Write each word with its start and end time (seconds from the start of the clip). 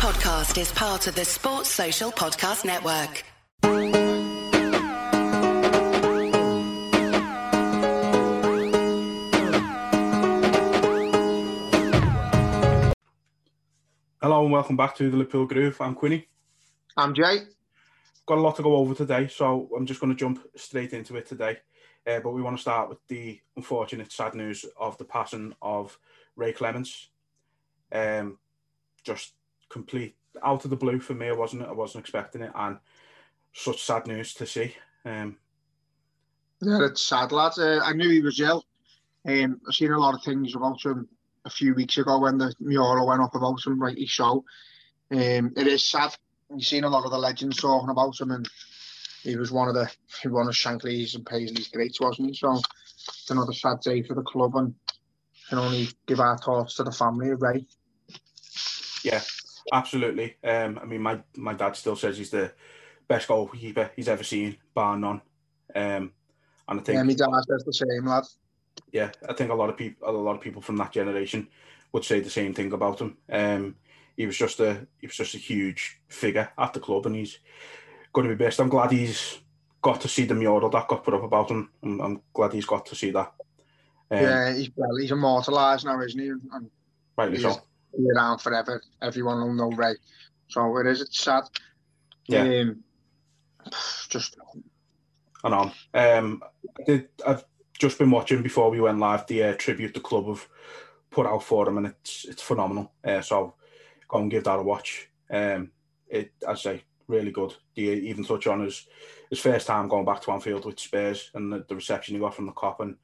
podcast 0.00 0.58
is 0.58 0.72
part 0.72 1.06
of 1.08 1.14
the 1.14 1.26
Sports 1.26 1.68
Social 1.68 2.10
Podcast 2.10 2.64
Network. 2.64 3.22
Hello 14.22 14.42
and 14.42 14.50
welcome 14.50 14.78
back 14.78 14.96
to 14.96 15.10
the 15.10 15.18
Liverpool 15.18 15.44
Groove. 15.44 15.78
I'm 15.82 15.94
Quinny. 15.94 16.26
I'm 16.96 17.12
Jay. 17.12 17.40
Got 18.24 18.38
a 18.38 18.40
lot 18.40 18.56
to 18.56 18.62
go 18.62 18.76
over 18.76 18.94
today, 18.94 19.28
so 19.28 19.68
I'm 19.76 19.84
just 19.84 20.00
going 20.00 20.14
to 20.14 20.18
jump 20.18 20.42
straight 20.56 20.94
into 20.94 21.16
it 21.16 21.26
today. 21.26 21.58
Uh, 22.06 22.20
but 22.20 22.30
we 22.30 22.40
want 22.40 22.56
to 22.56 22.62
start 22.62 22.88
with 22.88 23.06
the 23.08 23.38
unfortunate, 23.54 24.10
sad 24.10 24.34
news 24.34 24.64
of 24.78 24.96
the 24.96 25.04
passing 25.04 25.54
of 25.60 25.98
Ray 26.36 26.54
Clemence. 26.54 27.10
Um, 27.92 28.38
just 29.04 29.34
complete 29.70 30.16
out 30.42 30.64
of 30.64 30.70
the 30.70 30.76
blue 30.76 31.00
for 31.00 31.14
me. 31.14 31.28
I 31.28 31.32
wasn't. 31.32 31.62
I 31.62 31.72
wasn't 31.72 32.02
expecting 32.02 32.42
it, 32.42 32.52
and 32.54 32.78
such 33.52 33.82
sad 33.82 34.06
news 34.06 34.34
to 34.34 34.46
see. 34.46 34.76
Um, 35.04 35.36
yeah, 36.60 36.84
it's 36.84 37.02
sad, 37.02 37.32
lads. 37.32 37.58
Uh, 37.58 37.80
I 37.82 37.92
knew 37.92 38.10
he 38.10 38.20
was 38.20 38.40
ill. 38.40 38.64
Um, 39.26 39.60
I've 39.66 39.74
seen 39.74 39.92
a 39.92 39.98
lot 39.98 40.14
of 40.14 40.22
things 40.22 40.54
about 40.54 40.84
him 40.84 41.08
a 41.44 41.50
few 41.50 41.74
weeks 41.74 41.98
ago 41.98 42.18
when 42.18 42.38
the 42.38 42.54
mural 42.60 43.06
went 43.06 43.22
up 43.22 43.34
about 43.34 43.64
him, 43.64 43.80
rightly 43.80 44.06
so. 44.06 44.44
Um, 45.10 45.52
it 45.56 45.66
is 45.66 45.88
sad. 45.88 46.14
You've 46.50 46.64
seen 46.64 46.84
a 46.84 46.88
lot 46.88 47.04
of 47.04 47.10
the 47.10 47.18
legends 47.18 47.56
talking 47.56 47.90
about 47.90 48.20
him, 48.20 48.30
and 48.30 48.48
he 49.22 49.36
was 49.36 49.50
one 49.50 49.68
of 49.68 49.74
the 49.74 49.90
one 50.28 50.48
of 50.48 50.56
Shankly's 50.56 51.14
and 51.14 51.24
Paisley's 51.26 51.68
greats, 51.68 52.00
wasn't 52.00 52.28
he? 52.28 52.34
So 52.34 52.60
it's 53.08 53.30
another 53.30 53.52
sad 53.52 53.80
day 53.80 54.02
for 54.02 54.14
the 54.14 54.22
club, 54.22 54.54
and 54.56 54.74
can 55.48 55.58
only 55.58 55.88
give 56.06 56.20
our 56.20 56.38
thoughts 56.38 56.76
to 56.76 56.84
the 56.84 56.92
family 56.92 57.30
of 57.30 57.42
Ray. 57.42 57.66
Yeah, 59.02 59.20
absolutely. 59.72 60.36
Um, 60.44 60.78
I 60.82 60.84
mean, 60.84 61.02
my 61.02 61.20
my 61.36 61.54
dad 61.54 61.76
still 61.76 61.96
says 61.96 62.18
he's 62.18 62.30
the 62.30 62.52
best 63.08 63.28
goalkeeper 63.28 63.90
he's 63.96 64.08
ever 64.08 64.24
seen, 64.24 64.56
bar 64.74 64.96
none. 64.96 65.20
Um, 65.74 66.12
and 66.68 66.80
I 66.80 66.82
think 66.82 66.96
yeah, 66.96 67.02
my 67.02 67.14
dad 67.14 67.44
says 67.48 67.64
the 67.64 67.72
same, 67.72 68.06
lad. 68.06 68.24
Yeah, 68.92 69.10
I 69.28 69.32
think 69.32 69.50
a 69.50 69.54
lot 69.54 69.70
of 69.70 69.76
people, 69.76 70.08
a 70.08 70.12
lot 70.12 70.36
of 70.36 70.40
people 70.40 70.62
from 70.62 70.76
that 70.76 70.92
generation 70.92 71.48
would 71.92 72.04
say 72.04 72.20
the 72.20 72.30
same 72.30 72.54
thing 72.54 72.72
about 72.72 73.00
him. 73.00 73.16
Um, 73.30 73.76
he 74.16 74.26
was 74.26 74.36
just 74.36 74.60
a 74.60 74.86
he 75.00 75.06
was 75.06 75.16
just 75.16 75.34
a 75.34 75.38
huge 75.38 76.00
figure 76.08 76.50
at 76.58 76.72
the 76.72 76.80
club, 76.80 77.06
and 77.06 77.16
he's 77.16 77.38
going 78.12 78.28
to 78.28 78.34
be 78.34 78.44
best. 78.44 78.60
I'm 78.60 78.68
glad 78.68 78.92
he's 78.92 79.40
got 79.82 80.00
to 80.02 80.08
see 80.08 80.24
the 80.24 80.34
mural 80.34 80.70
that 80.70 80.88
got 80.88 81.04
put 81.04 81.14
up 81.14 81.22
about 81.22 81.50
him. 81.50 81.70
I'm, 81.82 82.00
I'm 82.00 82.22
glad 82.32 82.52
he's 82.52 82.66
got 82.66 82.86
to 82.86 82.94
see 82.94 83.10
that. 83.10 83.32
Um, 84.10 84.22
yeah, 84.22 84.54
he's 84.54 84.70
well, 84.76 84.96
he's 84.96 85.12
immortalised 85.12 85.84
now, 85.84 86.00
isn't 86.00 86.20
he? 86.20 86.28
And 86.28 86.70
rightly 87.16 87.38
so. 87.38 87.62
Be 87.96 88.06
around 88.14 88.38
forever. 88.38 88.82
Everyone 89.02 89.40
will 89.40 89.54
know 89.54 89.76
Ray. 89.76 89.94
So 90.48 90.76
it 90.78 90.86
is. 90.86 91.00
It's 91.00 91.20
sad. 91.20 91.44
Yeah. 92.26 92.42
Um, 92.42 92.84
just. 94.08 94.36
I 95.42 95.48
know. 95.48 95.72
Um, 95.94 96.42
I 96.78 96.82
did. 96.84 97.08
I've 97.26 97.44
just 97.78 97.98
been 97.98 98.10
watching 98.10 98.42
before 98.42 98.70
we 98.70 98.80
went 98.80 98.98
live 98.98 99.26
the 99.26 99.42
uh, 99.44 99.54
tribute 99.54 99.94
the 99.94 100.00
club 100.00 100.26
have 100.26 100.46
put 101.10 101.26
out 101.26 101.42
for 101.42 101.68
him, 101.68 101.78
and 101.78 101.86
it's 101.86 102.26
it's 102.26 102.42
phenomenal. 102.42 102.92
Uh, 103.04 103.20
so 103.20 103.54
go 104.08 104.18
and 104.18 104.30
give 104.30 104.44
that 104.44 104.58
a 104.58 104.62
watch. 104.62 105.08
Um, 105.30 105.70
it, 106.08 106.32
I 106.46 106.54
say, 106.54 106.82
really 107.06 107.30
good. 107.30 107.54
Do 107.74 107.82
you 107.82 107.92
even 107.92 108.24
touch 108.24 108.46
on 108.46 108.64
his 108.64 108.86
his 109.30 109.40
first 109.40 109.66
time 109.66 109.88
going 109.88 110.04
back 110.04 110.20
to 110.22 110.32
Anfield 110.32 110.64
with 110.64 110.80
Spurs 110.80 111.30
and 111.34 111.52
the, 111.52 111.64
the 111.68 111.76
reception 111.76 112.14
he 112.14 112.20
got 112.20 112.34
from 112.34 112.46
the 112.46 112.52
Kop, 112.52 112.80
and 112.80 112.96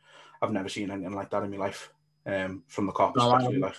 I've 0.43 0.53
never 0.53 0.69
seen 0.69 0.91
anything 0.91 1.15
like 1.15 1.31
that 1.31 1.43
in 1.43 1.51
my 1.51 1.57
life. 1.57 1.93
Um, 2.27 2.65
from 2.67 2.87
the 2.87 2.93
Kop, 2.93 3.15
No, 3.17 3.35
especially 3.35 3.59
like. 3.59 3.77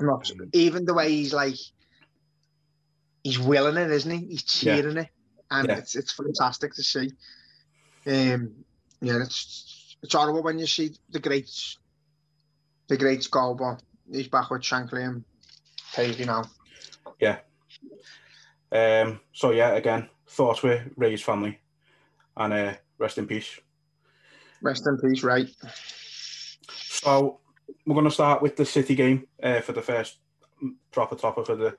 Not, 0.00 0.30
even 0.52 0.84
the 0.84 0.94
way 0.94 1.10
he's 1.10 1.32
like, 1.32 1.56
he's 3.22 3.38
willing 3.38 3.76
it, 3.76 3.90
isn't 3.90 4.10
he? 4.10 4.26
He's 4.26 4.62
Yeah. 4.62 4.76
cheering 4.76 4.96
it, 4.98 5.08
and 5.50 5.68
Yeah. 5.68 5.76
it's 5.76 5.94
it's 5.94 6.12
fantastic 6.12 6.74
to 6.74 6.82
see. 6.82 7.12
Um, 8.06 8.64
yeah, 9.00 9.22
it's 9.22 9.96
it's 10.02 10.14
horrible 10.14 10.42
when 10.42 10.58
you 10.58 10.66
see 10.66 10.96
the 11.10 11.20
greats, 11.20 11.78
the 12.88 12.96
greats 12.96 13.28
go, 13.28 13.54
but 13.54 13.82
he's 14.10 14.28
back 14.28 14.50
with 14.50 14.62
Shankly 14.62 15.06
and 15.06 15.24
Paisley 15.94 16.24
now. 16.24 16.44
Yeah. 17.20 17.38
Um, 18.72 19.20
so 19.32 19.52
yeah, 19.52 19.74
again, 19.74 20.08
thoughts 20.28 20.62
with 20.62 20.82
Ray's 20.96 21.22
family, 21.22 21.60
and 22.36 22.52
uh, 22.52 22.74
rest 22.98 23.18
in 23.18 23.26
peace. 23.26 23.60
Rest 24.60 24.86
in 24.86 24.98
peace, 24.98 25.22
right? 25.22 25.48
So 26.68 27.40
we're 27.86 27.94
going 27.94 28.04
to 28.06 28.10
start 28.10 28.42
with 28.42 28.56
the 28.56 28.64
City 28.64 28.94
game 28.94 29.26
uh, 29.42 29.60
for 29.60 29.72
the 29.72 29.82
first 29.82 30.18
proper 30.90 31.16
topic 31.16 31.48
of 31.48 31.58
the 31.58 31.76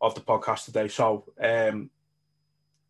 of 0.00 0.14
the 0.14 0.20
podcast 0.20 0.66
today. 0.66 0.88
So 0.88 1.24
um, 1.40 1.90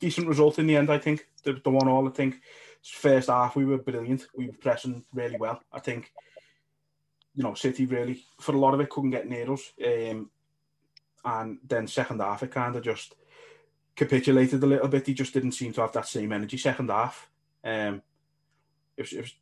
decent 0.01 0.27
result 0.27 0.59
in 0.59 0.67
the 0.67 0.77
end, 0.77 0.91
I 0.91 0.99
think. 0.99 1.27
The, 1.43 1.61
the 1.63 1.71
one 1.71 1.89
all, 1.89 2.09
I 2.09 2.11
think. 2.11 2.41
First 2.83 3.29
half, 3.29 3.57
we 3.57 3.65
were 3.65 3.79
brilliant. 3.79 4.27
We 4.37 4.47
were 4.47 4.59
pressing 4.61 5.05
really 5.13 5.37
well. 5.37 5.63
I 5.73 5.81
think, 5.81 6.13
you 7.35 7.43
know, 7.43 7.55
City 7.55 7.87
really, 7.87 8.25
for 8.41 8.55
a 8.55 8.59
lot 8.59 8.75
of 8.75 8.81
it, 8.81 8.91
couldn't 8.91 9.11
get 9.11 9.29
near 9.29 9.51
us. 9.53 9.73
Um, 9.85 10.31
and 11.25 11.59
then 11.67 11.87
second 11.87 12.21
half, 12.21 12.43
it 12.43 12.51
kind 12.51 12.77
of 12.77 12.83
just 12.83 13.15
capitulated 13.97 14.63
a 14.63 14.67
little 14.67 14.89
bit. 14.89 15.07
He 15.07 15.15
just 15.15 15.33
didn't 15.33 15.53
seem 15.53 15.73
to 15.75 15.81
have 15.81 15.93
that 15.93 16.09
same 16.09 16.33
energy 16.33 16.59
second 16.59 16.91
half. 16.91 17.31
Um, 17.63 18.03
it 18.97 19.03
was, 19.03 19.13
it 19.13 19.21
was 19.21 19.35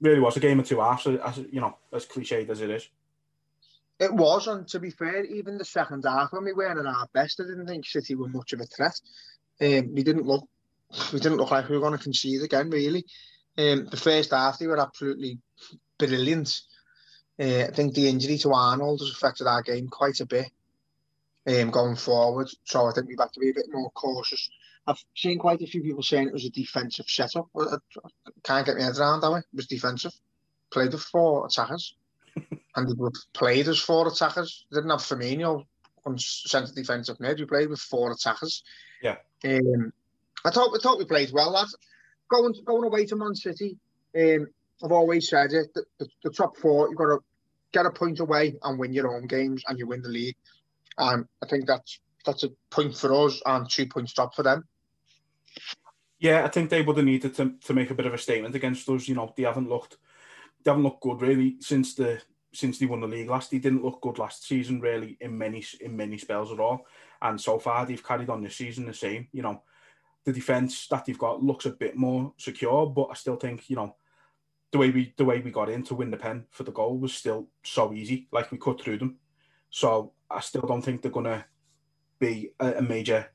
really 0.00 0.20
was 0.20 0.36
a 0.36 0.40
game 0.40 0.60
of 0.60 0.66
two 0.66 0.80
halves, 0.80 1.06
as 1.06 1.38
you 1.50 1.60
know, 1.60 1.76
as 1.92 2.06
cliched 2.06 2.48
as 2.48 2.60
it 2.60 2.70
is. 2.70 2.88
It 3.98 4.14
was, 4.14 4.46
and 4.46 4.66
to 4.68 4.78
be 4.78 4.90
fair, 4.90 5.24
even 5.24 5.58
the 5.58 5.64
second 5.64 6.04
half 6.06 6.32
when 6.32 6.44
we 6.44 6.52
weren't 6.52 6.78
at 6.78 6.86
our 6.86 7.08
best, 7.12 7.40
I 7.40 7.44
didn't 7.44 7.66
think 7.66 7.84
City 7.84 8.14
were 8.14 8.28
much 8.28 8.52
of 8.52 8.60
a 8.60 8.66
threat. 8.66 9.00
Um, 9.60 9.92
we 9.92 10.04
didn't 10.04 10.26
look, 10.26 10.48
we 11.12 11.18
didn't 11.18 11.38
look 11.38 11.50
like 11.50 11.68
we 11.68 11.76
were 11.76 11.82
going 11.82 11.98
to 11.98 12.02
concede 12.02 12.42
again. 12.42 12.70
Really, 12.70 13.04
um, 13.56 13.88
the 13.90 13.96
first 13.96 14.30
half 14.30 14.58
they 14.58 14.66
were 14.66 14.80
absolutely 14.80 15.38
brilliant. 15.98 16.60
Uh, 17.40 17.64
I 17.64 17.70
think 17.72 17.94
the 17.94 18.08
injury 18.08 18.38
to 18.38 18.52
Arnold 18.52 19.00
has 19.00 19.10
affected 19.10 19.46
our 19.46 19.62
game 19.62 19.88
quite 19.88 20.20
a 20.20 20.26
bit 20.26 20.50
um, 21.46 21.70
going 21.70 21.96
forward. 21.96 22.48
So 22.64 22.86
I 22.86 22.92
think 22.92 23.08
we've 23.08 23.18
had 23.18 23.32
to 23.32 23.40
be 23.40 23.50
a 23.50 23.54
bit 23.54 23.66
more 23.72 23.90
cautious. 23.90 24.48
I've 24.88 25.04
seen 25.14 25.38
quite 25.38 25.60
a 25.60 25.66
few 25.66 25.82
people 25.82 26.02
saying 26.02 26.28
it 26.28 26.32
was 26.32 26.46
a 26.46 26.50
defensive 26.50 27.06
setup. 27.08 27.48
I, 27.54 27.76
I 27.76 28.30
can't 28.42 28.66
get 28.66 28.78
my 28.78 28.84
head 28.84 28.96
around 28.96 29.20
that 29.20 29.30
way. 29.30 29.40
It 29.40 29.56
was 29.56 29.66
defensive. 29.66 30.12
Played 30.70 30.92
with 30.92 31.02
four 31.02 31.46
attackers 31.46 31.94
and 32.76 32.88
they 32.88 32.94
were 32.96 33.12
played 33.34 33.68
as 33.68 33.78
four 33.78 34.08
attackers. 34.08 34.64
They 34.70 34.76
didn't 34.76 34.90
have 34.90 35.00
Firmino 35.00 35.64
on 36.06 36.18
centre 36.18 36.72
defensive 36.74 37.20
mid. 37.20 37.38
We 37.38 37.44
played 37.44 37.68
with 37.68 37.80
four 37.80 38.10
attackers. 38.12 38.62
Yeah. 39.02 39.16
Um, 39.44 39.92
I 40.44 40.50
thought 40.50 40.74
I 40.74 40.82
thought 40.82 40.98
we 40.98 41.04
played 41.04 41.32
well, 41.32 41.50
lads. 41.50 41.76
Going 42.30 42.54
going 42.64 42.84
away 42.84 43.04
to 43.06 43.16
Man 43.16 43.34
City. 43.34 43.76
Um, 44.16 44.48
I've 44.82 44.92
always 44.92 45.28
said 45.28 45.52
it. 45.52 45.74
The, 45.74 45.84
the, 45.98 46.08
the 46.24 46.30
top 46.30 46.56
four, 46.56 46.88
you've 46.88 46.98
got 46.98 47.06
to 47.06 47.18
get 47.72 47.86
a 47.86 47.90
point 47.90 48.20
away 48.20 48.56
and 48.62 48.78
win 48.78 48.92
your 48.92 49.14
own 49.14 49.26
games, 49.26 49.64
and 49.66 49.78
you 49.78 49.86
win 49.86 50.02
the 50.02 50.08
league. 50.08 50.36
And 50.96 51.26
I 51.42 51.46
think 51.46 51.66
that's 51.66 52.00
that's 52.24 52.44
a 52.44 52.50
point 52.70 52.96
for 52.96 53.26
us 53.26 53.40
and 53.44 53.68
two 53.68 53.86
points 53.86 54.12
top 54.12 54.34
for 54.34 54.42
them. 54.42 54.64
Yeah, 56.18 56.44
I 56.44 56.48
think 56.48 56.68
they 56.68 56.82
would 56.82 56.96
have 56.96 57.06
needed 57.06 57.34
to, 57.36 57.54
to 57.64 57.74
make 57.74 57.90
a 57.90 57.94
bit 57.94 58.06
of 58.06 58.14
a 58.14 58.18
statement 58.18 58.54
against 58.54 58.88
us. 58.88 59.06
You 59.06 59.14
know, 59.14 59.32
they 59.36 59.44
haven't 59.44 59.68
looked 59.68 59.98
they 60.64 60.70
haven't 60.70 60.82
looked 60.82 61.02
good 61.02 61.22
really 61.22 61.56
since 61.60 61.94
the 61.94 62.20
since 62.52 62.78
they 62.78 62.86
won 62.86 63.00
the 63.00 63.06
league 63.06 63.28
last. 63.28 63.50
They 63.50 63.58
didn't 63.58 63.84
look 63.84 64.00
good 64.00 64.18
last 64.18 64.46
season 64.46 64.80
really 64.80 65.16
in 65.20 65.36
many 65.36 65.64
in 65.80 65.96
many 65.96 66.18
spells 66.18 66.52
at 66.52 66.60
all. 66.60 66.86
And 67.22 67.40
so 67.40 67.58
far 67.58 67.86
they've 67.86 68.04
carried 68.04 68.30
on 68.30 68.42
this 68.42 68.56
season 68.56 68.86
the 68.86 68.94
same. 68.94 69.28
You 69.32 69.42
know, 69.42 69.62
the 70.24 70.32
defense 70.32 70.88
that 70.88 71.04
they've 71.04 71.18
got 71.18 71.42
looks 71.42 71.66
a 71.66 71.70
bit 71.70 71.96
more 71.96 72.32
secure, 72.36 72.86
but 72.86 73.08
I 73.10 73.14
still 73.14 73.36
think 73.36 73.70
you 73.70 73.76
know 73.76 73.96
the 74.72 74.78
way 74.78 74.90
we 74.90 75.14
the 75.16 75.24
way 75.24 75.40
we 75.40 75.50
got 75.50 75.70
in 75.70 75.82
to 75.84 75.94
win 75.94 76.10
the 76.10 76.16
pen 76.16 76.46
for 76.50 76.64
the 76.64 76.72
goal 76.72 76.98
was 76.98 77.14
still 77.14 77.48
so 77.62 77.92
easy. 77.92 78.28
Like 78.32 78.50
we 78.50 78.58
cut 78.58 78.80
through 78.80 78.98
them. 78.98 79.18
So 79.70 80.12
I 80.30 80.40
still 80.40 80.62
don't 80.62 80.82
think 80.82 81.02
they're 81.02 81.10
gonna 81.10 81.46
be 82.18 82.50
a, 82.58 82.74
a 82.74 82.82
major 82.82 83.30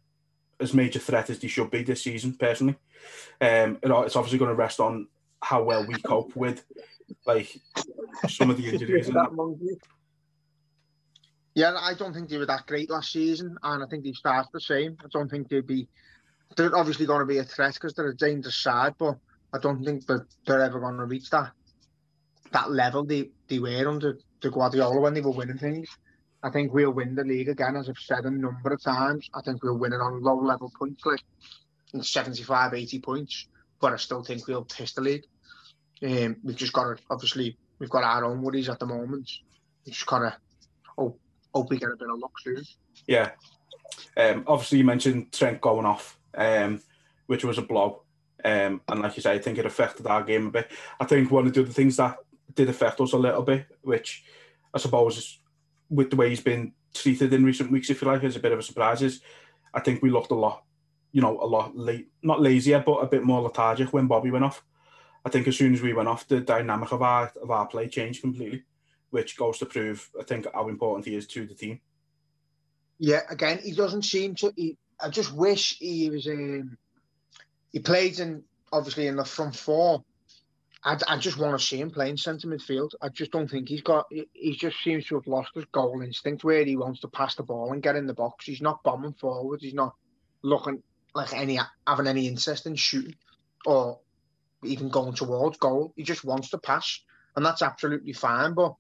as 0.64 0.74
major 0.74 1.00
threat 1.00 1.30
as 1.30 1.40
they 1.40 1.48
should 1.48 1.70
be 1.70 1.84
this 1.84 2.04
season. 2.04 2.34
Personally, 2.34 2.76
um, 3.42 3.78
it, 3.82 3.92
it's 3.92 4.16
obviously 4.16 4.40
going 4.40 4.50
to 4.50 4.56
rest 4.56 4.80
on 4.80 5.08
how 5.42 5.64
well 5.64 5.86
we 5.86 5.96
cope 6.02 6.36
with 6.36 6.64
like 7.26 7.60
some 8.28 8.50
of 8.50 8.58
the 8.58 8.68
injuries. 8.70 9.12
Yeah, 11.56 11.76
I 11.80 11.94
don't 11.94 12.14
think 12.14 12.30
they 12.30 12.38
were 12.38 12.48
that 12.48 12.66
great 12.66 12.90
last 12.90 13.12
season, 13.12 13.58
and 13.62 13.84
I 13.84 13.86
think 13.88 14.04
they 14.04 14.14
start 14.14 14.48
the 14.52 14.62
same. 14.62 14.98
I 15.04 15.08
don't 15.12 15.30
think 15.30 15.50
they'd 15.50 15.68
be. 15.68 15.88
They're 16.56 16.76
obviously 16.76 17.06
going 17.06 17.20
to 17.20 17.26
be 17.26 17.38
a 17.38 17.44
threat 17.44 17.76
because 17.76 17.94
they're 17.94 18.10
a 18.10 18.18
dangerous 18.18 18.58
side, 18.58 18.94
but 18.98 19.18
I 19.54 19.60
don't 19.60 19.84
think 19.84 20.06
that 20.08 20.26
they're 20.46 20.62
ever 20.62 20.80
going 20.80 20.98
to 20.98 21.06
reach 21.06 21.30
that 21.30 21.52
that 22.54 22.72
level 22.72 23.04
they, 23.04 23.30
they 23.48 23.60
were 23.60 23.90
under 23.90 24.18
the 24.42 24.50
Guardiola 24.50 25.02
when 25.02 25.14
they 25.14 25.22
were 25.22 25.32
winning 25.32 25.58
things. 25.58 25.90
I 26.44 26.50
think 26.50 26.74
we'll 26.74 26.92
win 26.92 27.16
the 27.16 27.24
league 27.24 27.48
again, 27.48 27.78
as 27.78 27.90
I've 27.90 27.98
said 27.98 28.26
a 28.26 28.32
number 28.32 28.74
of 28.74 28.84
times. 28.84 29.30
I 29.34 29.42
think 29.42 29.64
we'll 29.64 29.78
win 29.78 29.94
it 29.94 30.02
on 30.02 30.22
low 30.22 30.36
level 30.36 30.72
points, 30.78 31.06
like 31.06 31.22
in 31.94 32.04
75, 32.04 32.74
80 32.74 33.00
points. 33.00 33.48
But 33.80 33.94
I 33.94 33.98
still 33.98 34.24
think 34.24 34.48
we'll 34.48 34.66
piss 34.66 34.94
the 34.94 35.02
league. 35.02 35.24
Um, 36.04 36.36
we've 36.44 36.58
just 36.58 36.74
got 36.74 36.84
to, 36.84 37.04
obviously, 37.10 37.58
we've 37.80 37.90
got 37.90 38.04
our 38.04 38.26
own 38.26 38.42
worries 38.42 38.68
at 38.68 38.80
the 38.80 38.86
moment. 38.86 39.32
We've 39.86 39.96
just 39.96 40.06
got 40.06 40.20
to 40.20 40.38
oh, 40.98 41.16
hope 41.54 41.70
we 41.70 41.78
get 41.78 41.92
a 41.92 41.96
bit 41.96 42.10
of 42.10 42.20
luck 42.20 42.34
soon. 42.42 42.64
Yeah. 43.08 43.32
Um, 44.18 44.44
obviously, 44.46 44.80
you 44.80 44.84
mentioned 44.84 45.32
Trent 45.32 45.62
going 45.62 45.86
off, 45.86 46.18
um, 46.36 46.82
which 47.28 47.46
was 47.46 47.58
a 47.58 47.62
blow. 47.62 48.04
Um, 48.44 48.82
and 48.90 49.02
like 49.02 49.16
you 49.16 49.22
say, 49.22 49.34
I 49.34 49.40
think 49.40 49.58
it 49.58 49.66
affected 49.66 50.06
our 50.08 50.24
game 50.24 50.48
a 50.48 50.52
bit. 50.52 50.72
I 51.00 51.06
think 51.06 51.32
one 51.32 51.48
of 51.48 51.54
the 51.54 51.62
other 51.62 51.72
things 51.72 51.96
that 51.98 52.18
did 52.54 52.68
affect 52.68 53.00
us 53.00 53.14
a 53.14 53.18
little 53.18 53.44
bit, 53.44 53.66
which 53.82 54.26
I 54.74 54.80
suppose 54.80 55.18
is 55.18 55.40
with 55.94 56.10
the 56.10 56.16
way 56.16 56.30
he's 56.30 56.42
been 56.42 56.74
treated 56.94 57.34
in 57.34 57.46
recent 57.46 57.72
weeks, 57.72 57.90
if 57.90 58.02
you 58.02 58.08
like, 58.08 58.24
is 58.24 58.36
a 58.36 58.40
bit 58.40 58.52
of 58.52 58.60
a 58.60 58.64
surprise. 58.64 59.02
Is 59.02 59.22
I 59.74 59.80
think 59.80 60.02
we 60.02 60.10
looked 60.10 60.32
a 60.32 60.36
lot, 60.36 60.64
you 61.12 61.22
know, 61.22 61.40
a 61.40 61.46
lot 61.46 61.78
late, 61.78 62.10
not 62.22 62.42
lazier, 62.42 62.84
but 62.86 62.98
a 62.98 63.08
bit 63.08 63.24
more 63.24 63.42
lethargic 63.42 63.94
when 63.94 64.08
Bobby 64.08 64.32
went 64.32 64.46
off. 64.46 64.64
I 65.26 65.30
think 65.30 65.48
as 65.48 65.58
soon 65.58 65.74
as 65.74 65.82
we 65.82 65.94
went 65.94 66.10
off, 66.10 66.28
the 66.28 66.42
dynamic 66.42 66.92
of 66.92 67.02
our 67.02 67.32
of 67.42 67.52
our 67.52 67.68
play 67.68 67.88
changed 67.88 68.22
completely, 68.22 68.64
which 69.12 69.38
goes 69.38 69.60
to 69.60 69.66
prove, 69.66 70.10
I 70.20 70.24
think, 70.24 70.48
how 70.54 70.68
important 70.68 71.06
he 71.06 71.16
is 71.16 71.28
to 71.28 71.46
the 71.46 71.56
team. 71.56 71.80
Yeah, 73.00 73.22
again, 73.30 73.60
he 73.64 73.72
doesn't 73.72 74.04
seem 74.04 74.36
to. 74.36 74.54
He, 74.56 74.78
I 75.00 75.10
just 75.10 75.34
wish 75.34 75.78
he 75.80 76.10
was. 76.10 76.28
Um, 76.28 76.78
he 77.72 77.80
played 77.80 78.20
in 78.20 78.44
obviously 78.72 79.08
in 79.08 79.16
the 79.16 79.26
front 79.26 79.56
four. 79.56 80.04
I, 80.84 80.98
I 81.08 81.18
just 81.18 81.38
want 81.38 81.58
to 81.58 81.66
see 81.66 81.80
him 81.80 81.92
playing 81.92 82.18
centre 82.18 82.48
midfield. 82.48 82.92
I 83.02 83.10
just 83.10 83.32
don't 83.32 83.50
think 83.50 83.70
he's 83.70 83.82
got. 83.82 84.06
He, 84.34 84.56
just 84.56 84.82
seems 84.84 85.06
to 85.08 85.16
have 85.16 85.28
lost 85.28 85.52
his 85.56 85.66
goal 85.66 86.02
instinct 86.02 86.44
where 86.44 86.66
he 86.66 86.76
wants 86.76 87.02
to 87.02 87.08
pass 87.08 87.36
the 87.36 87.44
ball 87.44 87.72
and 87.72 87.82
get 87.82 87.96
in 87.96 88.06
the 88.06 88.14
box. 88.14 88.46
He's 88.46 88.62
not 88.62 88.84
bombing 88.84 89.14
forward. 89.14 89.62
He's 89.62 89.74
not 89.74 89.96
looking 90.42 90.84
like 91.16 91.34
any 91.34 91.60
having 91.88 92.08
any 92.08 92.28
interest 92.28 92.66
in 92.66 92.76
shooting 92.76 93.16
or 93.66 94.00
even 94.64 94.90
going 94.90 95.14
towards 95.14 95.58
goal. 95.58 95.94
He 95.96 96.04
just 96.04 96.26
wants 96.26 96.50
to 96.50 96.58
pass, 96.58 97.00
and 97.36 97.46
that's 97.46 97.62
absolutely 97.62 98.14
fine. 98.14 98.54
But 98.54 98.76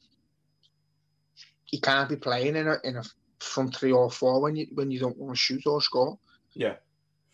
he 1.63 1.79
can't 1.79 2.09
be 2.09 2.17
playing 2.17 2.57
in 2.57 2.67
a 2.67 2.77
in 2.83 2.97
a 2.97 3.03
front 3.39 3.75
three 3.75 3.93
or 3.93 4.11
four 4.11 4.41
when 4.41 4.57
you 4.57 4.67
when 4.73 4.91
you 4.91 4.99
don't 4.99 5.17
want 5.17 5.35
to 5.35 5.41
shoot 5.41 5.65
or 5.65 5.81
score. 5.81 6.19
Yeah. 6.53 6.75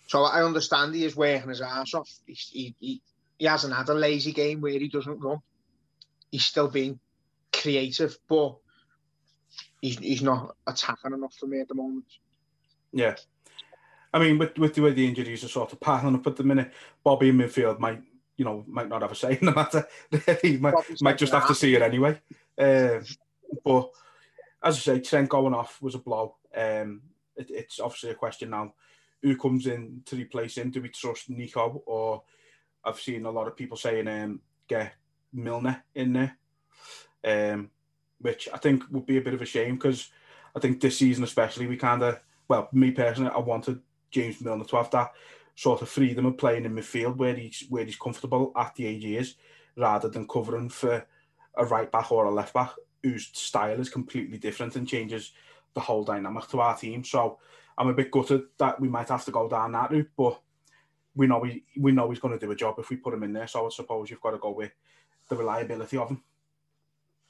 So 0.07 0.23
I 0.23 0.43
understand 0.43 0.93
he 0.93 1.05
is 1.05 1.15
working 1.15 1.49
his 1.49 1.61
ass 1.61 1.93
off. 1.93 2.09
He, 2.25 2.33
he, 2.33 2.75
he 2.79 3.01
hasn't 3.45 3.73
had 3.73 3.89
a 3.89 3.93
lazy 3.93 4.31
game 4.31 4.61
where 4.61 4.71
he 4.71 4.87
doesn't 4.87 5.19
run. 5.19 5.39
He's 6.31 6.45
still 6.45 6.67
being 6.67 6.99
creative, 7.51 8.17
but 8.27 8.57
he's 9.81 9.97
he's 9.97 10.21
not 10.21 10.55
attacking 10.67 11.13
enough 11.13 11.33
for 11.35 11.47
me 11.47 11.61
at 11.61 11.67
the 11.67 11.75
moment. 11.75 12.05
Yeah. 12.91 13.15
I 14.13 14.19
mean, 14.19 14.39
with, 14.39 14.57
with 14.57 14.73
the 14.73 14.81
way 14.81 14.91
the 14.91 15.07
injuries 15.07 15.43
are 15.43 15.49
sort 15.49 15.71
of 15.71 15.79
piling 15.79 16.15
up 16.15 16.25
at 16.25 16.35
the 16.35 16.43
minute, 16.43 16.71
Bobby 17.03 17.29
in 17.29 17.37
midfield 17.37 17.79
might, 17.79 18.01
you 18.37 18.45
know, 18.45 18.65
might 18.67 18.89
not 18.89 19.03
have 19.03 19.11
a 19.11 19.15
say 19.15 19.37
in 19.39 19.45
the 19.45 19.51
matter. 19.51 19.87
he 20.41 20.57
might, 20.57 20.73
might 21.01 21.17
just 21.19 21.31
have 21.31 21.47
to 21.47 21.53
see 21.53 21.75
it 21.75 21.83
anyway. 21.83 22.19
Um, 22.57 23.03
but 23.63 23.91
as 24.63 24.77
I 24.77 24.79
say, 24.79 24.99
Trent 24.99 25.29
going 25.29 25.53
off 25.53 25.79
was 25.79 25.93
a 25.93 25.99
blow. 25.99 26.37
Um, 26.55 27.01
it, 27.35 27.51
it's 27.51 27.79
obviously 27.79 28.09
a 28.09 28.15
question 28.15 28.49
now 28.49 28.73
who 29.21 29.37
comes 29.37 29.67
in 29.67 30.01
to 30.05 30.15
replace 30.15 30.57
him? 30.57 30.71
Do 30.71 30.81
we 30.81 30.89
trust 30.89 31.29
Neco 31.29 31.83
or 31.85 32.23
I've 32.83 32.99
seen 32.99 33.25
a 33.25 33.31
lot 33.31 33.47
of 33.47 33.55
people 33.55 33.77
saying 33.77 34.07
um, 34.07 34.41
get 34.67 34.93
Milner 35.33 35.83
in 35.95 36.13
there, 36.13 36.37
um, 37.23 37.69
which 38.19 38.49
I 38.53 38.57
think 38.57 38.83
would 38.91 39.05
be 39.05 39.17
a 39.17 39.21
bit 39.21 39.33
of 39.33 39.41
a 39.41 39.45
shame 39.45 39.75
because 39.75 40.09
I 40.55 40.59
think 40.59 40.81
this 40.81 40.97
season 40.97 41.23
especially 41.23 41.67
we 41.67 41.77
kind 41.77 42.01
of 42.01 42.19
well 42.47 42.69
me 42.71 42.91
personally 42.91 43.31
I 43.33 43.39
wanted 43.39 43.81
James 44.11 44.41
Milner 44.41 44.65
to 44.65 44.75
have 44.77 44.91
that 44.91 45.11
sort 45.55 45.81
of 45.81 45.89
freedom 45.89 46.25
of 46.25 46.37
playing 46.37 46.65
in 46.65 46.73
midfield 46.73 47.17
where 47.17 47.35
he's 47.35 47.65
where 47.69 47.85
he's 47.85 47.97
comfortable 47.97 48.51
at 48.55 48.73
the 48.75 48.85
age 48.87 49.03
he 49.03 49.17
is 49.17 49.35
rather 49.75 50.09
than 50.09 50.27
covering 50.27 50.69
for 50.69 51.05
a 51.57 51.65
right 51.65 51.91
back 51.91 52.11
or 52.11 52.25
a 52.25 52.31
left 52.31 52.53
back 52.53 52.71
whose 53.03 53.29
style 53.33 53.79
is 53.79 53.89
completely 53.89 54.37
different 54.37 54.75
and 54.75 54.87
changes 54.87 55.31
the 55.73 55.79
whole 55.79 56.03
dynamic 56.03 56.47
to 56.47 56.59
our 56.59 56.75
team. 56.75 57.03
So 57.03 57.39
I'm 57.77 57.87
a 57.87 57.93
bit 57.93 58.11
gutted 58.11 58.43
that 58.57 58.79
we 58.79 58.89
might 58.89 59.09
have 59.09 59.25
to 59.25 59.31
go 59.31 59.47
down 59.47 59.71
that 59.73 59.91
route, 59.91 60.09
but 60.17 60.41
we 61.19 61.27
know 61.27 61.39
we 61.39 61.63
we 61.77 61.91
know 61.91 62.09
he's 62.09 62.21
going 62.21 62.33
to 62.33 62.45
do 62.45 62.49
a 62.49 62.55
job 62.55 62.75
if 62.79 62.89
we 62.89 62.95
put 62.95 63.13
him 63.13 63.23
in 63.23 63.33
there. 63.33 63.45
So 63.45 63.65
I 63.65 63.69
suppose 63.69 64.09
you've 64.09 64.21
got 64.21 64.31
to 64.31 64.37
go 64.37 64.51
with 64.51 64.71
the 65.27 65.35
reliability 65.35 65.97
of 65.97 66.09
him. 66.09 66.23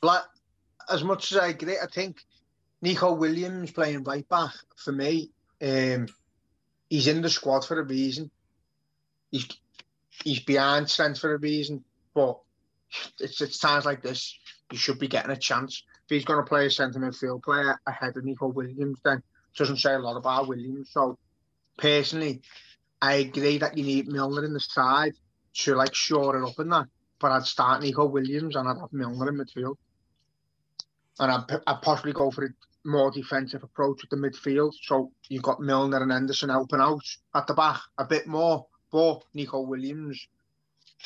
Like 0.04 0.22
as 0.88 1.04
much 1.04 1.32
as 1.32 1.40
I 1.40 1.48
agree, 1.48 1.76
I 1.82 1.88
think 1.88 2.22
Neco 2.84 3.14
Williams 3.14 3.72
playing 3.72 4.04
right 4.04 4.30
back 4.30 4.54
for 4.78 4.92
me. 4.92 5.32
Um, 5.60 6.08
he's 6.88 7.08
in 7.08 7.24
the 7.24 7.32
squad 7.32 7.66
for 7.66 7.80
a 7.80 7.84
reason. 7.84 8.30
He's 9.32 9.48
he's 10.24 10.42
behind 10.42 10.88
Trent 10.88 11.18
for 11.18 11.34
a 11.34 11.40
reason, 11.40 11.84
but 12.14 12.40
it's 13.20 13.42
it's 13.42 13.58
times 13.58 13.86
like 13.86 14.04
this 14.04 14.38
you 14.72 14.78
should 14.78 15.00
be 15.00 15.08
getting 15.08 15.32
a 15.32 15.36
chance. 15.36 15.84
If 16.06 16.16
he's 16.16 16.26
going 16.26 16.44
to 16.46 16.48
play 16.48 16.68
a 16.68 16.72
centre 16.72 17.00
midfield 17.00 17.42
player 17.42 17.80
ahead 17.88 18.16
of 18.16 18.24
Neco 18.24 18.50
Williams, 18.50 19.00
then 19.04 19.24
doesn't 19.58 19.78
say 19.78 19.96
a 19.96 20.00
lot 20.00 20.16
about 20.16 20.48
Williams. 20.48 20.92
So 20.92 21.18
personally, 21.76 22.42
I 23.02 23.16
agree 23.16 23.58
that 23.60 23.78
you 23.78 23.84
need 23.84 24.08
Milner 24.08 24.46
in 24.46 24.54
the 24.54 24.60
side 24.60 25.14
to 25.54 25.76
like 25.76 25.96
shore 25.96 26.38
it 26.38 26.48
up 26.48 26.60
in 26.60 26.70
that. 26.70 26.88
But 27.20 27.32
I'd 27.32 27.46
start 27.46 27.82
Neco 27.82 28.06
Williams 28.06 28.56
and 28.56 28.68
I'd 28.68 28.80
have 28.80 28.94
Milner 28.94 29.30
in 29.30 29.38
midfield. 29.38 29.76
And 31.20 31.32
I'd, 31.32 31.62
I'd 31.68 31.82
possibly 31.82 32.14
go 32.14 32.32
for 32.32 32.46
a 32.46 32.50
more 32.86 33.12
defensive 33.12 33.64
approach 33.64 34.02
with 34.02 34.10
the 34.10 34.16
midfield. 34.16 34.74
So 34.82 35.12
you've 35.28 35.44
got 35.44 35.60
Milner 35.60 36.02
and 36.02 36.12
Henderson 36.12 36.50
helping 36.50 36.80
out 36.80 37.04
at 37.36 37.48
the 37.48 37.54
back 37.54 37.82
a 37.98 38.06
bit 38.06 38.28
more. 38.28 38.66
But 38.92 39.24
Neco 39.34 39.62
Williams, 39.62 40.28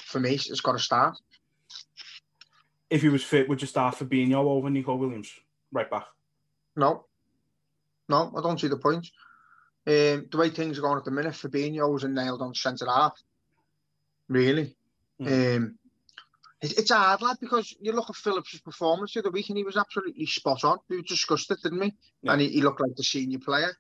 for 0.06 0.20
me, 0.20 0.32
has 0.32 0.62
got 0.62 0.74
to 0.74 0.80
start. 0.80 1.18
If 2.90 3.02
he 3.02 3.10
was 3.10 3.24
fit, 3.24 3.50
would 3.50 3.62
you 3.62 3.68
start 3.68 3.96
Fabinho 3.96 4.46
over 4.46 4.70
Neco 4.70 4.96
Williams? 4.96 5.32
Right 5.72 5.90
back? 5.90 6.06
No. 6.76 7.06
No, 8.08 8.32
I 8.38 8.42
don't 8.42 8.60
see 8.60 8.68
the 8.68 8.78
point. 8.78 9.08
Um, 9.86 10.28
the 10.32 10.38
way 10.38 10.50
things 10.50 10.78
are 10.78 10.82
going 10.82 10.98
at 10.98 11.06
the 11.06 11.12
minute, 11.12 11.34
Fabinho's 11.34 12.04
and 12.04 12.16
nailed 12.16 12.42
on 12.42 12.56
centre 12.56 12.86
half. 12.88 13.20
Really. 14.30 14.78
Mm. 15.20 15.58
Um, 15.58 15.76
it, 16.62 16.78
it's 16.78 16.92
hard, 16.92 17.22
lad, 17.22 17.38
because 17.42 17.76
you 17.82 17.92
look 17.92 18.10
at 18.10 18.16
Phillips' 18.16 18.60
performance 18.60 19.14
the 19.14 19.20
other 19.20 19.32
week 19.32 19.50
and 19.50 19.58
he 19.58 19.64
was 19.64 19.76
absolutely 19.76 20.26
spot 20.26 20.64
on. 20.64 20.78
We 20.90 21.02
discussed 21.02 21.52
it, 21.52 21.60
didn't 21.62 21.80
we? 21.80 21.94
Yeah. 22.22 22.32
And 22.32 22.42
he, 22.42 22.50
he, 22.50 22.62
looked 22.62 22.80
like 22.80 22.96
the 22.96 23.04
senior 23.04 23.40
player. 23.40 23.76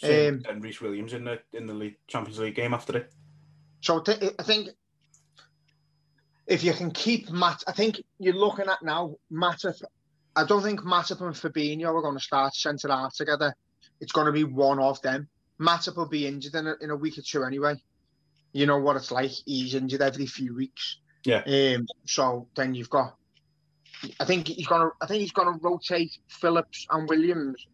Same, 0.00 0.34
um, 0.34 0.42
and 0.48 0.64
Rhys 0.64 0.80
Williams 0.80 1.12
in 1.12 1.24
the 1.24 1.40
in 1.52 1.66
the 1.66 1.72
league, 1.72 1.96
Champions 2.06 2.38
League 2.38 2.56
game 2.56 2.74
after 2.74 2.98
it. 2.98 3.12
So 3.80 4.02
I 4.06 4.42
think 4.42 4.68
if 6.46 6.64
you 6.64 6.74
can 6.74 6.90
keep 6.90 7.30
Matt, 7.30 7.62
I 7.66 7.72
think 7.72 8.02
you're 8.18 8.34
looking 8.34 8.66
at 8.66 8.82
now 8.82 9.14
Matip 9.32 9.80
I 10.36 10.44
don't 10.44 10.62
think 10.62 10.80
Matip 10.80 11.22
and 11.22 11.34
Fabinho 11.34 11.94
are 11.94 12.02
going 12.02 12.16
to 12.16 12.22
start 12.22 12.54
centre 12.54 12.88
half 12.88 13.14
together. 13.14 13.54
It's 14.00 14.12
going 14.12 14.26
to 14.26 14.32
be 14.32 14.44
one 14.44 14.78
of 14.78 15.00
them. 15.00 15.28
Matip 15.60 15.96
will 15.96 16.08
be 16.08 16.26
injured 16.26 16.54
in 16.54 16.66
a, 16.66 16.74
in 16.80 16.90
a 16.90 16.96
week 16.96 17.18
or 17.18 17.22
two 17.22 17.44
anyway. 17.44 17.74
You 18.52 18.66
know 18.66 18.78
what 18.78 18.96
it's 18.96 19.10
like. 19.10 19.32
He's 19.44 19.74
injured 19.74 20.02
every 20.02 20.26
few 20.26 20.54
weeks. 20.54 20.98
Yeah. 21.24 21.42
Um. 21.74 21.86
So 22.06 22.48
then 22.56 22.74
you've 22.74 22.90
got. 22.90 23.16
I 24.20 24.24
think 24.24 24.48
he's 24.48 24.66
gonna. 24.66 24.90
I 25.00 25.06
think 25.06 25.20
he's 25.20 25.32
gonna 25.32 25.58
rotate 25.60 26.16
Phillips 26.28 26.86
and 26.90 27.08
Williams, 27.08 27.66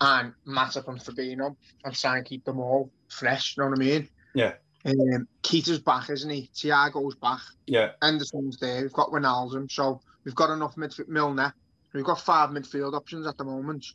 and 0.00 0.32
Matip 0.46 0.88
and 0.88 1.00
Fabinho, 1.00 1.56
and 1.84 1.94
try 1.94 2.16
and 2.16 2.26
keep 2.26 2.44
them 2.44 2.60
all 2.60 2.90
fresh. 3.08 3.56
You 3.56 3.64
know 3.64 3.70
what 3.70 3.78
I 3.78 3.82
mean? 3.82 4.08
Yeah. 4.34 4.54
Um, 4.84 5.26
Keita's 5.42 5.80
back, 5.80 6.10
isn't 6.10 6.30
he? 6.30 6.48
Thiago's 6.54 7.16
back. 7.16 7.40
Yeah. 7.66 7.92
Henderson's 8.00 8.58
there. 8.58 8.82
We've 8.82 8.92
got 8.92 9.10
Wijnaldum, 9.10 9.70
so 9.70 10.00
we've 10.24 10.34
got 10.34 10.50
enough 10.50 10.76
midfield. 10.76 11.08
Milner. 11.08 11.54
We've 11.92 12.04
got 12.04 12.20
five 12.20 12.50
midfield 12.50 12.94
options 12.94 13.26
at 13.26 13.38
the 13.38 13.44
moment. 13.44 13.86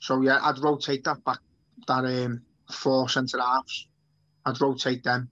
So 0.00 0.20
yeah, 0.22 0.38
I'd 0.40 0.58
rotate 0.58 1.04
that 1.04 1.24
back, 1.24 1.40
that 1.86 2.04
um, 2.04 2.42
four 2.70 3.08
centre 3.08 3.40
halves. 3.40 3.88
I'd 4.46 4.60
rotate 4.60 5.04
them. 5.04 5.30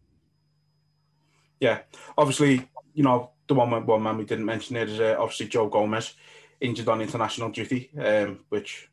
Yeah, 1.60 1.80
obviously, 2.16 2.68
you 2.94 3.02
know 3.02 3.30
the 3.46 3.54
one 3.54 3.86
one 3.86 4.02
man 4.02 4.18
we 4.18 4.24
didn't 4.24 4.44
mention 4.44 4.74
there 4.74 4.86
is 4.86 5.00
uh, 5.00 5.16
obviously 5.18 5.48
Joe 5.48 5.68
Gomez, 5.68 6.14
injured 6.60 6.88
on 6.88 7.00
international 7.00 7.50
duty, 7.50 7.90
um, 7.98 8.40
which 8.48 8.90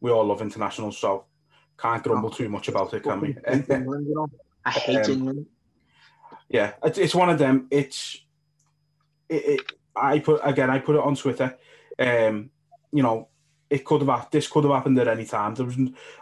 we 0.00 0.10
all 0.10 0.24
love 0.24 0.40
international, 0.40 0.92
so 0.92 1.24
can't 1.78 2.02
grumble 2.02 2.30
too 2.30 2.48
much 2.48 2.68
about 2.68 2.94
it, 2.94 3.02
can 3.02 3.20
we? 3.20 3.36
I 4.64 4.70
hate 4.70 5.06
um, 5.06 5.12
England. 5.12 5.46
Yeah, 6.48 6.72
it's, 6.82 6.98
it's 6.98 7.14
one 7.14 7.30
of 7.30 7.38
them. 7.38 7.68
It's 7.70 8.20
it, 9.28 9.44
it, 9.46 9.72
I 9.94 10.18
put 10.18 10.40
again. 10.42 10.70
I 10.70 10.78
put 10.78 10.96
it 10.96 11.02
on 11.02 11.14
Twitter. 11.14 11.56
Um, 11.98 12.50
you 12.92 13.02
know, 13.02 13.28
it 13.70 13.84
could 13.84 14.02
have 14.02 14.30
this 14.30 14.48
could 14.48 14.64
have 14.64 14.72
happened 14.72 14.98
at 14.98 15.08
any 15.08 15.24
time. 15.24 15.54
There 15.54 15.66
was, 15.66 15.76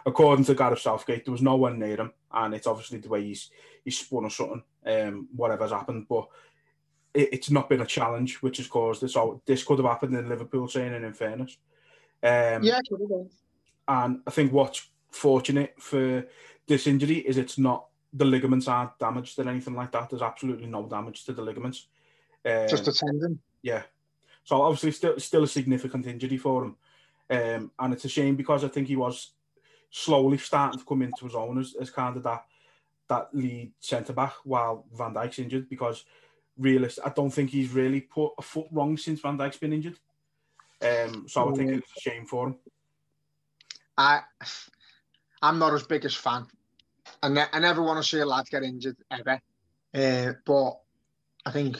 according 0.05 0.45
to 0.45 0.55
Gareth 0.55 0.79
Southgate, 0.81 1.25
there 1.25 1.31
was 1.31 1.41
no 1.41 1.55
one 1.55 1.79
near 1.79 1.97
him, 1.97 2.13
and 2.31 2.53
it's 2.53 2.67
obviously 2.67 2.99
the 2.99 3.09
way 3.09 3.23
he's 3.23 3.49
he's 3.83 3.99
spun 3.99 4.25
or 4.25 4.29
something. 4.29 4.63
Um, 4.85 5.27
whatever's 5.35 5.71
happened, 5.71 6.07
but 6.09 6.27
it, 7.13 7.29
it's 7.33 7.51
not 7.51 7.69
been 7.69 7.81
a 7.81 7.85
challenge 7.85 8.41
which 8.41 8.57
has 8.57 8.67
caused 8.67 9.01
this. 9.01 9.13
So 9.13 9.41
this 9.45 9.63
could 9.63 9.79
have 9.79 9.87
happened 9.87 10.15
in 10.15 10.29
Liverpool, 10.29 10.67
saying 10.67 10.93
and 10.93 11.05
in 11.05 11.13
fairness. 11.13 11.57
Um, 12.21 12.63
yeah, 12.63 12.79
could 12.87 13.01
have 13.01 13.09
been. 13.09 13.29
And 13.87 14.21
I 14.27 14.31
think 14.31 14.51
what's 14.51 14.87
fortunate 15.11 15.75
for 15.79 16.25
this 16.67 16.87
injury 16.87 17.19
is 17.19 17.37
it's 17.37 17.57
not 17.57 17.87
the 18.11 18.25
ligaments 18.25 18.67
aren't 18.67 18.97
damaged 18.99 19.39
or 19.39 19.47
anything 19.47 19.75
like 19.75 19.91
that. 19.91 20.09
There's 20.09 20.21
absolutely 20.21 20.67
no 20.67 20.85
damage 20.87 21.23
to 21.25 21.33
the 21.33 21.41
ligaments. 21.41 21.87
Um, 22.45 22.67
Just 22.67 22.87
a 22.87 22.91
tendon. 22.91 23.39
Yeah, 23.61 23.83
so 24.43 24.61
obviously 24.61 24.91
still 24.91 25.19
still 25.19 25.43
a 25.43 25.47
significant 25.47 26.07
injury 26.07 26.37
for 26.37 26.63
him. 26.63 26.77
Um, 27.29 27.71
and 27.79 27.93
it's 27.93 28.05
a 28.05 28.09
shame 28.09 28.35
because 28.35 28.63
I 28.63 28.69
think 28.69 28.87
he 28.87 28.95
was 28.95 29.31
slowly 29.89 30.37
starting 30.37 30.79
to 30.79 30.85
come 30.85 31.01
into 31.01 31.25
his 31.25 31.35
own 31.35 31.59
as, 31.59 31.75
as 31.79 31.89
kind 31.89 32.15
of 32.17 32.23
that 32.23 32.45
that 33.09 33.29
lead 33.33 33.71
centre 33.79 34.13
back 34.13 34.33
while 34.43 34.85
Van 34.93 35.13
Dijk's 35.13 35.39
injured 35.39 35.69
because 35.69 36.03
realist 36.57 36.99
I 37.05 37.09
don't 37.09 37.29
think 37.29 37.49
he's 37.49 37.71
really 37.71 38.01
put 38.01 38.33
a 38.37 38.41
foot 38.41 38.67
wrong 38.71 38.97
since 38.97 39.21
Van 39.21 39.37
Dijk's 39.37 39.57
been 39.57 39.73
injured. 39.73 39.97
Um, 40.81 41.25
so 41.27 41.49
I 41.49 41.53
think 41.53 41.71
it's 41.71 41.97
a 41.97 41.99
shame 42.01 42.25
for 42.25 42.47
him. 42.47 42.55
I 43.97 44.21
I'm 45.41 45.59
not 45.59 45.73
as 45.73 45.83
big 45.83 46.05
as 46.05 46.15
fan. 46.15 46.47
I, 47.23 47.29
ne- 47.29 47.45
I 47.51 47.59
never 47.59 47.81
want 47.81 48.03
to 48.03 48.07
see 48.07 48.19
a 48.19 48.25
lad 48.25 48.45
get 48.49 48.63
injured 48.63 48.97
ever. 49.09 49.41
Uh, 49.93 50.33
but 50.45 50.79
I 51.45 51.51
think 51.51 51.77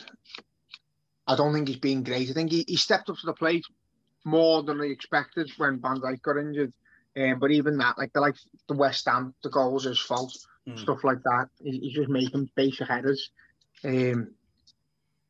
I 1.28 1.36
don't 1.36 1.54
think 1.54 1.68
he's 1.68 1.78
been 1.78 2.04
great. 2.04 2.30
I 2.30 2.34
think 2.34 2.52
he, 2.52 2.64
he 2.68 2.78
stepped 2.78 3.10
up 3.10 3.18
to 3.18 3.26
the 3.26 3.34
plate 3.34 3.66
more 4.28 4.62
than 4.62 4.82
I 4.82 4.86
expected 4.86 5.50
when 5.58 5.80
Van 5.80 6.02
Dijk 6.02 6.22
got 6.22 6.38
injured. 6.38 6.74
Um, 7.18 7.40
but 7.40 7.50
even 7.52 7.78
that, 7.78 7.98
like 7.98 8.14
the 8.14 8.20
like 8.20 8.36
the 8.68 8.76
West 8.76 9.08
Ham, 9.08 9.34
the 9.42 9.50
goals 9.50 9.86
is 9.86 10.00
fault, 10.00 10.38
mm. 10.68 10.78
stuff 10.78 11.04
like 11.04 11.24
that. 11.24 11.48
He, 11.64 11.80
he's 11.80 11.94
just 11.94 12.10
making 12.10 12.52
basic 12.56 12.88
headers. 12.88 13.32
Um, 13.84 14.32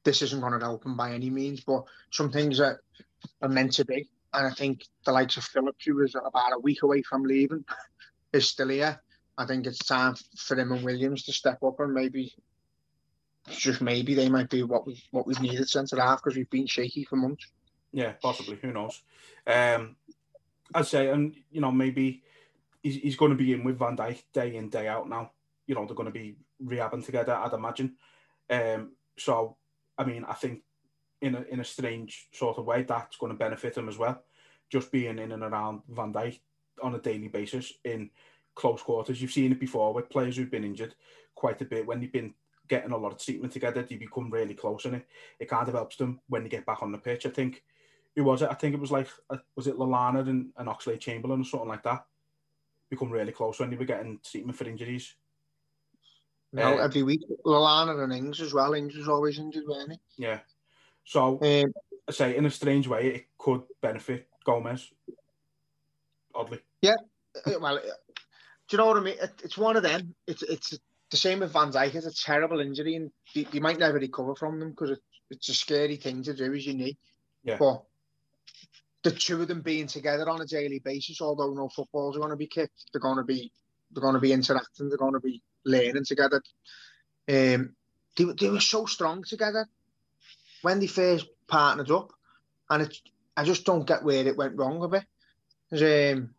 this 0.03 0.21
isn't 0.21 0.41
going 0.41 0.53
to 0.53 0.65
help 0.65 0.85
him 0.85 0.97
by 0.97 1.13
any 1.13 1.29
means, 1.29 1.61
but 1.61 1.83
some 2.11 2.31
things 2.31 2.57
that 2.57 2.77
are 3.41 3.49
meant 3.49 3.73
to 3.73 3.85
be. 3.85 4.09
And 4.33 4.47
I 4.47 4.51
think 4.51 4.83
the 5.05 5.11
likes 5.11 5.37
of 5.37 5.43
Phillips, 5.43 5.85
who 5.85 5.95
was 5.95 6.15
about 6.15 6.53
a 6.53 6.59
week 6.59 6.81
away 6.81 7.03
from 7.03 7.23
leaving, 7.23 7.63
is 8.33 8.49
still 8.49 8.69
here. 8.69 8.99
I 9.37 9.45
think 9.45 9.67
it's 9.67 9.77
time 9.77 10.15
for 10.35 10.57
him 10.57 10.71
and 10.71 10.83
Williams 10.83 11.23
to 11.23 11.31
step 11.31 11.61
up 11.63 11.79
and 11.79 11.93
maybe, 11.93 12.33
just 13.49 13.79
maybe, 13.81 14.15
they 14.15 14.29
might 14.29 14.49
be 14.49 14.63
what 14.63 14.87
we 14.87 15.01
what 15.11 15.27
we've 15.27 15.39
needed 15.39 15.69
centre 15.69 16.01
half 16.01 16.23
because 16.23 16.35
we've 16.35 16.49
been 16.49 16.67
shaky 16.67 17.05
for 17.05 17.15
months. 17.15 17.45
Yeah, 17.91 18.13
possibly. 18.21 18.57
Who 18.61 18.71
knows? 18.71 19.01
Um, 19.45 19.95
I'd 20.73 20.87
say, 20.87 21.09
and 21.09 21.35
you 21.51 21.61
know, 21.61 21.71
maybe 21.71 22.23
he's, 22.83 22.95
he's 22.95 23.15
going 23.15 23.31
to 23.31 23.37
be 23.37 23.53
in 23.53 23.63
with 23.63 23.79
Van 23.79 23.97
Dijk 23.97 24.23
day 24.33 24.55
in 24.55 24.69
day 24.69 24.87
out 24.87 25.09
now. 25.09 25.31
You 25.65 25.75
know, 25.75 25.85
they're 25.85 25.95
going 25.95 26.11
to 26.11 26.11
be 26.11 26.37
rehabbing 26.63 27.05
together, 27.05 27.33
I'd 27.33 27.53
imagine. 27.53 27.95
Um, 28.49 28.93
so, 29.17 29.57
I 29.97 30.03
mean, 30.03 30.25
I 30.25 30.33
think 30.33 30.61
in 31.21 31.35
a 31.35 31.41
in 31.49 31.59
a 31.59 31.65
strange 31.65 32.27
sort 32.31 32.57
of 32.57 32.65
way 32.65 32.83
that's 32.83 33.17
going 33.17 33.31
to 33.31 33.37
benefit 33.37 33.77
him 33.77 33.89
as 33.89 33.97
well. 33.97 34.23
Just 34.69 34.91
being 34.91 35.17
in 35.19 35.31
and 35.31 35.43
around 35.43 35.81
Van 35.89 36.13
Dijk 36.13 36.39
on 36.83 36.95
a 36.95 36.99
daily 36.99 37.27
basis 37.27 37.73
in 37.83 38.09
close 38.55 38.81
quarters. 38.81 39.21
You've 39.21 39.31
seen 39.31 39.51
it 39.51 39.59
before 39.59 39.93
with 39.93 40.09
players 40.09 40.35
who've 40.35 40.51
been 40.51 40.63
injured 40.63 40.95
quite 41.35 41.61
a 41.61 41.65
bit 41.65 41.85
when 41.85 41.99
they've 41.99 42.11
been 42.11 42.33
getting 42.67 42.91
a 42.91 42.97
lot 42.97 43.13
of 43.13 43.19
treatment 43.19 43.53
together. 43.53 43.83
They 43.83 43.95
become 43.95 44.29
really 44.29 44.53
close, 44.53 44.85
and 44.85 44.95
it 44.95 45.07
it 45.39 45.49
kind 45.49 45.67
of 45.67 45.73
helps 45.73 45.95
them 45.95 46.19
when 46.27 46.43
they 46.43 46.49
get 46.49 46.65
back 46.65 46.83
on 46.83 46.91
the 46.91 46.97
pitch. 46.97 47.25
I 47.25 47.29
think 47.29 47.63
who 48.17 48.23
was 48.23 48.41
it? 48.41 48.49
I 48.49 48.55
think 48.55 48.73
it 48.73 48.81
was 48.81 48.91
like 48.91 49.07
uh, 49.29 49.37
was 49.55 49.67
it 49.67 49.77
Lallana 49.77 50.27
and, 50.27 50.49
and 50.57 50.67
Oxlade 50.67 50.99
Chamberlain 50.99 51.41
or 51.41 51.45
something 51.45 51.69
like 51.69 51.83
that. 51.83 52.03
Become 52.89 53.11
really 53.11 53.31
close 53.31 53.59
when 53.59 53.69
they 53.69 53.75
were 53.75 53.85
getting 53.85 54.19
treatment 54.23 54.57
for 54.57 54.67
injuries. 54.67 55.13
No, 56.51 56.79
uh, 56.79 56.83
every 56.83 57.03
week 57.03 57.21
Lallana 57.45 58.03
and 58.03 58.11
Ings 58.11 58.41
as 58.41 58.55
well. 58.55 58.73
Ings 58.73 58.95
was 58.95 59.07
always 59.07 59.37
injured, 59.37 59.65
weren't 59.67 59.91
he? 59.91 60.23
Yeah. 60.23 60.39
So 61.05 61.39
um, 61.41 61.73
I 62.07 62.11
say 62.11 62.35
in 62.35 62.45
a 62.47 62.49
strange 62.49 62.87
way, 62.87 63.07
it 63.07 63.25
could 63.37 63.61
benefit 63.81 64.27
Gomez. 64.43 64.91
Oddly. 66.33 66.59
Yeah. 66.81 66.95
Uh, 67.45 67.51
well, 67.61 67.77
uh, 67.77 67.81
do 67.81 67.87
you 68.71 68.77
know 68.79 68.87
what 68.87 68.97
I 68.97 69.01
mean? 69.01 69.17
It, 69.21 69.41
it's 69.43 69.59
one 69.59 69.77
of 69.77 69.83
them. 69.83 70.15
It's 70.25 70.41
it's 70.41 70.79
the 71.11 71.17
same 71.17 71.41
with 71.41 71.53
Van 71.53 71.71
Dijk. 71.71 71.93
It's 71.93 72.07
a 72.07 72.25
terrible 72.25 72.61
injury, 72.61 72.95
and 72.95 73.11
you, 73.33 73.45
you 73.51 73.61
might 73.61 73.77
never 73.77 73.99
recover 73.99 74.33
from 74.33 74.59
them 74.59 74.71
because 74.71 74.89
it, 74.89 74.99
it's 75.29 75.49
a 75.49 75.53
scary 75.53 75.97
thing 75.97 76.23
to 76.23 76.33
do, 76.33 76.51
as 76.51 76.65
you 76.65 76.73
need. 76.73 76.97
Yeah. 77.43 77.57
But 77.59 77.83
the 79.03 79.11
two 79.11 79.41
of 79.41 79.47
them 79.47 79.61
being 79.61 79.87
together 79.87 80.27
on 80.29 80.41
a 80.41 80.45
daily 80.45 80.79
basis, 80.79 81.21
although 81.21 81.53
no 81.53 81.69
footballs 81.69 82.15
are 82.15 82.19
going 82.19 82.31
to 82.31 82.37
be 82.37 82.47
kicked, 82.47 82.85
they're 82.91 83.01
going 83.01 83.17
to 83.17 83.23
be 83.23 83.51
they're 83.91 84.01
going 84.01 84.15
to 84.15 84.19
be 84.19 84.33
interacting, 84.33 84.89
they're 84.89 84.97
going 84.97 85.13
to 85.13 85.19
be 85.19 85.41
learning 85.65 86.03
together. 86.05 86.41
Um, 87.29 87.75
they, 88.17 88.25
they 88.39 88.49
were 88.49 88.59
so 88.59 88.85
strong 88.85 89.23
together 89.23 89.67
when 90.61 90.79
they 90.79 90.87
first 90.87 91.27
partnered 91.47 91.91
up, 91.91 92.11
and 92.69 92.83
it's 92.83 93.01
I 93.35 93.43
just 93.43 93.65
don't 93.65 93.87
get 93.87 94.03
where 94.03 94.25
it 94.25 94.37
went 94.37 94.57
wrong 94.57 94.83
a 94.83 94.87
bit. 94.87 95.05
Um, 95.71 96.31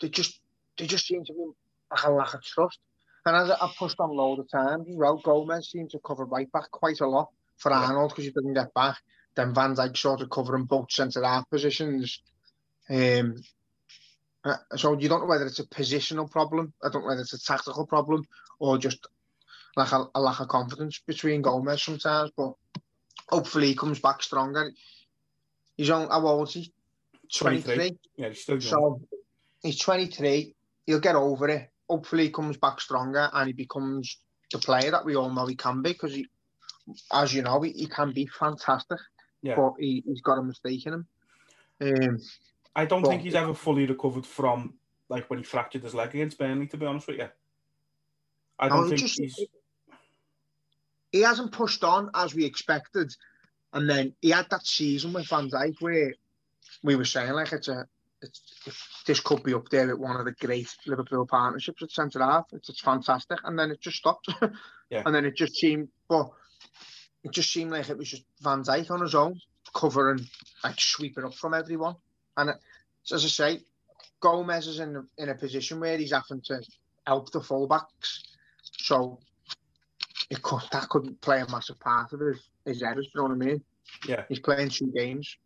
they 0.00 0.08
just 0.08 0.40
they 0.76 0.86
just 0.86 1.06
seem 1.06 1.24
to 1.24 1.32
be 1.32 1.46
like 1.90 2.04
a 2.04 2.10
lack 2.10 2.34
of 2.34 2.42
trust. 2.42 2.78
And 3.24 3.36
as 3.36 3.50
I 3.50 3.70
pushed 3.78 4.00
on 4.00 4.16
loads 4.16 4.40
of 4.40 4.50
times, 4.50 4.86
well, 4.88 5.20
Gomez 5.22 5.70
seemed 5.70 5.90
to 5.90 6.00
cover 6.04 6.24
right 6.24 6.50
back 6.50 6.70
quite 6.70 7.00
a 7.00 7.06
lot 7.06 7.28
for. 7.58 7.70
Arnold 7.72 8.10
because 8.10 8.24
he 8.24 8.30
didn't 8.30 8.54
get 8.54 8.72
back 8.74 8.96
then 9.40 9.54
Van 9.54 9.74
Dijk 9.74 9.96
sort 9.96 10.20
of 10.20 10.30
covering 10.30 10.64
both 10.64 10.92
centre 10.92 11.24
half 11.24 11.48
positions. 11.48 12.22
Um, 12.88 13.42
uh, 14.44 14.56
so 14.76 14.98
you 14.98 15.08
don't 15.08 15.20
know 15.20 15.26
whether 15.26 15.46
it's 15.46 15.58
a 15.58 15.66
positional 15.66 16.30
problem. 16.30 16.72
I 16.82 16.88
don't 16.88 17.02
know 17.02 17.08
whether 17.08 17.20
it's 17.20 17.32
a 17.32 17.42
tactical 17.42 17.86
problem 17.86 18.24
or 18.58 18.78
just 18.78 19.06
like 19.76 19.92
a, 19.92 20.04
a 20.14 20.20
lack 20.20 20.40
of 20.40 20.48
confidence 20.48 21.00
between 21.06 21.42
Gomez 21.42 21.82
sometimes. 21.82 22.30
But 22.36 22.54
hopefully 23.28 23.68
he 23.68 23.74
comes 23.74 23.98
back 23.98 24.22
stronger. 24.22 24.72
He's 25.76 25.90
on 25.90 26.08
how 26.08 26.26
old 26.26 26.48
is 26.48 26.54
he? 26.54 26.72
23. 27.34 27.74
23. 27.74 27.98
Yeah, 28.16 28.28
he's 28.28 28.42
still 28.42 28.58
young. 28.58 28.60
So 28.60 29.00
he's 29.62 29.78
23. 29.78 30.54
He'll 30.86 31.00
get 31.00 31.14
over 31.14 31.48
it. 31.48 31.70
Hopefully 31.88 32.24
he 32.24 32.30
comes 32.30 32.56
back 32.56 32.80
stronger 32.80 33.28
and 33.32 33.46
he 33.48 33.52
becomes 33.52 34.18
the 34.52 34.58
player 34.58 34.90
that 34.90 35.04
we 35.04 35.16
all 35.16 35.30
know 35.30 35.46
he 35.46 35.54
can 35.54 35.82
be 35.82 35.92
because 35.92 36.14
he, 36.14 36.26
as 37.12 37.34
you 37.34 37.42
know, 37.42 37.60
he, 37.62 37.72
he 37.72 37.86
can 37.86 38.12
be 38.12 38.26
fantastic. 38.26 38.98
Yeah. 39.42 39.56
But 39.56 39.74
he, 39.78 40.04
has 40.08 40.20
got 40.20 40.38
a 40.38 40.42
mistake 40.42 40.86
in 40.86 40.92
him. 40.94 41.06
Um, 41.80 42.18
I 42.76 42.84
don't 42.84 43.02
but, 43.02 43.08
think 43.08 43.22
he's 43.22 43.34
ever 43.34 43.54
fully 43.54 43.86
recovered 43.86 44.26
from 44.26 44.74
like 45.08 45.28
when 45.28 45.38
he 45.38 45.44
fractured 45.44 45.82
his 45.82 45.94
leg 45.94 46.10
against 46.10 46.38
Burnley. 46.38 46.66
To 46.68 46.76
be 46.76 46.86
honest 46.86 47.08
with 47.08 47.18
you, 47.18 47.28
I 48.58 48.68
don't 48.68 48.88
think 48.88 49.00
just, 49.00 49.18
he's. 49.18 49.46
He 51.10 51.22
hasn't 51.22 51.52
pushed 51.52 51.82
on 51.82 52.10
as 52.14 52.34
we 52.34 52.44
expected, 52.44 53.12
and 53.72 53.88
then 53.88 54.14
he 54.20 54.30
had 54.30 54.48
that 54.50 54.66
season 54.66 55.12
with 55.12 55.28
Van 55.28 55.50
Dijk 55.50 55.80
where 55.80 56.14
we 56.84 56.94
were 56.94 57.04
saying 57.04 57.32
like 57.32 57.52
it's 57.52 57.68
a 57.68 57.86
it's, 58.22 59.02
this 59.06 59.20
could 59.20 59.42
be 59.42 59.54
up 59.54 59.68
there 59.70 59.86
with 59.88 59.98
one 59.98 60.16
of 60.16 60.24
the 60.24 60.32
great 60.32 60.68
Liverpool 60.86 61.26
partnerships 61.26 61.82
at 61.82 61.90
centre 61.90 62.20
half. 62.20 62.46
It's, 62.52 62.68
it's 62.68 62.80
fantastic, 62.80 63.38
and 63.44 63.58
then 63.58 63.70
it 63.70 63.80
just 63.80 63.96
stopped. 63.96 64.28
yeah. 64.90 65.02
And 65.04 65.14
then 65.14 65.24
it 65.24 65.36
just 65.36 65.56
seemed, 65.56 65.88
but 66.08 66.30
it 67.24 67.32
just 67.32 67.52
seemed 67.52 67.70
like 67.70 67.88
it 67.88 67.98
was 67.98 68.08
just 68.08 68.24
Van 68.40 68.62
Dijk 68.62 68.90
on 68.90 69.00
his 69.00 69.14
own, 69.14 69.40
covering, 69.74 70.26
like 70.64 70.80
sweeping 70.80 71.24
up 71.24 71.34
from 71.34 71.54
everyone. 71.54 71.96
And 72.36 72.50
as 73.12 73.24
I 73.24 73.28
say, 73.28 73.60
Gomez 74.20 74.66
is 74.66 74.80
in 74.80 75.06
in 75.18 75.28
a 75.28 75.34
position 75.34 75.80
where 75.80 75.96
he's 75.96 76.12
having 76.12 76.42
to 76.42 76.62
help 77.06 77.32
the 77.32 77.40
fullbacks. 77.40 78.20
So 78.62 79.18
it 80.30 80.42
could, 80.42 80.62
that 80.72 80.88
could 80.88 81.20
play 81.20 81.40
a 81.40 81.50
massive 81.50 81.80
part 81.80 82.12
of 82.12 82.20
his, 82.20 82.40
his 82.64 82.82
errors, 82.82 83.08
you 83.12 83.20
know 83.20 83.28
what 83.28 83.32
I 83.32 83.36
mean? 83.36 83.62
Yeah. 84.06 84.24
He's 84.28 84.38
playing 84.38 84.68
two 84.68 84.92
games. 84.94 85.36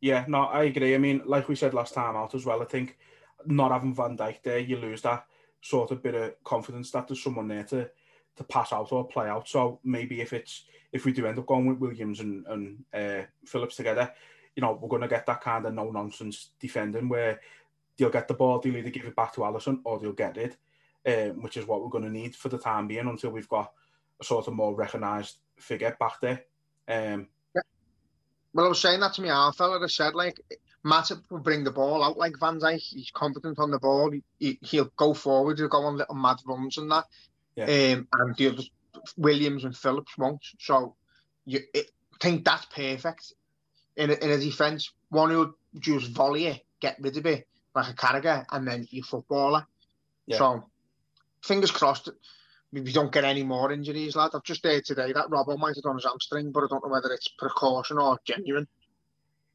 Yeah, 0.00 0.24
no, 0.28 0.42
I 0.42 0.64
agree. 0.64 0.94
I 0.94 0.98
mean, 0.98 1.22
like 1.24 1.48
we 1.48 1.54
said 1.54 1.72
last 1.72 1.94
time 1.94 2.16
out 2.16 2.34
as 2.34 2.44
well, 2.44 2.60
I 2.60 2.66
think 2.66 2.98
not 3.46 3.70
having 3.70 3.94
Van 3.94 4.16
Dijk 4.16 4.42
there, 4.42 4.58
you 4.58 4.76
lose 4.76 5.02
that 5.02 5.26
sort 5.62 5.90
of 5.92 6.02
bit 6.02 6.14
of 6.14 6.42
confidence 6.44 6.90
that 6.90 7.08
there's 7.08 7.22
someone 7.22 7.48
there 7.48 7.64
to 7.64 7.88
to 8.36 8.44
pass 8.44 8.72
out 8.72 8.92
or 8.92 9.06
play 9.06 9.28
out. 9.28 9.48
So 9.48 9.80
maybe 9.84 10.20
if 10.20 10.32
it's 10.32 10.64
if 10.92 11.04
we 11.04 11.12
do 11.12 11.26
end 11.26 11.38
up 11.38 11.46
going 11.46 11.66
with 11.66 11.78
Williams 11.78 12.20
and 12.20 12.46
and 12.46 12.84
uh, 12.92 13.26
Phillips 13.44 13.76
together, 13.76 14.12
you 14.56 14.60
know, 14.60 14.78
we're 14.80 14.88
going 14.88 15.02
to 15.02 15.08
get 15.08 15.26
that 15.26 15.40
kind 15.40 15.66
of 15.66 15.74
no 15.74 15.90
nonsense 15.90 16.50
defending 16.60 17.08
where 17.08 17.40
they'll 17.98 18.10
get 18.10 18.28
the 18.28 18.34
ball, 18.34 18.60
they'll 18.60 18.76
either 18.76 18.90
give 18.90 19.04
it 19.04 19.16
back 19.16 19.34
to 19.34 19.40
Alisson 19.40 19.80
or 19.84 19.98
they'll 19.98 20.12
get 20.12 20.36
it, 20.36 20.56
um, 21.06 21.42
which 21.42 21.56
is 21.56 21.66
what 21.66 21.82
we're 21.82 21.88
going 21.88 22.04
to 22.04 22.10
need 22.10 22.34
for 22.34 22.48
the 22.48 22.58
time 22.58 22.88
being 22.88 23.06
until 23.06 23.30
we've 23.30 23.48
got 23.48 23.72
a 24.20 24.24
sort 24.24 24.46
of 24.48 24.54
more 24.54 24.74
recognised 24.74 25.38
figure 25.58 25.96
back 25.98 26.20
there. 26.20 26.44
Um. 26.88 27.28
Well, 28.52 28.66
I 28.66 28.68
was 28.68 28.80
saying 28.80 29.00
that 29.00 29.14
to 29.14 29.22
me, 29.22 29.30
our 29.30 29.52
fella. 29.52 29.82
I 29.82 29.86
said 29.88 30.14
like 30.14 30.40
Matip 30.84 31.22
will 31.30 31.40
bring 31.40 31.64
the 31.64 31.72
ball 31.72 32.04
out 32.04 32.18
like 32.18 32.38
Van 32.38 32.60
Dijk. 32.60 32.78
He's 32.78 33.10
confident 33.10 33.58
on 33.58 33.70
the 33.70 33.78
ball. 33.78 34.12
He, 34.38 34.58
will 34.72 34.92
go 34.96 35.14
forward. 35.14 35.58
He'll 35.58 35.68
go 35.68 35.82
on 35.82 35.96
little 35.96 36.14
mad 36.14 36.36
runs 36.46 36.78
and 36.78 36.90
that. 36.90 37.04
Yeah. 37.56 37.64
Um, 37.64 38.08
and 38.12 38.36
the 38.36 38.48
other 38.48 38.62
Williams 39.16 39.64
and 39.64 39.76
Phillips 39.76 40.16
won't. 40.18 40.44
So 40.58 40.96
you 41.44 41.60
it, 41.72 41.90
think 42.20 42.44
that's 42.44 42.66
perfect 42.66 43.32
in 43.96 44.10
a, 44.10 44.14
in 44.14 44.30
a 44.30 44.38
defence. 44.38 44.92
One 45.10 45.30
who 45.30 45.38
would 45.40 45.52
just 45.78 46.10
volley 46.10 46.46
it, 46.46 46.64
get 46.80 46.96
rid 47.00 47.16
of 47.16 47.26
it 47.26 47.46
like 47.74 47.90
a 47.90 47.94
Carragher, 47.94 48.44
and 48.50 48.66
then 48.66 48.86
your 48.90 49.04
footballer. 49.04 49.66
Yeah. 50.26 50.38
So 50.38 50.64
fingers 51.42 51.70
crossed. 51.70 52.08
We 52.72 52.92
don't 52.92 53.12
get 53.12 53.24
any 53.24 53.44
more 53.44 53.70
injuries, 53.70 54.16
lad. 54.16 54.32
I've 54.34 54.42
just 54.42 54.64
heard 54.64 54.84
today 54.84 55.12
that 55.12 55.28
Robbo 55.28 55.56
might 55.56 55.76
have 55.76 55.84
done 55.84 55.94
his 55.94 56.04
hamstring, 56.04 56.50
but 56.50 56.64
I 56.64 56.66
don't 56.68 56.84
know 56.84 56.90
whether 56.90 57.12
it's 57.12 57.28
precaution 57.28 57.98
or 57.98 58.18
genuine. 58.24 58.66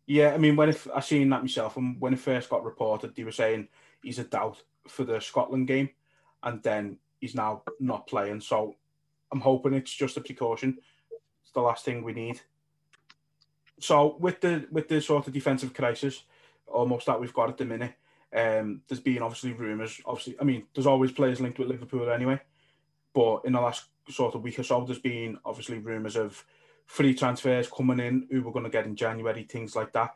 Yeah, 0.06 0.34
I 0.34 0.38
mean, 0.38 0.56
when 0.56 0.70
if 0.70 0.88
I 0.94 1.02
seen 1.02 1.30
that 1.30 1.42
myself, 1.42 1.76
and 1.76 2.00
when 2.00 2.14
it 2.14 2.20
first 2.20 2.50
got 2.50 2.64
reported, 2.64 3.16
they 3.16 3.24
were 3.24 3.32
saying 3.32 3.68
he's 4.02 4.20
a 4.20 4.24
doubt 4.24 4.58
for 4.88 5.04
the 5.04 5.20
Scotland 5.20 5.68
game, 5.68 5.90
and 6.44 6.64
then 6.64 6.98
he's 7.20 7.36
now 7.36 7.64
not 7.80 8.08
playing. 8.08 8.42
So 8.42 8.76
I'm 9.32 9.42
hoping 9.42 9.74
it's 9.74 9.94
just 9.94 10.18
a 10.18 10.22
precaution. 10.22 10.78
It's 11.44 11.52
the 11.52 11.62
last 11.62 11.86
thing 11.86 12.04
we 12.04 12.14
need. 12.14 12.42
So 13.80 14.18
with 14.20 14.42
the 14.42 14.68
with 14.72 14.88
the 14.88 15.02
sort 15.02 15.28
of 15.28 15.34
defensive 15.34 15.74
crisis, 15.74 16.24
almost 16.68 17.06
that 17.06 17.20
we've 17.20 17.34
got 17.34 17.50
at 17.50 17.58
the 17.58 17.66
minute. 17.66 17.94
Um, 18.32 18.82
there's 18.88 19.00
been 19.00 19.22
obviously 19.22 19.54
rumours. 19.54 20.00
Obviously, 20.06 20.36
I 20.40 20.44
mean, 20.44 20.64
there's 20.74 20.88
always 20.88 21.12
players 21.12 21.42
linked 21.42 21.60
with 21.60 21.70
Liverpool 21.70 22.12
anyway. 22.12 22.40
But 23.14 23.42
in 23.46 23.54
the 23.54 23.62
last 23.62 23.86
sort 24.10 24.36
of 24.36 24.44
week 24.44 24.60
or 24.60 24.64
so, 24.64 24.84
there's 24.86 25.00
been 25.00 25.38
obviously 25.46 25.80
rumours 25.80 26.16
of 26.16 26.44
free 26.86 27.14
transfers 27.14 27.70
coming 27.70 28.00
in, 28.00 28.28
who 28.30 28.42
we're 28.42 28.52
going 28.52 28.66
to 28.66 28.70
get 28.70 28.86
in 28.86 28.96
January, 28.96 29.44
things 29.44 29.76
like 29.76 29.92
that. 29.94 30.16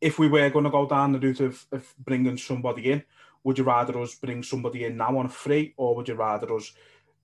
If 0.00 0.18
we 0.18 0.28
were 0.28 0.50
going 0.50 0.64
to 0.64 0.70
go 0.70 0.86
down 0.86 1.12
the 1.12 1.18
route 1.18 1.40
of, 1.40 1.66
of 1.72 1.94
bringing 1.98 2.36
somebody 2.36 2.92
in, 2.92 3.02
would 3.46 3.58
you 3.58 3.62
rather 3.62 3.96
us 4.00 4.16
bring 4.16 4.42
somebody 4.42 4.86
in 4.86 4.96
now 4.96 5.16
on 5.16 5.28
free, 5.28 5.72
or 5.76 5.94
would 5.94 6.08
you 6.08 6.14
rather 6.14 6.52
us 6.56 6.72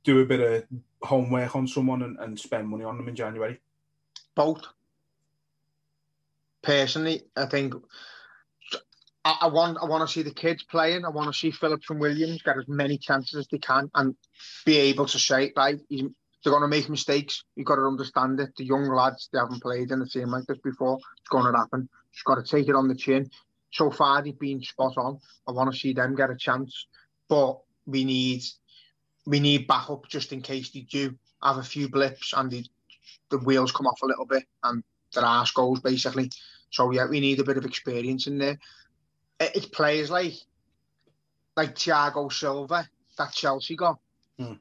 do 0.04 0.20
a 0.20 0.24
bit 0.24 0.38
of 0.38 0.64
homework 1.02 1.56
on 1.56 1.66
someone 1.66 2.00
and, 2.02 2.16
and 2.20 2.38
spend 2.38 2.68
money 2.68 2.84
on 2.84 2.96
them 2.96 3.08
in 3.08 3.16
January? 3.16 3.60
Both. 4.36 4.62
Personally, 6.62 7.24
I 7.36 7.46
think 7.46 7.74
I, 9.24 9.38
I 9.40 9.46
want 9.48 9.78
I 9.82 9.86
want 9.86 10.08
to 10.08 10.12
see 10.12 10.22
the 10.22 10.32
kids 10.32 10.62
playing. 10.62 11.04
I 11.04 11.08
want 11.08 11.26
to 11.26 11.36
see 11.36 11.50
Phillips 11.50 11.90
and 11.90 11.98
Williams 11.98 12.40
get 12.42 12.56
as 12.56 12.68
many 12.68 12.98
chances 12.98 13.40
as 13.40 13.48
they 13.50 13.58
can 13.58 13.90
and 13.96 14.14
be 14.64 14.78
able 14.78 15.06
to 15.06 15.18
say, 15.18 15.52
right, 15.56 15.80
they're 15.90 16.52
going 16.52 16.62
to 16.62 16.68
make 16.68 16.88
mistakes. 16.88 17.42
You've 17.56 17.66
got 17.66 17.76
to 17.76 17.82
understand 17.82 18.38
it. 18.38 18.50
The 18.56 18.64
young 18.64 18.88
lads, 18.88 19.28
they 19.32 19.40
haven't 19.40 19.60
played 19.60 19.90
in 19.90 20.00
a 20.00 20.06
team 20.06 20.28
like 20.28 20.46
this 20.46 20.58
before. 20.62 20.98
It's 21.18 21.28
going 21.30 21.52
to 21.52 21.58
happen. 21.58 21.88
Just 22.12 22.24
got 22.24 22.36
to 22.36 22.44
take 22.44 22.68
it 22.68 22.76
on 22.76 22.86
the 22.86 22.94
chin. 22.94 23.28
So 23.72 23.90
far, 23.90 24.22
they've 24.22 24.38
been 24.38 24.62
spot 24.62 24.96
on. 24.96 25.18
I 25.48 25.52
want 25.52 25.72
to 25.72 25.78
see 25.78 25.92
them 25.92 26.14
get 26.14 26.30
a 26.30 26.36
chance, 26.36 26.86
but 27.28 27.58
we 27.86 28.04
need 28.04 28.42
we 29.26 29.40
need 29.40 29.66
backup 29.66 30.08
just 30.08 30.32
in 30.32 30.42
case 30.42 30.70
they 30.70 30.80
do 30.80 31.16
have 31.42 31.58
a 31.58 31.62
few 31.62 31.88
blips 31.88 32.34
and 32.36 32.50
the 32.50 32.64
the 33.30 33.38
wheels 33.38 33.72
come 33.72 33.86
off 33.86 34.02
a 34.02 34.06
little 34.06 34.26
bit 34.26 34.44
and 34.64 34.84
their 35.14 35.24
ass 35.24 35.50
goes 35.50 35.80
basically. 35.80 36.30
So 36.70 36.90
yeah, 36.90 37.06
we 37.06 37.20
need 37.20 37.40
a 37.40 37.44
bit 37.44 37.56
of 37.56 37.64
experience 37.64 38.26
in 38.26 38.38
there 38.38 38.58
it's 39.54 39.66
players 39.66 40.10
like 40.10 40.34
like 41.56 41.74
Thiago 41.74 42.32
Silva 42.32 42.88
that 43.18 43.32
Chelsea 43.32 43.76
got. 43.76 43.98
Mm. 44.40 44.58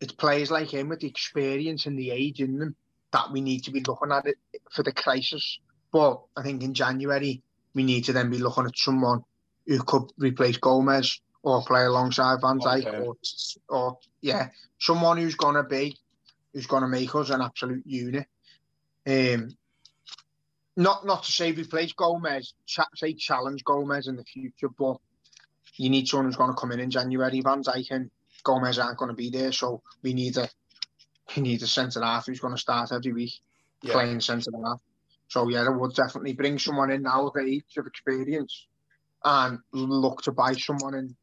It's 0.00 0.12
players 0.12 0.50
like 0.50 0.70
him 0.70 0.88
with 0.88 1.00
the 1.00 1.06
experience 1.06 1.86
and 1.86 1.98
the 1.98 2.10
age 2.10 2.40
in 2.40 2.58
them 2.58 2.76
that 3.12 3.30
we 3.30 3.40
need 3.40 3.64
to 3.64 3.70
be 3.70 3.80
looking 3.80 4.12
at 4.12 4.26
it 4.26 4.36
for 4.70 4.82
the 4.82 4.92
crisis. 4.92 5.58
But 5.92 6.22
I 6.36 6.42
think 6.42 6.62
in 6.62 6.74
January 6.74 7.42
we 7.74 7.84
need 7.84 8.04
to 8.04 8.12
then 8.12 8.30
be 8.30 8.38
looking 8.38 8.66
at 8.66 8.76
someone 8.76 9.24
who 9.66 9.82
could 9.82 10.10
replace 10.18 10.56
Gomez 10.58 11.20
or 11.42 11.62
play 11.64 11.84
alongside 11.84 12.40
Van 12.40 12.58
Dijk 12.58 12.86
okay. 12.86 12.98
or, 12.98 13.16
or 13.68 13.98
yeah, 14.20 14.48
someone 14.78 15.18
who's 15.18 15.34
gonna 15.34 15.64
be 15.64 15.96
who's 16.52 16.66
gonna 16.66 16.88
make 16.88 17.14
us 17.14 17.30
an 17.30 17.42
absolute 17.42 17.86
unit. 17.86 18.26
Um, 19.06 19.50
not 20.76 21.06
not 21.06 21.24
to 21.24 21.32
say 21.32 21.52
replace 21.52 21.92
Gomez, 21.92 22.54
say 22.94 23.14
challenge 23.14 23.64
Gomez 23.64 24.08
in 24.08 24.16
the 24.16 24.24
future, 24.24 24.68
but 24.68 24.96
you 25.76 25.90
need 25.90 26.08
someone 26.08 26.26
who's 26.26 26.36
going 26.36 26.50
to 26.50 26.56
come 26.56 26.72
in 26.72 26.80
in 26.80 26.90
January. 26.90 27.40
Van 27.40 27.62
Dijk 27.62 27.90
and 27.90 28.10
Gomez 28.42 28.78
aren't 28.78 28.98
going 28.98 29.10
to 29.10 29.14
be 29.14 29.30
there, 29.30 29.52
so 29.52 29.82
we 30.02 30.14
need 30.14 30.36
a 30.36 30.48
we 31.34 31.42
need 31.42 31.62
a 31.62 31.66
centre 31.66 32.02
half 32.02 32.26
who's 32.26 32.40
going 32.40 32.54
to 32.54 32.60
start 32.60 32.92
every 32.92 33.12
week 33.12 33.34
yeah. 33.82 33.92
playing 33.92 34.20
centre 34.20 34.50
half. 34.64 34.80
So 35.34 35.48
yeah, 35.48 35.64
I 35.64 35.68
would 35.68 35.96
definitely 35.96 36.32
bring 36.32 36.60
someone 36.60 36.92
in 36.92 37.02
now 37.02 37.26
of 37.26 37.36
age 37.36 37.76
of 37.76 37.88
experience 37.88 38.68
and 39.24 39.58
look 39.72 40.22
to 40.22 40.30
buy 40.30 40.52
someone 40.52 40.94
in 40.94 41.16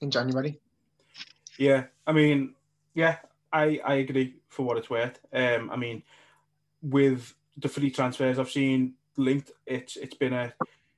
in 0.00 0.08
January. 0.08 0.60
Yeah, 1.58 1.86
I 2.06 2.12
mean, 2.12 2.54
yeah, 2.94 3.16
I 3.52 3.80
I 3.84 3.94
agree 3.94 4.36
for 4.50 4.64
what 4.64 4.78
it's 4.78 4.88
worth. 4.88 5.18
Um, 5.32 5.68
I 5.72 5.76
mean, 5.76 6.04
with 6.80 7.34
the 7.56 7.68
free 7.68 7.90
transfers 7.90 8.38
I've 8.38 8.52
seen 8.52 8.94
linked, 9.16 9.50
it's 9.66 9.96
it's 9.96 10.14
been 10.14 10.32
a 10.32 10.54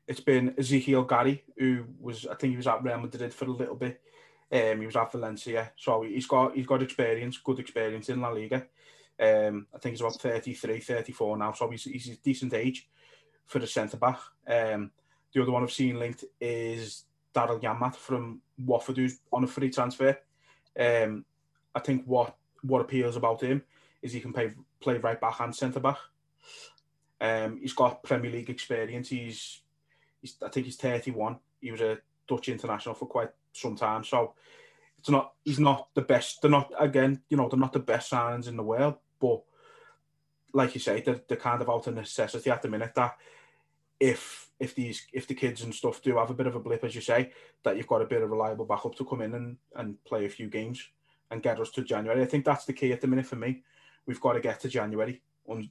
it's 0.06 0.21
been 0.21 0.50
Ezequiel 0.50 1.09
Garay 1.09 1.40
who 1.56 1.87
was 2.00 2.26
I 2.26 2.35
think 2.35 2.50
he 2.50 2.59
was 2.59 2.66
at 2.66 2.85
Real 2.85 2.99
Madrid 2.99 3.32
for 3.32 3.47
a 3.47 3.59
little 3.62 3.76
bit. 3.76 3.99
Um, 4.52 4.80
he 4.80 4.87
was 4.87 4.97
at 4.97 5.11
Valencia, 5.11 5.73
so 5.78 6.02
he's 6.02 6.26
got 6.26 6.54
he's 6.54 6.66
got 6.66 6.82
experience, 6.82 7.38
good 7.38 7.60
experience 7.60 8.10
in 8.10 8.21
La 8.21 8.28
Liga. 8.28 8.67
Um, 9.20 9.66
I 9.75 9.78
think 9.78 9.92
he's 9.92 10.00
about 10.00 10.20
33, 10.20 10.80
34 10.80 11.36
now, 11.36 11.52
so 11.52 11.70
he's, 11.70 11.84
he's 11.84 12.08
a 12.08 12.16
decent 12.16 12.54
age 12.54 12.88
for 13.46 13.58
the 13.58 13.66
centre 13.66 13.96
back. 13.96 14.18
Um, 14.46 14.90
the 15.32 15.42
other 15.42 15.52
one 15.52 15.62
I've 15.62 15.72
seen 15.72 15.98
linked 15.98 16.25
is 16.40 17.04
Daryl 17.34 17.60
Janmaat 17.60 17.96
from 17.96 18.40
Watford, 18.58 18.96
who's 18.96 19.18
on 19.32 19.44
a 19.44 19.46
free 19.46 19.70
transfer. 19.70 20.18
Um, 20.78 21.25
I 21.75 21.80
think 21.80 22.04
what 22.06 22.36
what 22.62 22.80
appeals 22.80 23.16
about 23.16 23.42
him 23.42 23.62
is 24.02 24.12
he 24.12 24.20
can 24.20 24.32
play 24.32 24.52
play 24.80 24.98
right 24.98 25.20
back 25.20 25.40
and 25.40 25.54
centre 25.54 25.80
back. 25.80 25.98
Um, 27.20 27.58
he's 27.60 27.72
got 27.72 28.02
Premier 28.02 28.30
League 28.30 28.50
experience. 28.50 29.08
He's, 29.08 29.60
he's, 30.20 30.36
I 30.44 30.48
think 30.48 30.66
he's 30.66 30.76
31. 30.76 31.38
He 31.60 31.70
was 31.70 31.80
a 31.80 31.98
Dutch 32.26 32.48
international 32.48 32.96
for 32.96 33.06
quite 33.06 33.30
some 33.52 33.76
time. 33.76 34.02
So 34.02 34.34
it's 35.02 35.10
not, 35.10 35.32
he's 35.45 35.58
not 35.58 35.88
the 35.95 36.02
best. 36.02 36.41
They're 36.41 36.50
not, 36.50 36.71
again, 36.78 37.23
you 37.28 37.36
know, 37.36 37.49
they're 37.49 37.58
not 37.58 37.73
the 37.73 37.80
best 37.80 38.12
signings 38.12 38.47
in 38.47 38.56
the 38.56 38.62
world. 38.62 38.95
But 39.21 39.43
like 40.54 40.75
you 40.75 40.80
say, 40.80 41.00
they're, 41.00 41.21
they're 41.26 41.36
kind 41.36 41.60
of 41.60 41.69
out 41.69 41.88
of 41.88 41.97
necessity 41.97 42.50
at 42.50 42.62
the 42.62 42.69
minute 42.69 42.95
that 42.95 43.17
if 43.99 44.49
if 44.60 44.76
these 44.76 45.06
if 45.12 45.26
the 45.26 45.34
kids 45.34 45.62
and 45.62 45.75
stuff 45.75 46.00
do 46.02 46.19
have 46.19 46.30
a 46.30 46.34
bit 46.34 46.47
of 46.47 46.54
a 46.54 46.60
blip, 46.60 46.84
as 46.84 46.95
you 46.95 47.00
say, 47.00 47.32
that 47.65 47.76
you've 47.76 47.88
got 47.88 48.00
a 48.00 48.06
bit 48.06 48.23
of 48.23 48.30
reliable 48.30 48.65
backup 48.65 48.95
to 48.95 49.04
come 49.04 49.23
in 49.23 49.34
and, 49.34 49.56
and 49.75 50.04
play 50.04 50.25
a 50.25 50.28
few 50.28 50.49
games 50.49 50.88
and 51.32 51.43
get 51.43 51.58
us 51.58 51.71
to 51.71 51.82
January. 51.82 52.23
I 52.23 52.26
think 52.26 52.45
that's 52.45 52.65
the 52.65 52.73
key 52.73 52.93
at 52.93 53.00
the 53.00 53.08
minute 53.08 53.26
for 53.26 53.36
me. 53.36 53.65
We've 54.06 54.21
got 54.21 54.34
to 54.34 54.41
get 54.41 54.60
to 54.60 54.69
January 54.69 55.21
on 55.49 55.69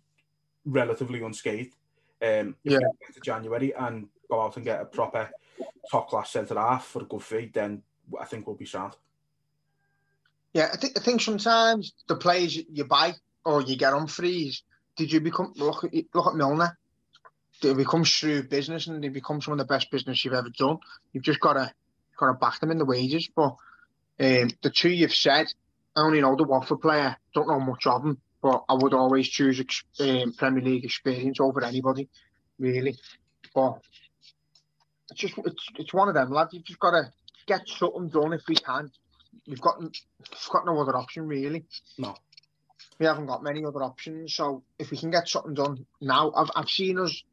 relatively 0.65 1.21
unscathed. 1.21 1.73
Um, 2.21 2.57
yeah. 2.63 2.79
get 2.79 3.15
to 3.15 3.21
January 3.21 3.73
and 3.75 4.09
go 4.29 4.41
out 4.41 4.57
and 4.57 4.65
get 4.65 4.81
a 4.81 4.85
proper 4.85 5.29
top 5.89 6.09
class 6.09 6.31
centre 6.31 6.55
half 6.55 6.85
for 6.85 7.03
a 7.03 7.05
good 7.05 7.23
fee, 7.23 7.49
then 7.53 7.81
I 8.19 8.25
think 8.25 8.45
we'll 8.45 8.55
be 8.55 8.65
sound. 8.65 8.95
Yeah, 10.53 10.69
I 10.73 10.77
think 10.77 10.97
I 10.97 11.01
think 11.01 11.21
sometimes 11.21 11.93
the 12.07 12.15
players 12.15 12.55
you 12.55 12.85
buy 12.85 13.13
or 13.45 13.61
you 13.61 13.75
get 13.75 13.93
on 13.93 14.07
freeze, 14.07 14.63
did 14.97 15.11
you 15.11 15.21
become 15.21 15.53
look 15.55 15.83
at 15.83 15.91
look 16.13 16.27
at 16.27 16.35
Milner? 16.35 16.77
They 17.61 17.73
become 17.73 18.03
shrewd 18.03 18.49
business 18.49 18.87
and 18.87 19.03
they 19.03 19.09
become 19.09 19.41
some 19.41 19.53
of 19.53 19.59
the 19.59 19.65
best 19.65 19.91
business 19.91 20.25
you've 20.25 20.33
ever 20.33 20.49
done. 20.49 20.79
You've 21.13 21.23
just 21.23 21.39
got 21.39 21.53
to 21.53 21.71
got 22.17 22.27
to 22.27 22.33
back 22.33 22.59
them 22.59 22.71
in 22.71 22.77
the 22.77 22.85
wages. 22.85 23.29
But 23.35 23.55
um, 24.19 24.49
the 24.61 24.71
two 24.73 24.89
you've 24.89 25.13
said, 25.13 25.47
I 25.95 26.01
only 26.01 26.21
know 26.21 26.35
the 26.35 26.43
Watford 26.43 26.81
player, 26.81 27.15
don't 27.33 27.47
know 27.47 27.59
much 27.59 27.85
of 27.85 28.03
them 28.03 28.17
but 28.41 28.63
I 28.67 28.73
would 28.73 28.93
always 28.93 29.29
choose 29.29 29.61
um, 29.99 30.33
Premier 30.33 30.63
League 30.63 30.85
experience 30.85 31.39
over 31.39 31.63
anybody, 31.63 32.09
really. 32.57 32.97
But 33.53 33.79
it's 35.11 35.19
just 35.19 35.35
it's, 35.37 35.67
it's 35.75 35.93
one 35.93 36.07
of 36.07 36.15
them, 36.15 36.31
lads. 36.31 36.53
You've 36.53 36.65
just 36.65 36.79
got 36.79 36.91
to 36.91 37.11
get 37.45 37.67
something 37.67 38.09
done 38.09 38.33
if 38.33 38.41
we 38.47 38.55
can. 38.55 38.91
We've 39.47 39.61
got 39.61 39.81
we've 39.81 39.91
got 40.51 40.65
no 40.65 40.79
other 40.79 40.95
option 40.95 41.27
really. 41.27 41.63
No, 41.97 42.15
we 42.99 43.05
haven't 43.05 43.27
got 43.27 43.43
many 43.43 43.65
other 43.65 43.83
options. 43.83 44.35
So 44.35 44.63
if 44.77 44.91
we 44.91 44.97
can 44.97 45.11
get 45.11 45.27
something 45.27 45.53
done 45.53 45.85
now, 45.99 46.31
I've 46.35 46.51
I've 46.55 46.69
seen 46.69 46.99
us 46.99 47.23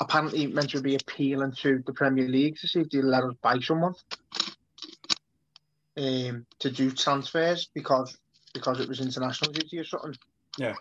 apparently 0.00 0.46
meant 0.46 0.70
to 0.70 0.80
be 0.80 0.96
appealing 0.96 1.52
to 1.62 1.82
the 1.86 1.92
Premier 1.92 2.28
League 2.28 2.56
to 2.58 2.68
see 2.68 2.80
if 2.80 2.90
they 2.90 3.02
let 3.02 3.24
us 3.24 3.34
buy 3.40 3.58
someone 3.60 3.94
um, 5.96 6.46
to 6.58 6.70
do 6.70 6.90
transfers 6.90 7.68
because 7.74 8.16
because 8.52 8.80
it 8.80 8.88
was 8.88 9.00
international 9.00 9.52
duty 9.52 9.78
or 9.78 9.84
something. 9.84 10.14
Yeah. 10.58 10.74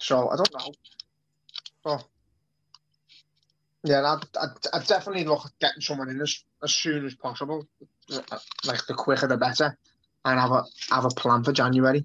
So 0.00 0.28
I 0.28 0.36
don't 0.36 0.54
know. 0.54 0.72
But 1.82 2.04
yeah, 3.84 4.02
I'd, 4.02 4.24
I'd, 4.38 4.56
I'd 4.74 4.86
definitely 4.86 5.24
look 5.24 5.46
at 5.46 5.58
getting 5.60 5.80
someone 5.80 6.10
in 6.10 6.20
as, 6.20 6.42
as 6.62 6.74
soon 6.74 7.06
as 7.06 7.14
possible. 7.14 7.66
Like 8.66 8.86
the 8.86 8.94
quicker 8.94 9.26
the 9.26 9.36
better, 9.36 9.76
and 10.24 10.40
have 10.40 10.50
a 10.50 10.64
have 10.90 11.04
a 11.04 11.10
plan 11.10 11.44
for 11.44 11.52
January. 11.52 12.04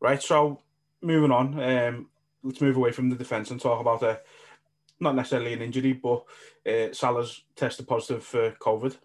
Right. 0.00 0.22
So 0.22 0.60
moving 1.00 1.30
on, 1.30 1.60
um, 1.62 2.08
let's 2.42 2.60
move 2.60 2.76
away 2.76 2.92
from 2.92 3.08
the 3.08 3.16
defence 3.16 3.50
and 3.50 3.60
talk 3.60 3.80
about 3.80 4.02
a 4.02 4.20
not 5.00 5.14
necessarily 5.14 5.52
an 5.52 5.62
injury, 5.62 5.92
but 5.92 6.24
uh, 6.68 6.92
Salah's 6.92 7.42
tested 7.56 7.86
positive 7.86 8.24
for 8.24 8.52
COVID, 8.52 8.96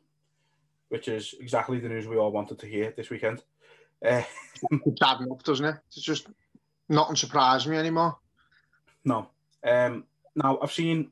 which 0.89 1.07
is 1.07 1.35
exactly 1.39 1.79
the 1.79 1.89
news 1.89 2.07
we 2.07 2.17
all 2.17 2.31
wanted 2.31 2.59
to 2.59 2.67
hear 2.67 2.93
this 2.95 3.09
weekend. 3.09 3.43
Uh, 4.05 4.23
bad 4.99 5.21
enough, 5.21 5.43
doesn't 5.43 5.65
it? 5.65 5.75
It's 5.87 6.01
just 6.01 6.27
not 6.87 7.17
surprise 7.17 7.67
me 7.67 7.77
anymore. 7.77 8.17
No. 9.05 9.29
Um, 9.63 10.05
now 10.35 10.59
I've 10.61 10.71
seen 10.71 11.09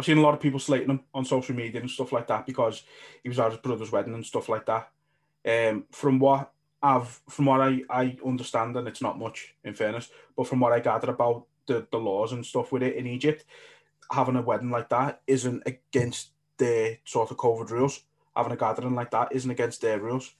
I've 0.00 0.06
seen 0.06 0.16
a 0.16 0.22
lot 0.22 0.32
of 0.32 0.40
people 0.40 0.58
slating 0.58 0.88
him 0.88 1.00
on 1.12 1.26
social 1.26 1.54
media 1.54 1.78
and 1.78 1.90
stuff 1.90 2.10
like 2.10 2.26
that 2.28 2.46
because 2.46 2.84
he 3.22 3.28
was 3.28 3.38
at 3.38 3.50
his 3.50 3.60
brother's 3.60 3.92
wedding 3.92 4.14
and 4.14 4.24
stuff 4.24 4.48
like 4.48 4.64
that. 4.64 4.88
Um, 5.46 5.84
from 5.90 6.18
what 6.18 6.50
I've 6.82 7.20
from 7.28 7.44
what 7.44 7.60
I, 7.60 7.82
I 7.90 8.16
understand, 8.24 8.78
and 8.78 8.88
it's 8.88 9.02
not 9.02 9.18
much 9.18 9.54
in 9.62 9.74
fairness, 9.74 10.08
but 10.34 10.46
from 10.46 10.60
what 10.60 10.72
I 10.72 10.80
gather 10.80 11.10
about 11.10 11.44
the, 11.66 11.86
the 11.90 11.98
laws 11.98 12.32
and 12.32 12.46
stuff 12.46 12.72
with 12.72 12.82
it 12.82 12.96
in 12.96 13.06
Egypt, 13.06 13.44
having 14.10 14.36
a 14.36 14.42
wedding 14.42 14.70
like 14.70 14.88
that 14.88 15.20
isn't 15.26 15.62
against 15.66 16.30
the 16.56 16.96
sort 17.04 17.30
of 17.30 17.36
COVID 17.36 17.68
rules. 17.68 18.00
Having 18.34 18.52
a 18.52 18.56
gathering 18.56 18.94
like 18.94 19.10
that 19.10 19.32
isn't 19.32 19.50
against 19.50 19.82
their 19.82 20.00
rules 20.00 20.32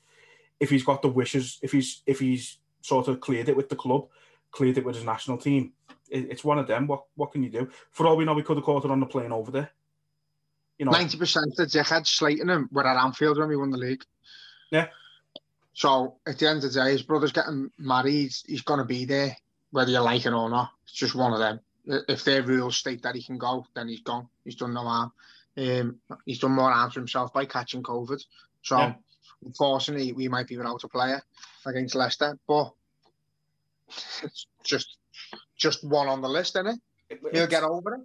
if 0.58 0.70
he's 0.70 0.84
got 0.84 1.02
the 1.02 1.08
wishes, 1.08 1.58
if 1.60 1.72
he's 1.72 2.02
if 2.06 2.20
he's 2.20 2.58
sort 2.82 3.08
of 3.08 3.20
cleared 3.20 3.50
it 3.50 3.56
with 3.56 3.68
the 3.68 3.76
club, 3.76 4.08
cleared 4.50 4.78
it 4.78 4.84
with 4.84 4.96
his 4.96 5.04
national 5.04 5.38
team. 5.38 5.72
It, 6.10 6.30
it's 6.30 6.44
one 6.44 6.58
of 6.58 6.66
them. 6.66 6.86
What 6.86 7.04
what 7.14 7.32
can 7.32 7.42
you 7.42 7.50
do? 7.50 7.68
For 7.90 8.06
all 8.06 8.16
we 8.16 8.24
know, 8.24 8.34
we 8.34 8.42
could 8.42 8.56
have 8.56 8.64
caught 8.64 8.84
it 8.84 8.90
on 8.90 9.00
the 9.00 9.06
plane 9.06 9.32
over 9.32 9.50
there. 9.50 9.70
You 10.78 10.86
know, 10.86 10.92
ninety 10.92 11.18
percent 11.18 11.46
of 11.58 11.70
the 11.70 11.82
had 11.82 12.06
slating 12.06 12.48
him 12.48 12.68
were 12.72 12.86
at 12.86 13.02
Anfield 13.02 13.38
when 13.38 13.48
we 13.48 13.56
won 13.56 13.70
the 13.70 13.78
league. 13.78 14.04
Yeah. 14.70 14.88
So 15.72 16.16
at 16.26 16.38
the 16.38 16.48
end 16.48 16.64
of 16.64 16.72
the 16.72 16.80
day, 16.82 16.92
his 16.92 17.02
brother's 17.02 17.32
getting 17.32 17.70
married. 17.78 18.32
He's 18.46 18.62
going 18.62 18.80
to 18.80 18.84
be 18.84 19.04
there, 19.04 19.36
whether 19.70 19.90
you 19.90 20.00
like 20.00 20.26
it 20.26 20.32
or 20.32 20.50
not. 20.50 20.70
It's 20.84 20.92
just 20.92 21.14
one 21.14 21.32
of 21.32 21.38
them. 21.38 21.60
If 21.86 22.24
their 22.24 22.42
rules 22.42 22.76
state 22.76 23.02
that 23.02 23.14
he 23.14 23.22
can 23.22 23.38
go, 23.38 23.64
then 23.74 23.88
he's 23.88 24.02
gone. 24.02 24.28
He's 24.44 24.56
done 24.56 24.74
no 24.74 24.82
harm. 24.82 25.12
Um, 25.56 25.96
he's 26.26 26.38
done 26.38 26.52
more 26.52 26.70
harm 26.70 26.90
to 26.90 26.98
himself 26.98 27.32
by 27.32 27.46
catching 27.46 27.82
COVID. 27.82 28.22
So, 28.62 28.78
yeah. 28.78 28.94
unfortunately, 29.44 30.12
we 30.12 30.28
might 30.28 30.46
be 30.46 30.56
without 30.56 30.84
a 30.84 30.88
player 30.88 31.22
against 31.66 31.94
Leicester. 31.94 32.38
But 32.46 32.72
it's 34.22 34.46
just 34.64 34.96
just 35.57 35.85
one 35.85 36.09
on 36.09 36.22
the 36.22 36.29
list, 36.29 36.57
isn't 36.57 36.81
it? 37.11 37.20
He'll 37.33 37.46
get 37.46 37.62
over 37.62 37.94
it. 37.94 38.00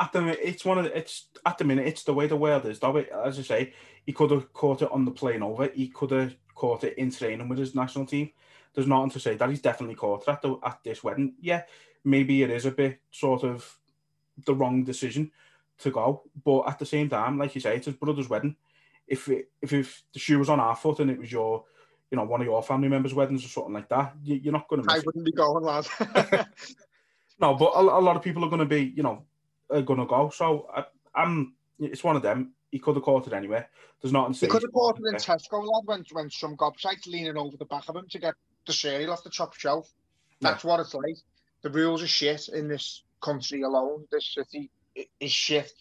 At 0.00 0.12
the 0.12 0.20
minute, 0.20 0.40
it's 0.42 0.64
one 0.64 0.78
of 0.78 0.84
the, 0.84 0.96
it's 0.96 1.28
at 1.44 1.58
the 1.58 1.64
minute 1.64 1.86
it's 1.86 2.04
the 2.04 2.14
way 2.14 2.26
the 2.26 2.36
world 2.36 2.66
is. 2.66 2.78
Though, 2.78 2.96
as 2.96 3.38
I 3.38 3.42
say, 3.42 3.72
he 4.04 4.12
could 4.12 4.30
have 4.30 4.52
caught 4.52 4.82
it 4.82 4.90
on 4.92 5.04
the 5.04 5.10
plane 5.10 5.42
over. 5.42 5.70
He 5.74 5.88
could 5.88 6.10
have 6.12 6.36
caught 6.54 6.84
it 6.84 6.96
in 6.98 7.10
training 7.10 7.48
with 7.48 7.58
his 7.58 7.74
national 7.74 8.06
team. 8.06 8.30
There's 8.74 8.86
nothing 8.86 9.10
to 9.10 9.20
say 9.20 9.36
that 9.36 9.48
he's 9.48 9.62
definitely 9.62 9.96
caught 9.96 10.22
it 10.22 10.28
at 10.28 10.42
the, 10.42 10.56
at 10.64 10.80
this 10.84 11.02
wedding. 11.02 11.34
Yeah, 11.40 11.62
maybe 12.04 12.42
it 12.42 12.50
is 12.50 12.66
a 12.66 12.70
bit 12.70 13.00
sort 13.10 13.44
of 13.44 13.78
the 14.44 14.54
wrong 14.54 14.84
decision 14.84 15.32
to 15.78 15.90
go, 15.90 16.22
but 16.44 16.68
at 16.68 16.78
the 16.78 16.86
same 16.86 17.08
time, 17.08 17.38
like 17.38 17.54
you 17.54 17.60
say, 17.60 17.76
it's 17.76 17.86
his 17.86 17.94
brother's 17.94 18.28
wedding. 18.28 18.56
If 19.06 19.28
it, 19.28 19.50
if 19.62 19.72
if 19.72 20.02
the 20.12 20.18
shoe 20.18 20.38
was 20.38 20.48
on 20.48 20.60
our 20.60 20.76
foot 20.76 21.00
and 21.00 21.10
it 21.10 21.18
was 21.18 21.32
your 21.32 21.64
you 22.10 22.16
know, 22.16 22.24
one 22.24 22.40
of 22.40 22.46
your 22.46 22.62
family 22.62 22.88
members' 22.88 23.14
weddings 23.14 23.44
or 23.44 23.48
something 23.48 23.74
like 23.74 23.88
that, 23.88 24.14
you, 24.22 24.50
are 24.50 24.52
not 24.52 24.68
going 24.68 24.82
to. 24.82 24.90
I 24.90 25.00
wouldn't 25.04 25.26
it. 25.28 25.32
be 25.32 25.32
going, 25.32 25.62
lad. 25.62 25.86
no, 27.40 27.54
but 27.54 27.72
a, 27.74 27.80
a, 27.80 28.00
lot 28.00 28.16
of 28.16 28.22
people 28.22 28.44
are 28.44 28.48
going 28.48 28.60
to 28.60 28.66
be, 28.66 28.92
you 28.96 29.02
know, 29.02 29.24
are 29.70 29.82
going 29.82 30.00
to 30.00 30.06
go. 30.06 30.30
So 30.30 30.68
I, 30.74 30.84
am 31.22 31.54
It's 31.78 32.02
one 32.02 32.16
of 32.16 32.22
them. 32.22 32.52
He 32.70 32.78
could 32.78 32.96
have 32.96 33.04
caught 33.04 33.26
it 33.26 33.32
anyway. 33.32 33.64
There's 34.00 34.12
nothing. 34.12 34.34
He 34.34 34.46
could 34.46 34.62
have 34.62 34.72
caught 34.72 34.98
it 34.98 35.08
in 35.08 35.14
Tesco, 35.14 35.62
lad, 35.64 35.82
when 35.84 36.04
when 36.12 36.30
some 36.30 36.56
gobshites 36.56 37.06
leaning 37.06 37.36
over 37.36 37.56
the 37.56 37.64
back 37.64 37.88
of 37.88 37.96
him 37.96 38.06
to 38.10 38.18
get 38.18 38.34
the 38.66 38.72
cereal 38.72 39.12
off 39.12 39.24
the 39.24 39.30
top 39.30 39.54
shelf. 39.54 39.90
That's 40.40 40.64
yeah. 40.64 40.70
what 40.70 40.80
it's 40.80 40.94
like. 40.94 41.16
The 41.62 41.70
rules 41.70 42.02
are 42.02 42.08
shit 42.08 42.48
in 42.48 42.68
this 42.68 43.02
country 43.20 43.62
alone. 43.62 44.06
This 44.12 44.34
city 44.34 44.70
is 45.18 45.32
shit. 45.32 45.72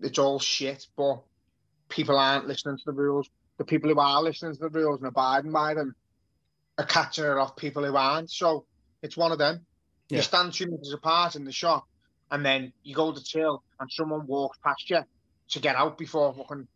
It's 0.00 0.18
all 0.18 0.38
shit, 0.38 0.86
but 0.96 1.22
people 1.88 2.18
aren't 2.18 2.48
listening 2.48 2.78
to 2.78 2.84
the 2.86 2.92
rules 2.92 3.28
the 3.58 3.64
people 3.64 3.90
who 3.90 3.98
are 3.98 4.22
listening 4.22 4.54
to 4.54 4.60
the 4.60 4.68
rules 4.68 5.00
and 5.00 5.08
abiding 5.08 5.52
by 5.52 5.74
them 5.74 5.94
are 6.78 6.86
catching 6.86 7.24
it 7.24 7.30
off 7.30 7.56
people 7.56 7.84
who 7.84 7.96
aren't. 7.96 8.30
So 8.30 8.66
it's 9.02 9.16
one 9.16 9.32
of 9.32 9.38
them. 9.38 9.64
Yeah. 10.08 10.18
You 10.18 10.22
stand 10.22 10.52
two 10.52 10.66
meters 10.66 10.92
apart 10.92 11.36
in 11.36 11.44
the 11.44 11.52
shop, 11.52 11.86
and 12.30 12.44
then 12.44 12.72
you 12.82 12.94
go 12.94 13.12
to 13.12 13.22
chill, 13.22 13.62
and 13.80 13.90
someone 13.90 14.26
walks 14.26 14.58
past 14.62 14.90
you 14.90 15.00
to 15.50 15.60
get 15.60 15.76
out 15.76 15.96
before 15.98 16.34
fucking 16.34 16.66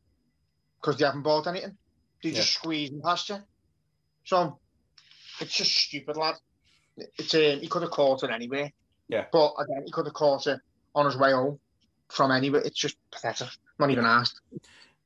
because 0.81 0.99
they 0.99 1.05
haven't 1.05 1.23
bought 1.23 1.47
anything. 1.47 1.77
They 2.23 2.31
yeah. 2.31 2.37
just 2.37 2.55
squeezing 2.55 3.03
past 3.03 3.29
you. 3.29 3.39
So 4.25 4.59
it's 5.41 5.57
just 5.57 5.73
stupid, 5.73 6.17
lad. 6.17 6.37
It's 6.97 7.35
um, 7.35 7.61
he 7.61 7.69
could 7.69 7.83
have 7.83 7.91
caught 7.91 8.23
it 8.23 8.31
anyway. 8.31 8.73
Yeah. 9.09 9.25
But 9.33 9.55
again, 9.59 9.85
he 9.85 9.91
could 9.93 10.07
have 10.07 10.15
caught 10.15 10.47
it 10.47 10.61
on 10.95 11.07
his 11.07 11.17
way 11.17 11.33
home 11.33 11.59
from 12.09 12.31
anywhere. 12.31 12.63
It's 12.65 12.79
just 12.79 12.97
pathetic. 13.11 13.49
Not 13.79 13.91
even 13.91 14.05
asked. 14.05 14.41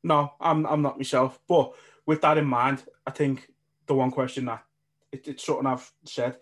No, 0.03 0.33
I'm 0.41 0.67
I'm 0.67 0.83
not 0.83 0.99
myself. 0.99 1.39
But 1.49 1.73
with 2.07 2.21
that 2.23 2.39
in 2.39 2.47
mind, 2.47 2.85
I 3.07 3.11
think 3.11 3.49
the 3.87 3.95
one 3.95 4.11
question 4.11 4.47
that 4.47 4.65
it, 5.11 5.29
it's 5.29 5.45
something 5.45 5.67
I've 5.67 5.91
said, 6.05 6.39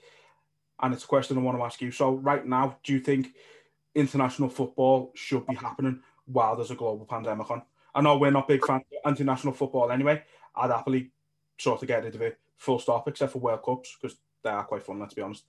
and 0.81 0.95
it's 0.95 1.05
a 1.05 1.09
question 1.09 1.37
I 1.37 1.41
want 1.41 1.59
to 1.59 1.65
ask 1.65 1.81
you. 1.81 1.91
So 1.91 2.15
right 2.15 2.47
now, 2.47 2.79
do 2.83 2.93
you 2.93 3.01
think 3.01 3.35
international 3.95 4.49
football 4.49 5.13
should 5.15 5.47
be 5.47 5.55
happening 5.55 6.01
while 6.27 6.57
there's 6.57 6.71
a 6.71 6.77
global 6.77 7.07
pandemic 7.07 7.51
on? 7.51 7.63
I 7.95 8.01
know 8.01 8.17
we're 8.17 8.31
not 8.31 8.49
big 8.49 8.65
fans 8.65 8.85
of 9.05 9.11
international 9.11 9.53
football 9.53 9.91
anyway. 9.91 10.23
I'd 10.55 10.71
happily 10.71 11.11
sort 11.59 11.83
of 11.83 11.89
get 11.89 12.05
rid 12.05 12.15
of 12.15 12.23
it 12.23 12.39
full 12.57 12.79
stop, 12.79 13.09
except 13.09 13.33
for 13.33 13.39
World 13.39 13.63
Cups, 13.65 13.97
because 14.01 14.19
they 14.43 14.51
are 14.51 14.65
quite 14.65 14.83
fun, 14.83 15.01
let's 15.01 15.15
be 15.15 15.23
honest. 15.23 15.45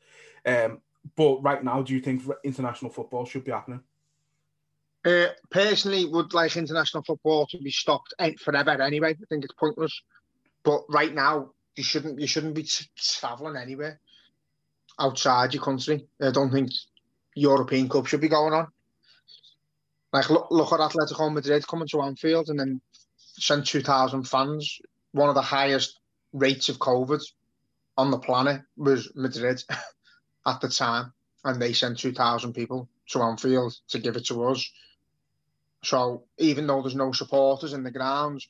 Um, 0.45 0.81
but 1.15 1.41
right 1.43 1.63
now, 1.63 1.81
do 1.81 1.93
you 1.93 1.99
think 1.99 2.23
international 2.43 2.91
football 2.91 3.25
should 3.25 3.43
be 3.43 3.51
happening? 3.51 3.81
Uh, 5.03 5.27
personally, 5.49 6.05
would 6.05 6.33
like 6.33 6.55
international 6.55 7.03
football 7.03 7.47
to 7.47 7.57
be 7.57 7.71
stopped 7.71 8.13
forever 8.39 8.81
anyway. 8.81 9.11
I 9.11 9.25
think 9.29 9.43
it's 9.43 9.53
pointless. 9.53 10.01
But 10.63 10.81
right 10.89 11.13
now, 11.13 11.51
you 11.75 11.83
shouldn't 11.83 12.19
you 12.19 12.27
shouldn't 12.27 12.55
be 12.55 12.67
travelling 12.95 13.55
anywhere 13.55 13.99
outside 14.99 15.53
your 15.53 15.63
country. 15.63 16.07
I 16.21 16.31
don't 16.31 16.51
think 16.51 16.71
European 17.35 17.89
Cup 17.89 18.05
should 18.05 18.21
be 18.21 18.27
going 18.27 18.53
on. 18.53 18.67
Like 20.13 20.29
look, 20.29 20.47
look 20.51 20.73
at 20.73 20.79
Atletico 20.79 21.33
Madrid 21.33 21.67
coming 21.67 21.87
to 21.89 22.01
Anfield 22.01 22.49
and 22.49 22.59
then 22.59 22.81
send 23.17 23.65
two 23.65 23.81
thousand 23.81 24.23
fans. 24.23 24.79
One 25.13 25.29
of 25.29 25.35
the 25.35 25.41
highest 25.41 25.99
rates 26.33 26.69
of 26.69 26.79
COVID 26.79 27.21
on 27.97 28.11
the 28.11 28.19
planet 28.19 28.61
was 28.77 29.11
Madrid 29.15 29.63
at 30.45 30.61
the 30.61 30.69
time, 30.69 31.13
and 31.43 31.61
they 31.61 31.73
sent 31.73 31.99
two 31.99 32.11
thousand 32.11 32.53
people 32.53 32.89
to 33.09 33.21
Anfield 33.21 33.73
to 33.89 33.99
give 33.99 34.15
it 34.15 34.25
to 34.25 34.43
us. 34.43 34.69
So 35.83 36.23
even 36.37 36.67
though 36.67 36.81
there's 36.81 36.95
no 36.95 37.11
supporters 37.11 37.73
in 37.73 37.83
the 37.83 37.91
grounds, 37.91 38.47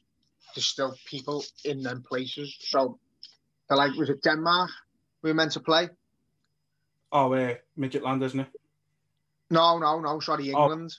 there's 0.53 0.65
still 0.65 0.95
people 1.05 1.43
in 1.63 1.81
them 1.81 2.03
places. 2.07 2.55
So 2.59 2.99
they're 3.67 3.77
like, 3.77 3.93
was 3.95 4.09
it 4.09 4.21
Denmark 4.23 4.69
we 5.21 5.29
were 5.29 5.35
meant 5.35 5.53
to 5.53 5.59
play? 5.59 5.89
Oh, 7.11 7.33
uh, 7.33 7.55
Midtjylland, 7.77 8.23
isn't 8.23 8.39
it? 8.39 8.47
No, 9.49 9.77
no, 9.77 9.99
no. 9.99 10.19
Sorry, 10.19 10.53
oh. 10.53 10.63
England. 10.63 10.93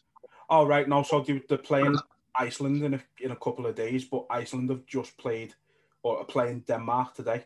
Oh, 0.48 0.60
oh 0.60 0.66
right. 0.66 0.88
No, 0.88 1.02
so 1.02 1.24
they're 1.48 1.58
playing 1.58 1.96
Iceland 2.34 2.82
in 2.82 2.94
a, 2.94 3.00
in 3.20 3.30
a 3.30 3.36
couple 3.36 3.66
of 3.66 3.74
days, 3.74 4.04
but 4.04 4.26
Iceland 4.30 4.70
have 4.70 4.86
just 4.86 5.16
played 5.16 5.54
or 6.02 6.18
are 6.18 6.24
playing 6.24 6.64
Denmark 6.66 7.14
today. 7.14 7.44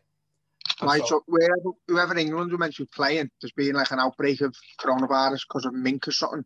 So, 0.79 1.05
so 1.07 1.23
wherever, 1.27 1.71
whoever 1.89 2.19
England 2.19 2.53
were 2.53 2.59
meant 2.59 2.75
to 2.77 2.83
be 2.83 2.91
playing, 2.95 3.31
there's 3.41 3.53
been 3.53 3.75
like 3.75 3.91
an 3.93 3.99
outbreak 3.99 4.43
of 4.43 4.55
coronavirus 4.79 5.41
because 5.49 5.65
of 5.65 5.73
mink 5.73 6.07
or 6.07 6.13
something. 6.13 6.45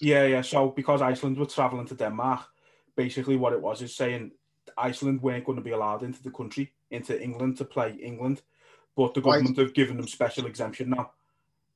Yeah, 0.00 0.24
yeah. 0.24 0.42
So 0.42 0.70
because 0.70 1.00
Iceland 1.00 1.38
were 1.38 1.46
travelling 1.46 1.86
to 1.86 1.94
Denmark, 1.94 2.40
basically 2.96 3.36
what 3.36 3.52
it 3.52 3.62
was 3.62 3.80
is 3.80 3.94
saying 3.94 4.32
Iceland 4.76 5.22
weren't 5.22 5.44
going 5.44 5.56
to 5.56 5.64
be 5.64 5.70
allowed 5.70 6.02
into 6.02 6.22
the 6.22 6.30
country, 6.30 6.72
into 6.90 7.20
England 7.22 7.56
to 7.58 7.64
play 7.64 7.96
England, 8.02 8.42
but 8.96 9.14
the 9.14 9.20
government 9.20 9.56
right. 9.56 9.66
have 9.66 9.74
given 9.74 9.96
them 9.96 10.08
special 10.08 10.46
exemption 10.46 10.90
now 10.90 11.12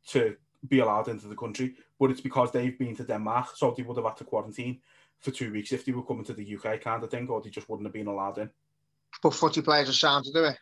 to 0.09 0.37
be 0.69 0.81
allowed 0.81 1.07
into 1.07 1.29
the 1.29 1.37
country. 1.37 1.77
But 2.01 2.11
it's 2.11 2.21
because 2.21 2.51
they've 2.51 2.77
been 2.77 2.97
to 2.97 3.05
Denmark, 3.05 3.57
so 3.57 3.73
they 3.77 3.85
would 3.85 3.97
have 3.97 4.07
had 4.07 4.17
to 4.17 4.25
quarantine 4.25 4.81
for 5.21 5.31
two 5.31 5.53
weeks 5.53 5.71
if 5.71 5.85
they 5.85 5.93
were 5.93 6.03
coming 6.03 6.25
to 6.25 6.33
the 6.33 6.57
UK, 6.57 6.81
kind 6.81 7.05
of 7.05 7.11
thing, 7.11 7.29
or 7.29 7.41
they 7.41 7.51
just 7.51 7.69
wouldn't 7.69 7.87
have 7.87 7.93
been 7.93 8.09
allowed 8.09 8.39
in. 8.39 8.51
But 9.23 9.35
footy 9.35 9.63
players 9.63 9.89
are 9.89 9.93
sound 9.93 10.25
to 10.25 10.33
do 10.33 10.45
it 10.47 10.57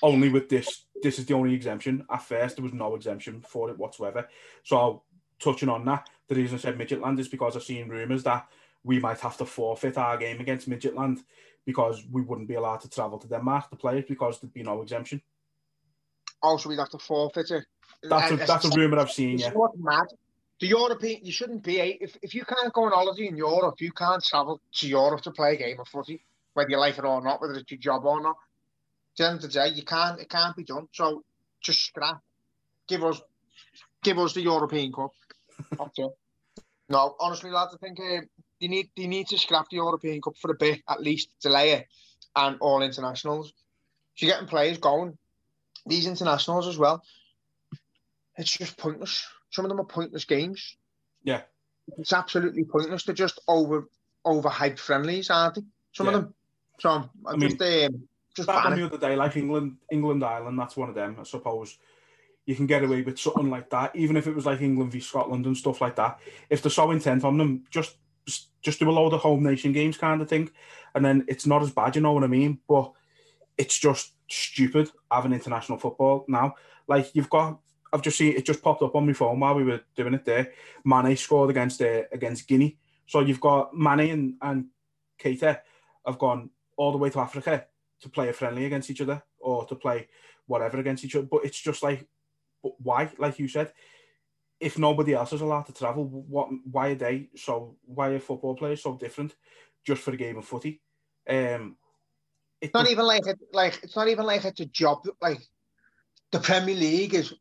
only 0.00 0.28
with 0.28 0.48
this, 0.48 0.84
this 1.02 1.18
is 1.18 1.26
the 1.26 1.34
only 1.34 1.54
exemption. 1.54 2.04
At 2.10 2.22
first, 2.22 2.56
there 2.56 2.62
was 2.62 2.72
no 2.72 2.94
exemption 2.94 3.42
for 3.46 3.70
it 3.70 3.78
whatsoever. 3.78 4.28
So, 4.62 5.02
touching 5.38 5.68
on 5.68 5.84
that, 5.86 6.08
the 6.28 6.36
reason 6.36 6.56
I 6.56 6.60
said 6.60 6.78
Midtjylland 6.78 7.18
is 7.18 7.28
because 7.28 7.56
I've 7.56 7.62
seen 7.64 7.88
rumours 7.88 8.22
that 8.22 8.46
we 8.84 8.98
might 8.98 9.20
have 9.20 9.36
to 9.38 9.44
forfeit 9.44 9.98
our 9.98 10.16
game 10.16 10.40
against 10.40 10.68
Midtjylland 10.68 11.20
because 11.64 12.02
we 12.10 12.22
wouldn't 12.22 12.48
be 12.48 12.54
allowed 12.54 12.80
to 12.80 12.88
travel 12.88 13.18
to 13.18 13.28
Denmark 13.28 13.70
to 13.70 13.76
play 13.76 13.98
it 13.98 14.08
because 14.08 14.40
there'd 14.40 14.52
be 14.52 14.62
no 14.62 14.82
exemption. 14.82 15.20
Oh, 16.42 16.50
also, 16.50 16.68
we'd 16.68 16.78
have 16.78 16.90
to 16.90 16.98
forfeit 16.98 17.50
it. 17.50 17.64
That's 18.02 18.32
a, 18.32 18.36
that's 18.36 18.64
a 18.64 18.70
rumour 18.76 18.98
I've 18.98 19.12
seen, 19.12 19.38
yeah. 19.38 19.50
What's 19.52 19.78
mad? 19.78 20.06
The 20.60 20.66
European, 20.68 21.24
you 21.24 21.32
shouldn't 21.32 21.62
be, 21.62 21.78
if, 21.78 22.16
if 22.22 22.34
you 22.34 22.44
can't 22.44 22.72
go 22.72 22.84
on 22.84 22.92
holiday 22.92 23.28
in 23.28 23.36
Europe, 23.36 23.80
you 23.80 23.92
can't 23.92 24.24
travel 24.24 24.60
to 24.74 24.88
Europe 24.88 25.20
to 25.22 25.30
play 25.30 25.54
a 25.54 25.56
game 25.56 25.78
of 25.78 25.88
footy, 25.88 26.24
whether 26.54 26.70
you 26.70 26.78
like 26.78 26.98
it 26.98 27.04
or 27.04 27.22
not, 27.22 27.40
whether 27.40 27.54
it's 27.54 27.70
your 27.70 27.78
job 27.78 28.04
or 28.04 28.20
not 28.20 28.36
the 29.16 29.26
end 29.26 29.36
of 29.36 29.42
the 29.42 29.48
day, 29.48 29.68
you 29.68 29.84
can't 29.84 30.20
it 30.20 30.28
can't 30.28 30.56
be 30.56 30.64
done. 30.64 30.88
So 30.92 31.24
just 31.60 31.84
scrap. 31.84 32.20
Give 32.88 33.04
us 33.04 33.20
give 34.02 34.18
us 34.18 34.34
the 34.34 34.42
European 34.42 34.92
Cup. 34.92 35.12
okay. 35.78 36.08
No, 36.88 37.16
honestly, 37.20 37.50
lads, 37.50 37.74
I 37.74 37.78
think 37.78 37.98
uh, 38.00 38.22
they 38.60 38.68
need 38.68 38.90
they 38.96 39.06
need 39.06 39.28
to 39.28 39.38
scrap 39.38 39.68
the 39.70 39.76
European 39.76 40.20
Cup 40.20 40.36
for 40.36 40.50
a 40.50 40.56
bit, 40.56 40.80
at 40.88 41.00
least 41.00 41.30
delay 41.40 41.72
it, 41.72 41.86
and 42.36 42.56
all 42.60 42.82
internationals. 42.82 43.52
So 44.14 44.26
you're 44.26 44.34
getting 44.34 44.48
players 44.48 44.78
going. 44.78 45.16
These 45.86 46.06
internationals 46.06 46.68
as 46.68 46.78
well. 46.78 47.02
It's 48.36 48.56
just 48.56 48.76
pointless. 48.76 49.26
Some 49.50 49.64
of 49.64 49.68
them 49.68 49.80
are 49.80 49.84
pointless 49.84 50.24
games. 50.24 50.76
Yeah. 51.22 51.42
It's 51.98 52.12
absolutely 52.12 52.64
pointless. 52.64 53.04
They're 53.04 53.14
just 53.14 53.40
over 53.48 53.88
overhyped 54.24 54.78
friendlies, 54.78 55.30
aren't 55.30 55.56
they? 55.56 55.62
Some 55.92 56.06
yeah. 56.06 56.12
of 56.14 56.22
them. 56.22 56.34
So 56.80 56.90
I, 56.90 57.08
I 57.26 57.36
mean, 57.36 57.50
just 57.50 57.62
um, 57.62 58.08
just 58.34 58.48
that 58.48 58.64
one 58.64 58.78
the 58.78 58.86
other 58.86 58.98
day, 58.98 59.16
like 59.16 59.36
England, 59.36 59.76
England, 59.90 60.24
Ireland. 60.24 60.58
That's 60.58 60.76
one 60.76 60.88
of 60.88 60.94
them. 60.94 61.16
I 61.20 61.24
suppose 61.24 61.78
you 62.46 62.54
can 62.54 62.66
get 62.66 62.82
away 62.82 63.02
with 63.02 63.18
something 63.18 63.50
like 63.50 63.70
that, 63.70 63.94
even 63.94 64.16
if 64.16 64.26
it 64.26 64.34
was 64.34 64.46
like 64.46 64.60
England 64.60 64.92
v 64.92 65.00
Scotland 65.00 65.46
and 65.46 65.56
stuff 65.56 65.80
like 65.80 65.96
that. 65.96 66.18
If 66.50 66.62
they're 66.62 66.70
so 66.70 66.90
intent 66.90 67.24
on 67.24 67.38
them, 67.38 67.64
just 67.70 67.96
just 68.62 68.78
do 68.78 68.88
a 68.88 68.92
load 68.92 69.12
of 69.12 69.20
home 69.20 69.42
nation 69.42 69.72
games 69.72 69.98
kind 69.98 70.22
of 70.22 70.28
thing, 70.28 70.50
and 70.94 71.04
then 71.04 71.24
it's 71.28 71.46
not 71.46 71.62
as 71.62 71.70
bad. 71.70 71.96
You 71.96 72.02
know 72.02 72.12
what 72.12 72.24
I 72.24 72.28
mean? 72.28 72.58
But 72.68 72.92
it's 73.58 73.78
just 73.78 74.12
stupid 74.28 74.90
having 75.10 75.32
international 75.32 75.78
football 75.78 76.24
now. 76.28 76.54
Like 76.88 77.14
you've 77.14 77.30
got 77.30 77.60
I've 77.92 78.02
just 78.02 78.16
seen 78.16 78.34
it 78.34 78.46
just 78.46 78.62
popped 78.62 78.82
up 78.82 78.94
on 78.94 79.06
my 79.06 79.12
phone 79.12 79.40
while 79.40 79.54
we 79.54 79.64
were 79.64 79.82
doing 79.94 80.14
it 80.14 80.24
there. 80.24 80.52
Mane 80.84 81.16
scored 81.16 81.50
against 81.50 81.82
uh, 81.82 82.02
against 82.12 82.48
Guinea. 82.48 82.78
So 83.06 83.20
you've 83.20 83.40
got 83.40 83.74
Mane 83.74 84.10
and, 84.10 84.34
and 84.40 84.66
Keita 85.20 85.60
have 86.06 86.18
gone 86.18 86.50
all 86.76 86.92
the 86.92 86.98
way 86.98 87.10
to 87.10 87.20
Africa 87.20 87.66
to 88.02 88.08
play 88.08 88.28
a 88.28 88.32
friendly 88.32 88.66
against 88.66 88.90
each 88.90 89.00
other 89.00 89.22
or 89.38 89.64
to 89.66 89.74
play 89.74 90.08
whatever 90.46 90.78
against 90.78 91.04
each 91.04 91.16
other. 91.16 91.26
But 91.26 91.44
it's 91.44 91.60
just 91.60 91.82
like, 91.82 92.06
why? 92.60 93.10
Like 93.18 93.38
you 93.38 93.48
said, 93.48 93.72
if 94.60 94.78
nobody 94.78 95.14
else 95.14 95.32
is 95.32 95.40
allowed 95.40 95.66
to 95.66 95.72
travel, 95.72 96.04
what? 96.04 96.48
Why 96.70 96.88
are 96.88 96.94
they 96.94 97.30
so? 97.36 97.76
Why 97.84 98.08
are 98.08 98.20
football 98.20 98.54
players 98.54 98.82
so 98.82 98.96
different 98.96 99.34
just 99.84 100.02
for 100.02 100.12
a 100.12 100.16
game 100.16 100.38
of 100.38 100.44
footy? 100.44 100.80
Um, 101.28 101.76
it's 102.60 102.74
not 102.74 102.88
even 102.88 103.04
like 103.04 103.26
it, 103.26 103.38
like 103.52 103.80
it's 103.82 103.96
not 103.96 104.08
even 104.08 104.24
like 104.24 104.44
it's 104.44 104.60
a 104.60 104.66
job. 104.66 105.06
Like 105.20 105.40
the 106.30 106.38
Premier 106.38 106.76
League 106.76 107.14
is 107.14 107.34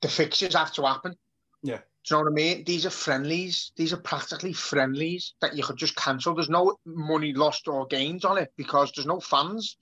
the 0.00 0.08
fixtures 0.08 0.54
have 0.54 0.72
to 0.72 0.86
happen. 0.86 1.16
Yeah. 1.62 1.80
Do 2.04 2.14
you 2.14 2.18
know 2.18 2.24
what 2.24 2.32
I 2.32 2.34
mean? 2.34 2.64
These 2.64 2.84
are 2.84 2.90
friendlies. 2.90 3.70
These 3.76 3.92
are 3.92 3.98
practically 3.98 4.52
friendlies 4.52 5.34
that 5.40 5.56
you 5.56 5.62
could 5.62 5.76
just 5.76 5.94
cancel. 5.94 6.34
There's 6.34 6.48
no 6.48 6.76
money 6.84 7.32
lost 7.32 7.68
or 7.68 7.86
gained 7.86 8.24
on 8.24 8.38
it 8.38 8.52
because 8.56 8.90
there's 8.92 9.06
no 9.06 9.20
fans. 9.20 9.76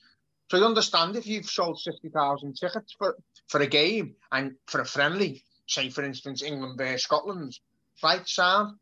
So 0.50 0.58
you 0.58 0.64
understand 0.64 1.16
if 1.16 1.26
you've 1.26 1.48
sold 1.48 1.80
60,000 1.80 2.54
tickets 2.54 2.94
for, 2.98 3.16
for 3.48 3.60
a 3.60 3.66
game 3.66 4.16
and 4.32 4.56
for 4.66 4.80
a 4.80 4.84
friendly, 4.84 5.44
say 5.66 5.88
for 5.88 6.02
instance 6.04 6.42
England 6.42 6.76
versus 6.76 7.04
Scotland, 7.04 7.58
right, 8.02 8.28
Sam? 8.28 8.78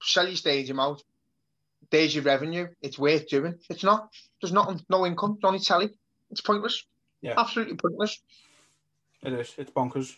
Sell 0.00 0.26
your 0.26 0.36
stadium 0.36 0.80
out. 0.80 1.02
There's 1.90 2.14
your 2.14 2.24
revenue. 2.24 2.68
It's 2.80 2.98
worth 2.98 3.28
doing. 3.28 3.58
It's 3.68 3.84
not. 3.84 4.08
There's 4.40 4.52
nothing, 4.52 4.80
no 4.88 5.04
income, 5.04 5.38
only 5.44 5.58
telly. 5.58 5.90
It's 6.30 6.40
pointless. 6.40 6.84
Yeah. 7.20 7.34
Absolutely 7.36 7.76
pointless. 7.76 8.20
It 9.22 9.32
is. 9.34 9.54
It's 9.58 9.70
bonkers. 9.70 10.16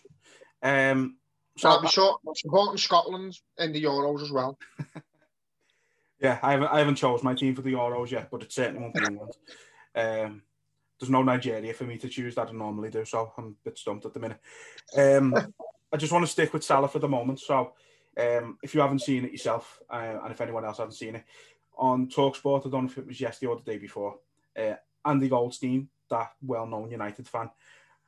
Um, 0.63 1.17
so 1.57 1.69
I'll 1.69 1.81
be 1.81 1.87
sure 1.87 2.17
supporting 2.35 2.77
Scotland 2.77 3.37
in 3.57 3.71
the 3.71 3.83
Euros 3.83 4.21
as 4.21 4.31
well. 4.31 4.57
yeah, 6.19 6.39
I 6.41 6.51
haven't 6.51 6.67
I 6.67 6.79
haven't 6.79 6.95
chose 6.95 7.23
my 7.23 7.33
team 7.33 7.55
for 7.55 7.61
the 7.61 7.73
Euros 7.73 8.11
yet, 8.11 8.29
but 8.29 8.43
it 8.43 8.51
certainly 8.51 8.81
won't 8.81 8.93
be 8.93 9.05
England. 9.09 9.31
Um, 9.95 10.41
there's 10.99 11.09
no 11.09 11.23
Nigeria 11.23 11.73
for 11.73 11.83
me 11.83 11.97
to 11.97 12.09
choose 12.09 12.35
that 12.35 12.49
I 12.49 12.51
normally 12.51 12.89
do, 12.89 13.05
so 13.05 13.33
I'm 13.37 13.45
a 13.45 13.69
bit 13.69 13.77
stumped 13.77 14.05
at 14.05 14.13
the 14.13 14.19
minute. 14.19 14.39
Um, 14.97 15.35
I 15.93 15.97
just 15.97 16.11
want 16.11 16.25
to 16.25 16.31
stick 16.31 16.53
with 16.53 16.63
Salah 16.63 16.87
for 16.87 16.99
the 16.99 17.07
moment. 17.07 17.39
So, 17.39 17.73
um, 18.19 18.57
if 18.63 18.73
you 18.73 18.81
haven't 18.81 18.99
seen 18.99 19.25
it 19.25 19.31
yourself, 19.31 19.79
uh, 19.89 20.19
and 20.23 20.31
if 20.31 20.41
anyone 20.41 20.65
else 20.65 20.77
hasn't 20.77 20.95
seen 20.95 21.15
it, 21.15 21.23
on 21.77 22.07
Talksport, 22.07 22.65
I 22.65 22.69
don't 22.69 22.85
know 22.85 22.89
if 22.89 22.97
it 22.97 23.07
was 23.07 23.19
yesterday 23.19 23.49
or 23.49 23.57
the 23.57 23.71
day 23.71 23.77
before, 23.77 24.15
uh, 24.57 24.75
Andy 25.05 25.29
Goldstein, 25.29 25.89
that 26.09 26.31
well-known 26.41 26.91
United 26.91 27.27
fan, 27.27 27.49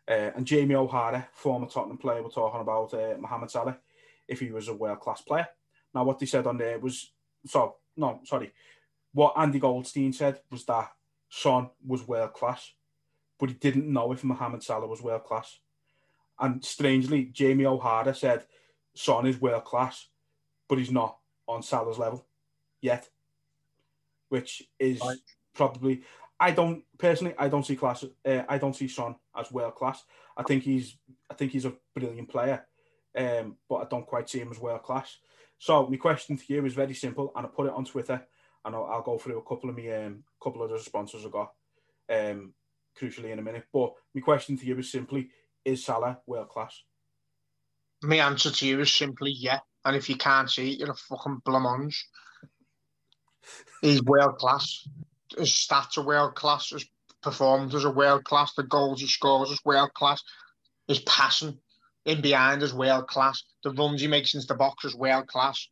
uh, 0.10 0.32
and 0.36 0.46
Jamie 0.46 0.76
O'Hara, 0.76 1.28
former 1.34 1.68
Tottenham 1.68 1.98
player, 1.98 2.24
were 2.24 2.30
talking 2.30 2.62
about 2.62 2.94
uh, 2.94 3.16
Mohamed 3.20 3.52
Salah 3.52 3.78
if 4.28 4.40
he 4.40 4.52
was 4.52 4.68
a 4.68 4.74
world 4.74 5.00
class 5.00 5.22
player. 5.22 5.48
Now, 5.94 6.04
what 6.04 6.20
they 6.20 6.26
said 6.26 6.48
on 6.48 6.58
there 6.58 6.80
was 6.80 7.12
so 7.46 7.76
no, 7.96 8.22
sorry. 8.24 8.52
What 9.14 9.34
Andy 9.38 9.60
Goldstein 9.60 10.14
said 10.14 10.42
was 10.52 10.66
that 10.66 10.92
Son 11.30 11.70
was 11.86 12.08
world 12.08 12.34
class, 12.34 12.72
but 13.40 13.50
he 13.50 13.56
didn't 13.56 13.92
know 13.92 14.12
if 14.12 14.24
Mohamed 14.24 14.64
Salah 14.64 14.88
was 14.88 15.02
world 15.02 15.24
class. 15.24 15.60
And 16.40 16.64
strangely, 16.64 17.26
Jamie 17.26 17.66
O'Hara 17.66 18.14
said 18.14 18.46
Son 18.94 19.26
is 19.26 19.42
world 19.42 19.66
class, 19.66 20.08
but 20.68 20.78
he's 20.78 20.92
not 20.92 21.18
on 21.48 21.64
Salah's 21.64 21.98
level 21.98 22.26
yet, 22.82 23.10
which 24.30 24.64
is 24.80 25.02
probably 25.54 26.04
I 26.40 26.52
don't 26.52 26.84
personally. 26.98 27.34
I 27.38 27.48
don't 27.48 27.66
see 27.66 27.76
class. 27.76 28.04
Uh, 28.04 28.44
I 28.48 28.58
don't 28.58 28.76
see 28.76 28.88
Son 28.88 29.16
as 29.36 29.52
world 29.52 29.76
class. 29.76 30.04
I 30.36 30.44
think 30.44 30.64
he's. 30.64 30.98
I 31.30 31.34
think 31.34 31.52
he's 31.52 31.66
a 31.66 31.74
brilliant 31.96 32.30
player, 32.30 32.66
um, 33.18 33.58
but 33.68 33.78
I 33.78 33.86
don't 33.86 34.06
quite 34.06 34.30
see 34.30 34.40
him 34.40 34.52
as 34.52 34.60
world 34.60 34.84
class. 34.84 35.18
So 35.58 35.88
my 35.88 35.98
question 35.98 36.38
to 36.38 36.54
you 36.54 36.66
is 36.66 36.74
very 36.74 36.94
simple, 36.94 37.32
and 37.36 37.46
I 37.46 37.50
put 37.50 37.68
it 37.68 37.74
on 37.74 37.86
Twitter, 37.86 38.24
and 38.64 38.76
I'll, 38.76 38.86
I'll 38.86 39.02
go 39.02 39.18
through 39.18 39.40
a 39.40 39.44
couple 39.44 39.70
of 39.70 39.76
me, 39.76 39.92
um, 39.92 40.24
couple 40.42 40.62
of 40.62 40.70
the 40.70 40.76
responses 40.76 41.26
I 41.26 41.30
got, 41.30 41.54
um, 42.10 42.54
crucially 43.00 43.32
in 43.32 43.40
a 43.40 43.44
minute. 43.44 43.66
But 43.74 43.94
my 44.14 44.22
question 44.22 44.58
to 44.58 44.66
you 44.66 44.78
is 44.78 44.92
simply: 44.92 45.30
Is 45.66 45.84
Salah 45.84 46.20
world 46.28 46.50
class? 46.50 46.84
My 48.04 48.18
answer 48.18 48.52
to 48.52 48.68
you 48.68 48.80
is 48.82 48.94
simply 48.94 49.32
yeah. 49.32 49.60
And 49.84 49.96
if 49.96 50.08
you 50.08 50.18
can't 50.18 50.52
see 50.52 50.74
it, 50.74 50.80
you're 50.80 50.92
a 50.92 50.96
fucking 50.96 51.42
blancmange. 51.46 51.96
He's 53.82 54.04
world 54.04 54.38
class 54.38 54.88
his 55.38 55.50
stats 55.50 55.98
are 55.98 56.06
world 56.06 56.36
class, 56.36 56.70
his 56.70 56.86
performances 57.22 57.86
are 57.86 57.92
world 57.92 58.24
class, 58.24 58.54
the 58.54 58.64
goals 58.64 59.02
he 59.02 59.08
scores 59.08 59.52
is 59.52 59.64
world 59.66 59.94
class, 59.94 60.24
his 60.88 61.00
passing 61.00 61.58
in 62.06 62.22
behind 62.22 62.64
is 62.64 62.74
world 62.74 63.08
class, 63.08 63.44
the 63.64 63.72
runs 63.72 64.02
he 64.02 64.08
makes 64.08 64.34
into 64.34 64.48
the 64.48 64.56
box 64.56 64.86
is 64.86 64.96
world 64.96 65.28
class, 65.28 65.68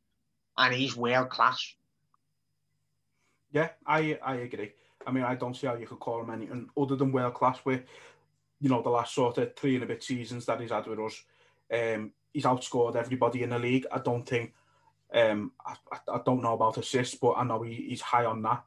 and 0.57 0.73
he's 0.73 0.95
world 0.95 1.29
class. 1.29 1.75
Yeah, 3.51 3.69
I 3.85 4.19
I 4.23 4.35
agree. 4.35 4.73
I 5.07 5.11
mean, 5.11 5.23
I 5.23 5.35
don't 5.35 5.55
see 5.55 5.67
how 5.67 5.75
you 5.75 5.87
could 5.87 5.99
call 5.99 6.21
him 6.21 6.31
anything 6.31 6.69
other 6.77 6.95
than 6.95 7.11
world 7.11 7.35
class. 7.35 7.59
With 7.63 7.83
you 8.59 8.69
know 8.69 8.81
the 8.81 8.89
last 8.89 9.13
sort 9.13 9.37
of 9.37 9.55
three 9.55 9.75
and 9.75 9.83
a 9.83 9.87
bit 9.87 10.03
seasons 10.03 10.45
that 10.45 10.59
he's 10.59 10.71
had 10.71 10.87
with 10.87 10.99
us, 10.99 11.23
um, 11.71 12.11
he's 12.33 12.43
outscored 12.43 12.95
everybody 12.95 13.43
in 13.43 13.51
the 13.51 13.59
league. 13.59 13.85
I 13.91 13.99
don't 13.99 14.27
think. 14.27 14.53
Um, 15.13 15.51
I, 15.65 15.75
I 16.11 16.19
don't 16.25 16.41
know 16.41 16.55
about 16.55 16.77
assists, 16.77 17.15
but 17.15 17.33
I 17.33 17.45
know 17.45 17.61
he, 17.61 17.85
he's 17.87 18.01
high 18.01 18.25
on 18.25 18.41
that 18.41 18.65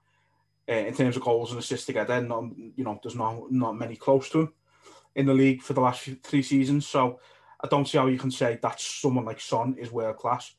uh, 0.69 0.73
in 0.73 0.95
terms 0.95 1.17
of 1.17 1.23
goals 1.23 1.51
and 1.51 1.59
assists 1.59 1.87
to 1.87 1.93
together. 1.93 2.21
Not, 2.21 2.45
you 2.57 2.85
know, 2.85 2.99
there's 3.03 3.15
not 3.15 3.51
not 3.51 3.79
many 3.79 3.97
close 3.97 4.29
to 4.31 4.41
him 4.41 4.53
in 5.15 5.27
the 5.27 5.35
league 5.35 5.63
for 5.63 5.73
the 5.73 5.81
last 5.81 6.01
few, 6.01 6.17
three 6.23 6.43
seasons. 6.43 6.87
So 6.87 7.21
I 7.61 7.69
don't 7.69 7.89
see 7.89 7.99
how 7.99 8.07
you 8.07 8.19
can 8.19 8.31
say 8.31 8.59
that 8.63 8.81
someone 8.81 9.25
like 9.25 9.41
Son 9.41 9.77
is 9.79 9.91
world 9.91 10.17
class 10.17 10.55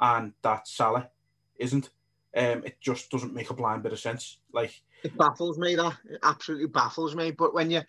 and 0.00 0.32
that 0.42 0.66
Salah 0.66 1.10
isn't. 1.56 1.90
Um, 2.36 2.62
it 2.64 2.80
just 2.80 3.10
doesn't 3.10 3.34
make 3.34 3.50
a 3.50 3.54
blind 3.54 3.82
bit 3.82 3.92
of 3.92 3.98
sense. 3.98 4.38
Like 4.52 4.80
it 5.02 5.16
baffles 5.16 5.58
me. 5.58 5.74
That 5.76 5.96
it 6.08 6.20
absolutely 6.22 6.68
baffles 6.68 7.14
me. 7.14 7.32
But 7.32 7.54
when 7.54 7.70
you, 7.70 7.82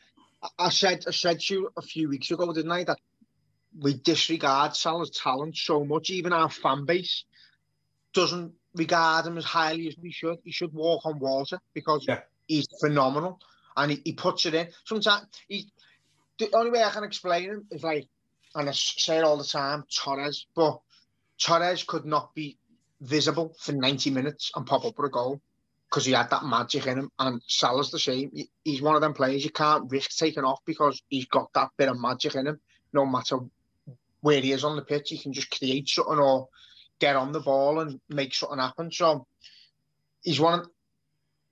I 0.57 0.69
said, 0.69 1.03
I 1.07 1.11
said 1.11 1.39
to 1.41 1.53
you 1.53 1.69
a 1.77 1.81
few 1.81 2.09
weeks 2.09 2.31
ago, 2.31 2.51
didn't 2.51 2.71
I, 2.71 2.83
that 2.85 2.99
we 3.79 3.93
disregard 3.93 4.75
Salah's 4.75 5.11
talent 5.11 5.55
so 5.55 5.85
much. 5.85 6.09
Even 6.09 6.33
our 6.33 6.49
fan 6.49 6.85
base 6.85 7.23
doesn't 8.13 8.53
regard 8.75 9.25
him 9.25 9.37
as 9.37 9.45
highly 9.45 9.87
as 9.87 9.95
we 10.01 10.11
should. 10.11 10.37
He 10.43 10.51
should 10.51 10.73
walk 10.73 11.05
on 11.05 11.19
water 11.19 11.59
because 11.73 12.05
yeah. 12.07 12.21
he's 12.47 12.67
phenomenal 12.79 13.39
and 13.77 13.91
he, 13.91 14.01
he 14.03 14.13
puts 14.13 14.45
it 14.45 14.53
in. 14.53 14.67
Sometimes 14.85 15.27
he, 15.47 15.71
the 16.39 16.49
only 16.53 16.71
way 16.71 16.83
I 16.83 16.89
can 16.91 17.03
explain 17.03 17.43
him 17.43 17.65
is 17.71 17.83
like, 17.83 18.07
and 18.55 18.69
I 18.69 18.71
say 18.73 19.17
it 19.17 19.23
all 19.23 19.37
the 19.37 19.43
time, 19.43 19.85
Torres, 19.93 20.45
but 20.55 20.79
Torres 21.41 21.83
could 21.83 22.05
not 22.05 22.33
be 22.35 22.57
visible 23.01 23.55
for 23.59 23.71
90 23.71 24.11
minutes 24.11 24.51
and 24.55 24.65
pop 24.65 24.85
up 24.85 24.97
with 24.97 25.07
a 25.07 25.11
goal 25.11 25.41
because 25.89 26.05
he 26.05 26.13
had 26.13 26.29
that 26.29 26.45
magic 26.45 26.87
in 26.87 26.97
him. 26.97 27.11
And 27.19 27.41
Salah's 27.47 27.91
the 27.91 27.99
same. 27.99 28.31
He's 28.63 28.81
one 28.81 28.95
of 28.95 29.01
them 29.01 29.13
players 29.13 29.43
you 29.43 29.51
can't 29.51 29.91
risk 29.91 30.17
taking 30.17 30.43
off 30.43 30.59
because 30.65 31.01
he's 31.09 31.25
got 31.25 31.51
that 31.53 31.69
bit 31.77 31.89
of 31.89 31.99
magic 31.99 32.35
in 32.35 32.47
him. 32.47 32.59
No 32.93 33.05
matter 33.05 33.39
where 34.21 34.41
he 34.41 34.51
is 34.51 34.63
on 34.63 34.75
the 34.75 34.83
pitch, 34.83 35.09
he 35.09 35.17
can 35.17 35.33
just 35.33 35.57
create 35.57 35.89
something 35.89 36.19
or 36.19 36.47
get 37.01 37.17
on 37.17 37.33
the 37.33 37.41
ball 37.41 37.79
and 37.81 37.99
make 38.07 38.33
something 38.33 38.59
happen. 38.59 38.91
So 38.91 39.27
he's 40.21 40.39
one. 40.39 40.61
Of, 40.61 40.67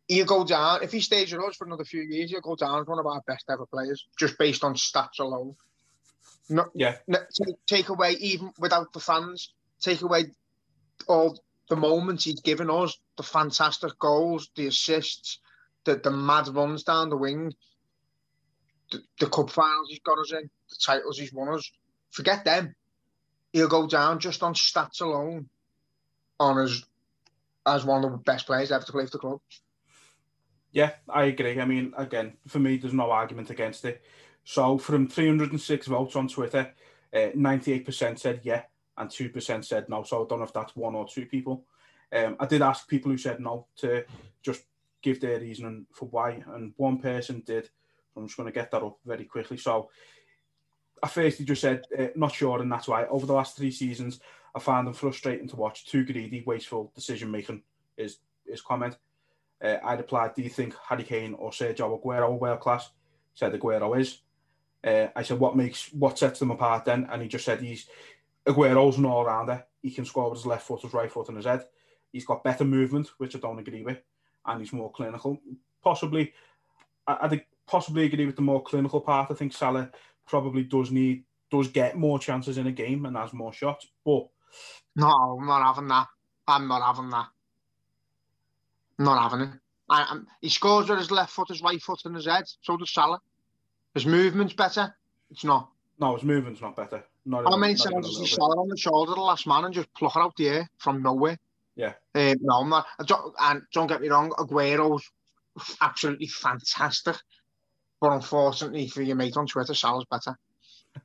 he'll 0.07 0.25
go 0.25 0.45
down 0.45 0.83
if 0.83 0.91
he 0.91 1.01
stays 1.01 1.33
with 1.33 1.43
us 1.43 1.57
for 1.57 1.65
another 1.65 1.83
few 1.83 2.01
years. 2.01 2.29
He'll 2.29 2.39
go 2.39 2.55
down 2.55 2.79
as 2.79 2.87
one 2.87 2.99
of 2.99 3.05
our 3.05 3.21
best 3.27 3.45
ever 3.49 3.65
players, 3.65 4.07
just 4.17 4.37
based 4.37 4.63
on 4.63 4.75
stats 4.75 5.19
alone. 5.19 5.55
No, 6.49 6.65
yeah. 6.73 6.95
No, 7.07 7.19
take 7.67 7.89
away 7.89 8.13
even 8.13 8.51
without 8.59 8.93
the 8.93 8.99
fans. 8.99 9.53
Take 9.81 10.01
away 10.01 10.25
all 11.07 11.37
the 11.69 11.75
moments 11.75 12.23
he's 12.23 12.41
given 12.41 12.69
us, 12.69 12.97
the 13.17 13.23
fantastic 13.23 13.97
goals, 13.99 14.49
the 14.55 14.67
assists, 14.67 15.39
the 15.85 15.95
the 15.95 16.11
mad 16.11 16.47
runs 16.49 16.83
down 16.83 17.09
the 17.09 17.17
wing, 17.17 17.53
the, 18.91 19.01
the 19.19 19.27
cup 19.27 19.49
finals 19.49 19.87
he's 19.89 19.99
got 19.99 20.19
us 20.19 20.31
in, 20.31 20.49
the 20.69 20.75
titles 20.83 21.17
he's 21.17 21.33
won 21.33 21.53
us. 21.53 21.69
Forget 22.11 22.43
them 22.43 22.75
he'll 23.53 23.67
go 23.67 23.87
down 23.87 24.19
just 24.19 24.43
on 24.43 24.53
stats 24.53 25.01
alone 25.01 25.49
on 26.39 26.59
as 26.59 26.83
as 27.65 27.85
one 27.85 28.03
of 28.03 28.11
the 28.11 28.17
best 28.17 28.45
players 28.45 28.71
ever 28.71 28.83
to 28.83 28.91
play 28.91 29.05
for 29.05 29.11
the 29.11 29.19
club. 29.19 29.39
Yeah, 30.71 30.91
I 31.07 31.25
agree. 31.25 31.59
I 31.59 31.65
mean, 31.65 31.93
again, 31.97 32.33
for 32.47 32.59
me, 32.59 32.77
there's 32.77 32.93
no 32.93 33.11
argument 33.11 33.49
against 33.49 33.85
it. 33.85 34.03
So, 34.43 34.77
from 34.77 35.07
306 35.07 35.87
votes 35.87 36.15
on 36.15 36.27
Twitter, 36.27 36.71
uh, 37.13 37.29
98% 37.35 38.19
said 38.19 38.41
yeah, 38.43 38.63
and 38.97 39.09
2% 39.09 39.65
said 39.65 39.89
no. 39.89 40.03
So, 40.03 40.23
I 40.23 40.27
don't 40.27 40.39
know 40.39 40.45
if 40.45 40.53
that's 40.53 40.75
one 40.75 40.95
or 40.95 41.07
two 41.07 41.25
people. 41.25 41.65
Um, 42.11 42.35
I 42.39 42.45
did 42.45 42.61
ask 42.61 42.87
people 42.87 43.11
who 43.11 43.17
said 43.17 43.39
no 43.39 43.67
to 43.77 44.03
just 44.41 44.63
give 45.01 45.19
their 45.21 45.39
reasoning 45.39 45.85
for 45.91 46.07
why, 46.09 46.43
and 46.53 46.73
one 46.77 46.99
person 46.99 47.43
did. 47.45 47.69
I'm 48.15 48.27
just 48.27 48.37
going 48.37 48.47
to 48.47 48.53
get 48.53 48.71
that 48.71 48.83
up 48.83 48.97
very 49.05 49.25
quickly. 49.25 49.57
So, 49.57 49.89
I 51.01 51.07
firstly 51.07 51.45
just 51.45 51.61
said, 51.61 51.85
uh, 51.97 52.07
not 52.15 52.33
sure, 52.33 52.61
and 52.61 52.71
that's 52.71 52.87
why. 52.87 53.05
Over 53.05 53.25
the 53.25 53.33
last 53.33 53.57
three 53.57 53.71
seasons, 53.71 54.19
I 54.55 54.59
found 54.59 54.87
them 54.87 54.93
frustrating 54.93 55.47
to 55.49 55.55
watch. 55.55 55.85
Too 55.85 56.03
greedy, 56.03 56.43
wasteful 56.45 56.91
decision 56.95 57.31
making 57.31 57.63
is 57.97 58.17
his 58.45 58.61
comment. 58.61 58.97
Uh, 59.63 59.77
I 59.83 59.93
replied, 59.93 60.35
Do 60.35 60.41
you 60.41 60.49
think 60.49 60.73
Harry 60.87 61.03
Kane 61.03 61.33
or 61.33 61.51
Sergio 61.51 62.01
Aguero 62.01 62.29
are 62.29 62.33
world 62.33 62.59
class? 62.59 62.89
Said 63.33 63.53
Aguero 63.53 63.99
is. 63.99 64.21
Uh, 64.83 65.07
I 65.15 65.23
said, 65.23 65.39
what 65.39 65.57
makes 65.57 65.91
what 65.91 66.17
sets 66.17 66.39
them 66.39 66.51
apart 66.51 66.85
then? 66.85 67.07
And 67.11 67.21
he 67.21 67.27
just 67.27 67.43
said 67.43 67.59
he's 67.59 67.87
Aguero's 68.47 68.97
an 68.97 69.05
all 69.05 69.25
rounder. 69.25 69.65
He 69.81 69.91
can 69.91 70.05
score 70.05 70.29
with 70.29 70.39
his 70.39 70.45
left 70.45 70.65
foot, 70.65 70.81
his 70.81 70.93
right 70.93 71.11
foot, 71.11 71.27
and 71.27 71.37
his 71.37 71.45
head. 71.45 71.65
He's 72.11 72.25
got 72.25 72.43
better 72.43 72.63
movement, 72.63 73.09
which 73.17 73.35
I 73.35 73.39
don't 73.39 73.59
agree 73.59 73.83
with, 73.83 74.01
and 74.45 74.59
he's 74.59 74.73
more 74.73 74.91
clinical. 74.91 75.39
Possibly, 75.83 76.33
I, 77.05 77.17
I 77.21 77.27
think 77.27 77.45
possibly 77.67 78.05
agree 78.05 78.25
with 78.25 78.35
the 78.35 78.41
more 78.41 78.63
clinical 78.63 79.01
part. 79.01 79.29
I 79.29 79.35
think 79.35 79.53
Salah 79.53 79.91
probably 80.29 80.63
does 80.63 80.91
need 80.91 81.23
does 81.51 81.67
get 81.67 81.97
more 81.97 82.19
chances 82.19 82.57
in 82.57 82.67
a 82.67 82.71
game 82.71 83.05
and 83.05 83.17
has 83.17 83.33
more 83.33 83.51
shots, 83.51 83.87
but 84.05 84.27
no, 84.95 85.07
I'm 85.07 85.47
not 85.47 85.63
having 85.63 85.87
that. 85.89 86.07
I'm 86.47 86.67
not 86.67 86.81
having 86.81 87.09
that. 87.09 87.27
I'm 88.97 89.05
not 89.05 89.31
having 89.31 89.47
it. 89.47 89.53
I, 89.89 90.05
I'm, 90.09 90.27
he 90.41 90.49
scores 90.49 90.89
with 90.89 90.99
his 90.99 91.11
left 91.11 91.31
foot, 91.31 91.49
his 91.49 91.61
right 91.61 91.81
foot, 91.81 92.01
and 92.05 92.15
his 92.15 92.27
head. 92.27 92.43
So 92.61 92.77
does 92.77 92.93
Salah. 92.93 93.19
His 93.93 94.05
movement's 94.05 94.53
better. 94.53 94.93
It's 95.31 95.43
not. 95.43 95.69
No, 95.99 96.15
his 96.15 96.23
movement's 96.23 96.61
not 96.61 96.75
better. 96.75 97.03
Not 97.25 97.45
How 97.45 97.57
many 97.57 97.75
times 97.75 98.07
does 98.07 98.19
he 98.19 98.27
Salah 98.27 98.61
on 98.61 98.69
the 98.69 98.77
shoulder 98.77 99.13
the 99.15 99.21
last 99.21 99.47
man 99.47 99.65
and 99.65 99.73
just 99.73 99.93
pluck 99.93 100.15
it 100.15 100.19
out 100.19 100.35
the 100.37 100.49
air 100.49 100.69
from 100.77 101.01
nowhere? 101.01 101.37
Yeah. 101.75 101.93
Um, 102.13 102.35
no, 102.41 102.55
I'm 102.55 102.69
not. 102.69 102.85
Don't, 103.05 103.33
and 103.39 103.61
don't 103.73 103.87
get 103.87 104.01
me 104.01 104.09
wrong, 104.09 104.33
Aguero's 104.37 105.09
absolutely 105.81 106.27
fantastic. 106.27 107.15
But 108.01 108.13
unfortunately 108.13 108.87
for 108.87 109.01
your 109.01 109.15
mate 109.15 109.37
on 109.37 109.47
Twitter, 109.47 109.73
Salah's 109.73 110.05
better. 110.09 110.37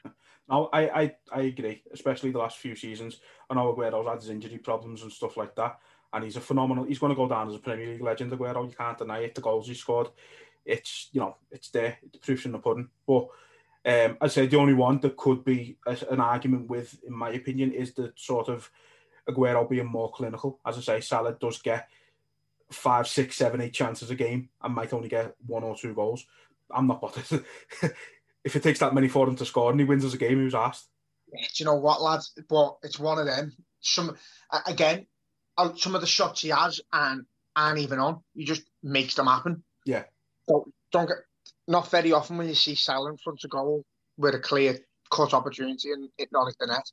no, 0.49 0.69
I, 0.73 0.89
I, 0.89 1.15
I 1.33 1.41
agree, 1.43 1.83
especially 1.93 2.31
the 2.31 2.39
last 2.39 2.59
few 2.59 2.77
seasons. 2.77 3.21
I 3.51 3.55
know 3.55 3.75
Aguero's 3.75 4.07
had 4.07 4.21
his 4.21 4.31
injury 4.31 4.59
problems 4.59 5.03
and 5.03 5.13
stuff 5.13 5.37
like 5.37 5.55
that. 5.57 5.79
And 6.13 6.23
he's 6.23 6.37
a 6.37 6.41
phenomenal, 6.41 6.85
he's 6.85 7.01
going 7.01 7.11
to 7.11 7.17
go 7.17 7.29
down 7.29 7.49
as 7.49 7.57
a 7.57 7.59
Premier 7.59 7.89
League 7.89 8.03
legend, 8.03 8.31
Aguero. 8.31 8.69
You 8.69 8.77
can't 8.77 8.97
deny 8.97 9.19
it. 9.21 9.35
The 9.35 9.41
goals 9.41 9.67
he 9.67 9.75
scored, 9.75 10.09
it's, 10.65 11.09
you 11.13 11.21
know, 11.21 11.37
it's 11.51 11.71
there. 11.71 11.99
The 12.13 12.19
proof's 12.19 12.45
in 12.45 12.53
the 12.53 12.59
pudding. 12.59 12.89
But 13.05 13.27
um, 13.85 14.17
I'd 14.21 14.31
say 14.31 14.47
the 14.47 14.59
only 14.59 14.75
one 14.75 15.01
that 15.01 15.17
could 15.17 15.45
be 15.45 15.77
a, 15.87 15.97
an 16.11 16.21
argument 16.21 16.71
with, 16.71 16.97
in 17.05 17.13
my 17.13 17.31
opinion, 17.31 17.73
is 17.73 17.95
the 17.95 18.13
sort 18.17 18.49
of 18.49 18.71
Aguero 19.29 19.69
being 19.69 19.87
more 19.87 20.13
clinical. 20.13 20.61
As 20.65 20.79
I 20.79 20.81
say, 20.83 21.01
Salah 21.01 21.37
does 21.41 21.61
get 21.61 21.89
five, 22.71 23.09
six, 23.09 23.37
seven, 23.37 23.61
eight 23.61 23.73
chances 23.73 24.11
a 24.11 24.15
game 24.15 24.49
and 24.63 24.75
might 24.75 24.93
only 24.93 25.09
get 25.09 25.35
one 25.47 25.65
or 25.65 25.77
two 25.77 25.95
goals. 25.95 26.27
I'm 26.75 26.87
not 26.87 27.01
bothered. 27.01 27.25
if 28.45 28.57
it 28.57 28.63
takes 28.63 28.81
that 28.81 28.95
many 28.95 29.09
for 29.09 29.29
him 29.29 29.37
to 29.37 29.45
score 29.45 29.71
and 29.71 29.81
he 29.81 29.87
wins 29.87 30.05
as 30.05 30.15
a 30.15 30.19
game, 30.19 30.39
who's 30.39 30.55
asked? 30.55 30.89
Do 31.33 31.39
you 31.57 31.65
know 31.65 31.77
what, 31.77 32.03
lads? 32.03 32.33
But 32.49 32.77
it's 32.83 32.99
one 32.99 33.19
of 33.19 33.27
them. 33.27 33.53
Some 33.81 34.17
again, 34.67 35.07
some 35.77 35.95
of 35.95 36.01
the 36.01 36.07
shots 36.07 36.43
he 36.43 36.51
has 36.51 36.81
and 36.93 37.25
aren't 37.57 37.79
even 37.79 37.99
on. 37.99 38.21
He 38.35 38.45
just 38.45 38.63
makes 38.83 39.15
them 39.15 39.27
happen. 39.27 39.63
Yeah. 39.85 40.05
So 40.49 40.67
don't 40.93 41.07
get 41.07 41.19
not 41.67 41.91
very 41.91 42.13
often 42.13 42.37
when 42.37 42.49
you 42.49 42.55
see 42.55 42.75
Salah 42.75 43.11
in 43.11 43.17
front 43.17 43.43
of 43.45 43.51
goal 43.51 43.85
with 44.17 44.35
a 44.35 44.41
clear 44.41 44.79
cut 45.11 45.35
opportunity 45.35 45.93
and 45.93 46.09
it 46.19 46.29
not 46.33 46.47
hit 46.47 46.57
the 46.61 46.67
net. 46.67 46.91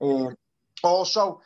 Um, 0.00 0.36
also, 0.82 1.40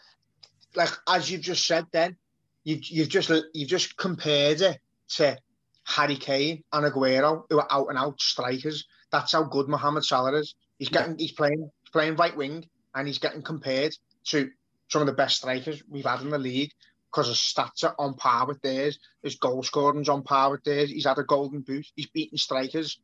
like 0.74 0.90
as 1.08 1.30
you've 1.30 1.42
just 1.42 1.66
said, 1.66 1.86
then 1.92 2.16
you 2.64 2.78
you've 2.82 3.08
just 3.08 3.30
you've 3.54 3.68
just 3.68 3.96
compared 3.96 4.60
it 4.60 4.78
to 5.16 5.38
Harry 5.84 6.16
Kane 6.16 6.62
and 6.72 6.86
Aguero, 6.90 7.44
who 7.48 7.58
are 7.58 7.68
out 7.70 7.88
and 7.88 7.98
out 7.98 8.20
strikers. 8.20 8.86
That's 9.10 9.32
how 9.32 9.44
good 9.44 9.68
Mohamed 9.68 10.04
Salah 10.04 10.38
is. 10.38 10.54
He's 10.78 10.88
getting 10.88 11.18
he's 11.18 11.32
playing 11.32 11.70
playing 11.92 12.16
right 12.16 12.36
wing 12.36 12.66
and 12.94 13.06
he's 13.06 13.18
getting 13.18 13.42
compared 13.42 13.94
to 14.26 14.50
some 14.88 15.02
of 15.02 15.06
the 15.06 15.12
best 15.12 15.36
strikers 15.36 15.82
we've 15.88 16.04
had 16.04 16.20
in 16.20 16.30
the 16.30 16.38
league 16.38 16.70
because 17.10 17.28
his 17.28 17.36
stats 17.36 17.84
are 17.84 17.94
on 17.98 18.14
par 18.14 18.46
with 18.46 18.60
theirs. 18.62 18.98
His 19.22 19.36
goal 19.36 19.62
scoring's 19.62 20.08
on 20.08 20.22
par 20.22 20.50
with 20.50 20.64
theirs. 20.64 20.90
He's 20.90 21.04
had 21.04 21.18
a 21.18 21.24
golden 21.24 21.60
boot. 21.60 21.86
He's 21.94 22.06
beaten 22.06 22.38
strikers 22.38 22.98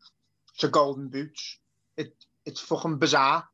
to 0.58 0.68
golden 0.68 1.08
boots. 1.08 1.58
It 1.96 2.14
it's 2.46 2.60
fucking 2.60 2.98
bizarre. 2.98 3.44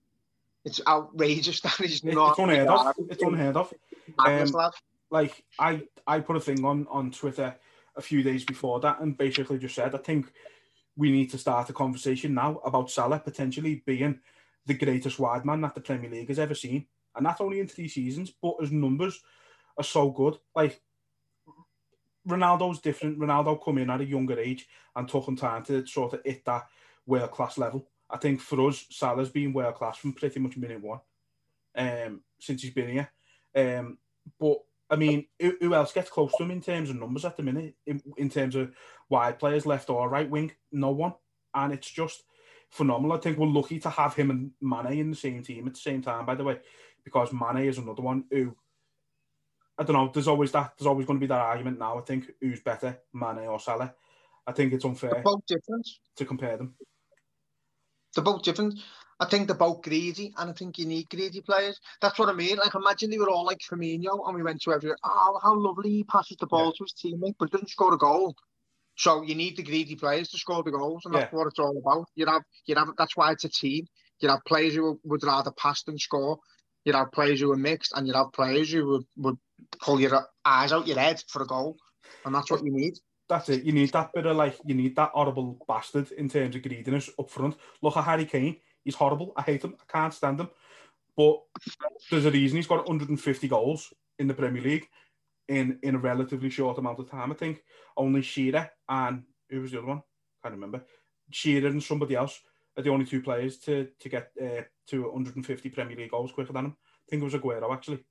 It's 0.64 0.80
outrageous 0.86 1.60
that 1.62 1.74
he's 1.74 2.04
not. 2.04 2.30
It's 2.30 2.38
unheard 2.38 2.68
of. 2.68 2.94
It's 3.10 3.22
unheard 3.22 3.56
of. 3.56 3.74
Um, 4.18 4.72
like 5.10 5.44
I, 5.58 5.82
I 6.06 6.20
put 6.20 6.36
a 6.36 6.40
thing 6.40 6.64
on 6.64 6.86
on 6.90 7.10
Twitter 7.10 7.56
a 7.96 8.02
few 8.02 8.22
days 8.22 8.44
before 8.44 8.80
that, 8.80 9.00
and 9.00 9.16
basically 9.16 9.58
just 9.58 9.74
said 9.74 9.94
I 9.94 9.98
think 9.98 10.32
we 10.96 11.10
need 11.10 11.30
to 11.30 11.38
start 11.38 11.70
a 11.70 11.72
conversation 11.72 12.34
now 12.34 12.60
about 12.64 12.90
Salah 12.90 13.18
potentially 13.18 13.82
being 13.86 14.20
the 14.66 14.74
greatest 14.74 15.18
wide 15.18 15.44
man 15.44 15.60
that 15.62 15.74
the 15.74 15.80
Premier 15.80 16.10
League 16.10 16.28
has 16.28 16.38
ever 16.38 16.54
seen, 16.54 16.86
and 17.14 17.24
not 17.24 17.40
only 17.40 17.60
in 17.60 17.68
three 17.68 17.88
seasons, 17.88 18.32
but 18.42 18.56
his 18.60 18.72
numbers 18.72 19.20
are 19.76 19.84
so 19.84 20.10
good. 20.10 20.38
Like 20.54 20.80
Ronaldo's 22.26 22.80
different. 22.80 23.18
Ronaldo 23.18 23.62
come 23.62 23.78
in 23.78 23.90
at 23.90 24.00
a 24.00 24.04
younger 24.04 24.38
age 24.38 24.66
and 24.96 25.08
took 25.08 25.28
him 25.28 25.36
time 25.36 25.64
to 25.64 25.86
sort 25.86 26.14
of 26.14 26.20
hit 26.24 26.44
that 26.44 26.66
world 27.06 27.30
class 27.30 27.58
level. 27.58 27.88
I 28.08 28.16
think 28.16 28.40
for 28.40 28.68
us, 28.68 28.86
Salah's 28.90 29.30
been 29.30 29.52
world 29.52 29.74
class 29.74 29.98
from 29.98 30.12
pretty 30.12 30.40
much 30.40 30.56
minute 30.56 30.82
one 30.82 31.00
um, 31.74 32.20
since 32.38 32.62
he's 32.62 32.72
been 32.72 32.88
here. 32.88 33.10
Um, 33.54 33.98
but 34.38 34.58
I 34.90 34.96
mean, 34.96 35.26
who, 35.40 35.54
who, 35.60 35.74
else 35.74 35.92
gets 35.92 36.10
close 36.10 36.32
to 36.36 36.44
him 36.44 36.50
in 36.50 36.60
terms 36.60 36.90
of 36.90 36.96
numbers 36.96 37.24
at 37.24 37.36
the 37.36 37.42
minute? 37.42 37.74
In, 37.86 38.02
in, 38.16 38.28
terms 38.28 38.54
of 38.54 38.72
wide 39.08 39.38
players, 39.38 39.66
left 39.66 39.88
or 39.90 40.08
right 40.08 40.28
wing, 40.28 40.52
no 40.72 40.90
one. 40.90 41.14
And 41.54 41.72
it's 41.72 41.90
just 41.90 42.22
phenomenal. 42.70 43.16
I 43.16 43.20
think 43.20 43.38
we're 43.38 43.46
lucky 43.46 43.78
to 43.80 43.90
have 43.90 44.14
him 44.14 44.30
and 44.30 44.50
Mane 44.60 44.98
in 44.98 45.10
the 45.10 45.16
same 45.16 45.42
team 45.42 45.66
at 45.66 45.74
the 45.74 45.80
same 45.80 46.02
time. 46.02 46.26
By 46.26 46.34
the 46.34 46.44
way, 46.44 46.60
because 47.02 47.32
Mane 47.32 47.66
is 47.66 47.78
another 47.78 48.02
one 48.02 48.24
who 48.30 48.54
I 49.76 49.82
don't 49.82 49.96
know. 49.96 50.10
There's 50.12 50.28
always 50.28 50.52
that. 50.52 50.74
There's 50.78 50.86
always 50.86 51.06
going 51.06 51.18
to 51.18 51.24
be 51.24 51.28
that 51.28 51.40
argument 51.40 51.78
now. 51.78 51.98
I 51.98 52.02
think 52.02 52.30
who's 52.40 52.60
better, 52.60 52.98
Mane 53.12 53.46
or 53.48 53.58
Salah. 53.58 53.94
I 54.46 54.52
think 54.52 54.72
it's 54.72 54.84
unfair. 54.84 55.22
Both 55.24 55.46
different 55.46 55.88
to 56.16 56.24
compare 56.24 56.56
them. 56.56 56.74
They're 58.14 58.24
both 58.24 58.42
different. 58.42 58.78
I 59.24 59.30
think 59.30 59.46
they're 59.46 59.56
both 59.56 59.80
greedy, 59.80 60.34
and 60.36 60.50
I 60.50 60.52
think 60.52 60.78
you 60.78 60.84
need 60.84 61.08
greedy 61.08 61.40
players. 61.40 61.80
That's 62.02 62.18
what 62.18 62.28
I 62.28 62.32
mean. 62.34 62.58
Like, 62.58 62.74
imagine 62.74 63.10
they 63.10 63.18
were 63.18 63.30
all 63.30 63.46
like 63.46 63.60
Firmino, 63.60 64.26
and 64.26 64.34
we 64.34 64.42
went 64.42 64.60
to 64.62 64.72
every. 64.72 64.92
Oh, 65.02 65.40
how 65.42 65.58
lovely 65.58 65.90
he 65.90 66.04
passes 66.04 66.36
the 66.38 66.46
ball 66.46 66.66
yeah. 66.66 66.72
to 66.76 66.84
his 66.84 66.92
teammate, 66.92 67.36
but 67.38 67.50
doesn't 67.50 67.70
score 67.70 67.94
a 67.94 67.98
goal. 67.98 68.36
So 68.96 69.22
you 69.22 69.34
need 69.34 69.56
the 69.56 69.62
greedy 69.62 69.96
players 69.96 70.28
to 70.28 70.38
score 70.38 70.62
the 70.62 70.70
goals, 70.70 71.02
and 71.06 71.14
that's 71.14 71.32
yeah. 71.32 71.38
what 71.38 71.46
it's 71.46 71.58
all 71.58 71.76
about. 71.78 72.06
You 72.14 72.26
have, 72.26 72.42
you 72.66 72.74
have. 72.74 72.88
That's 72.98 73.16
why 73.16 73.32
it's 73.32 73.44
a 73.44 73.48
team. 73.48 73.86
You 74.20 74.28
have 74.28 74.44
players 74.46 74.74
who 74.74 75.00
would 75.04 75.24
rather 75.24 75.52
pass 75.52 75.82
than 75.84 75.98
score. 75.98 76.38
You 76.84 76.92
have 76.92 77.10
players 77.12 77.40
who 77.40 77.50
are 77.50 77.56
mixed, 77.56 77.92
and 77.96 78.06
you 78.06 78.12
have 78.12 78.32
players 78.32 78.70
who 78.70 78.86
would, 78.86 79.06
would 79.16 79.38
pull 79.80 80.00
your 80.00 80.26
eyes 80.44 80.72
out 80.72 80.86
your 80.86 80.98
head 80.98 81.22
for 81.28 81.42
a 81.42 81.46
goal, 81.46 81.76
and 82.26 82.34
that's 82.34 82.50
what 82.50 82.62
you 82.62 82.72
need. 82.72 82.98
That's 83.26 83.48
it. 83.48 83.64
You 83.64 83.72
need 83.72 83.90
that 83.92 84.12
bit 84.12 84.26
of 84.26 84.36
like 84.36 84.58
you 84.66 84.74
need 84.74 84.96
that 84.96 85.12
horrible 85.14 85.64
bastard 85.66 86.12
in 86.12 86.28
terms 86.28 86.54
of 86.54 86.62
greediness 86.62 87.08
up 87.18 87.30
front. 87.30 87.56
Look 87.80 87.96
at 87.96 88.04
Harry 88.04 88.26
Kane. 88.26 88.58
He's 88.84 88.94
horrible. 88.94 89.32
I 89.36 89.42
hate 89.42 89.64
him. 89.64 89.74
I 89.80 89.92
can't 89.92 90.14
stand 90.14 90.40
him. 90.40 90.48
But 91.16 91.40
there's 92.10 92.26
a 92.26 92.30
reason 92.30 92.56
he's 92.56 92.66
got 92.66 92.86
150 92.86 93.48
goals 93.48 93.92
in 94.18 94.26
the 94.26 94.34
Premier 94.34 94.62
League 94.62 94.88
in 95.48 95.78
in 95.82 95.94
a 95.94 95.98
relatively 95.98 96.50
short 96.50 96.78
amount 96.78 96.98
of 96.98 97.10
time. 97.10 97.30
I 97.30 97.34
think 97.34 97.62
only 97.96 98.22
Shearer 98.22 98.70
and 98.88 99.22
who 99.50 99.60
was 99.60 99.70
the 99.70 99.78
other 99.78 99.86
one? 99.86 99.98
I 99.98 100.48
can't 100.48 100.54
remember. 100.54 100.84
Shearer 101.30 101.68
and 101.68 101.82
somebody 101.82 102.14
else 102.14 102.40
are 102.76 102.82
the 102.82 102.90
only 102.90 103.06
two 103.06 103.22
players 103.22 103.58
to 103.60 103.88
to 104.00 104.08
get 104.08 104.30
uh, 104.40 104.62
to 104.88 105.04
150 105.04 105.70
Premier 105.70 105.96
League 105.96 106.10
goals 106.10 106.32
quicker 106.32 106.52
than 106.52 106.66
him. 106.66 106.76
I 106.76 107.06
think 107.08 107.22
it 107.22 107.24
was 107.24 107.34
Aguero 107.34 107.72
actually. 107.72 108.04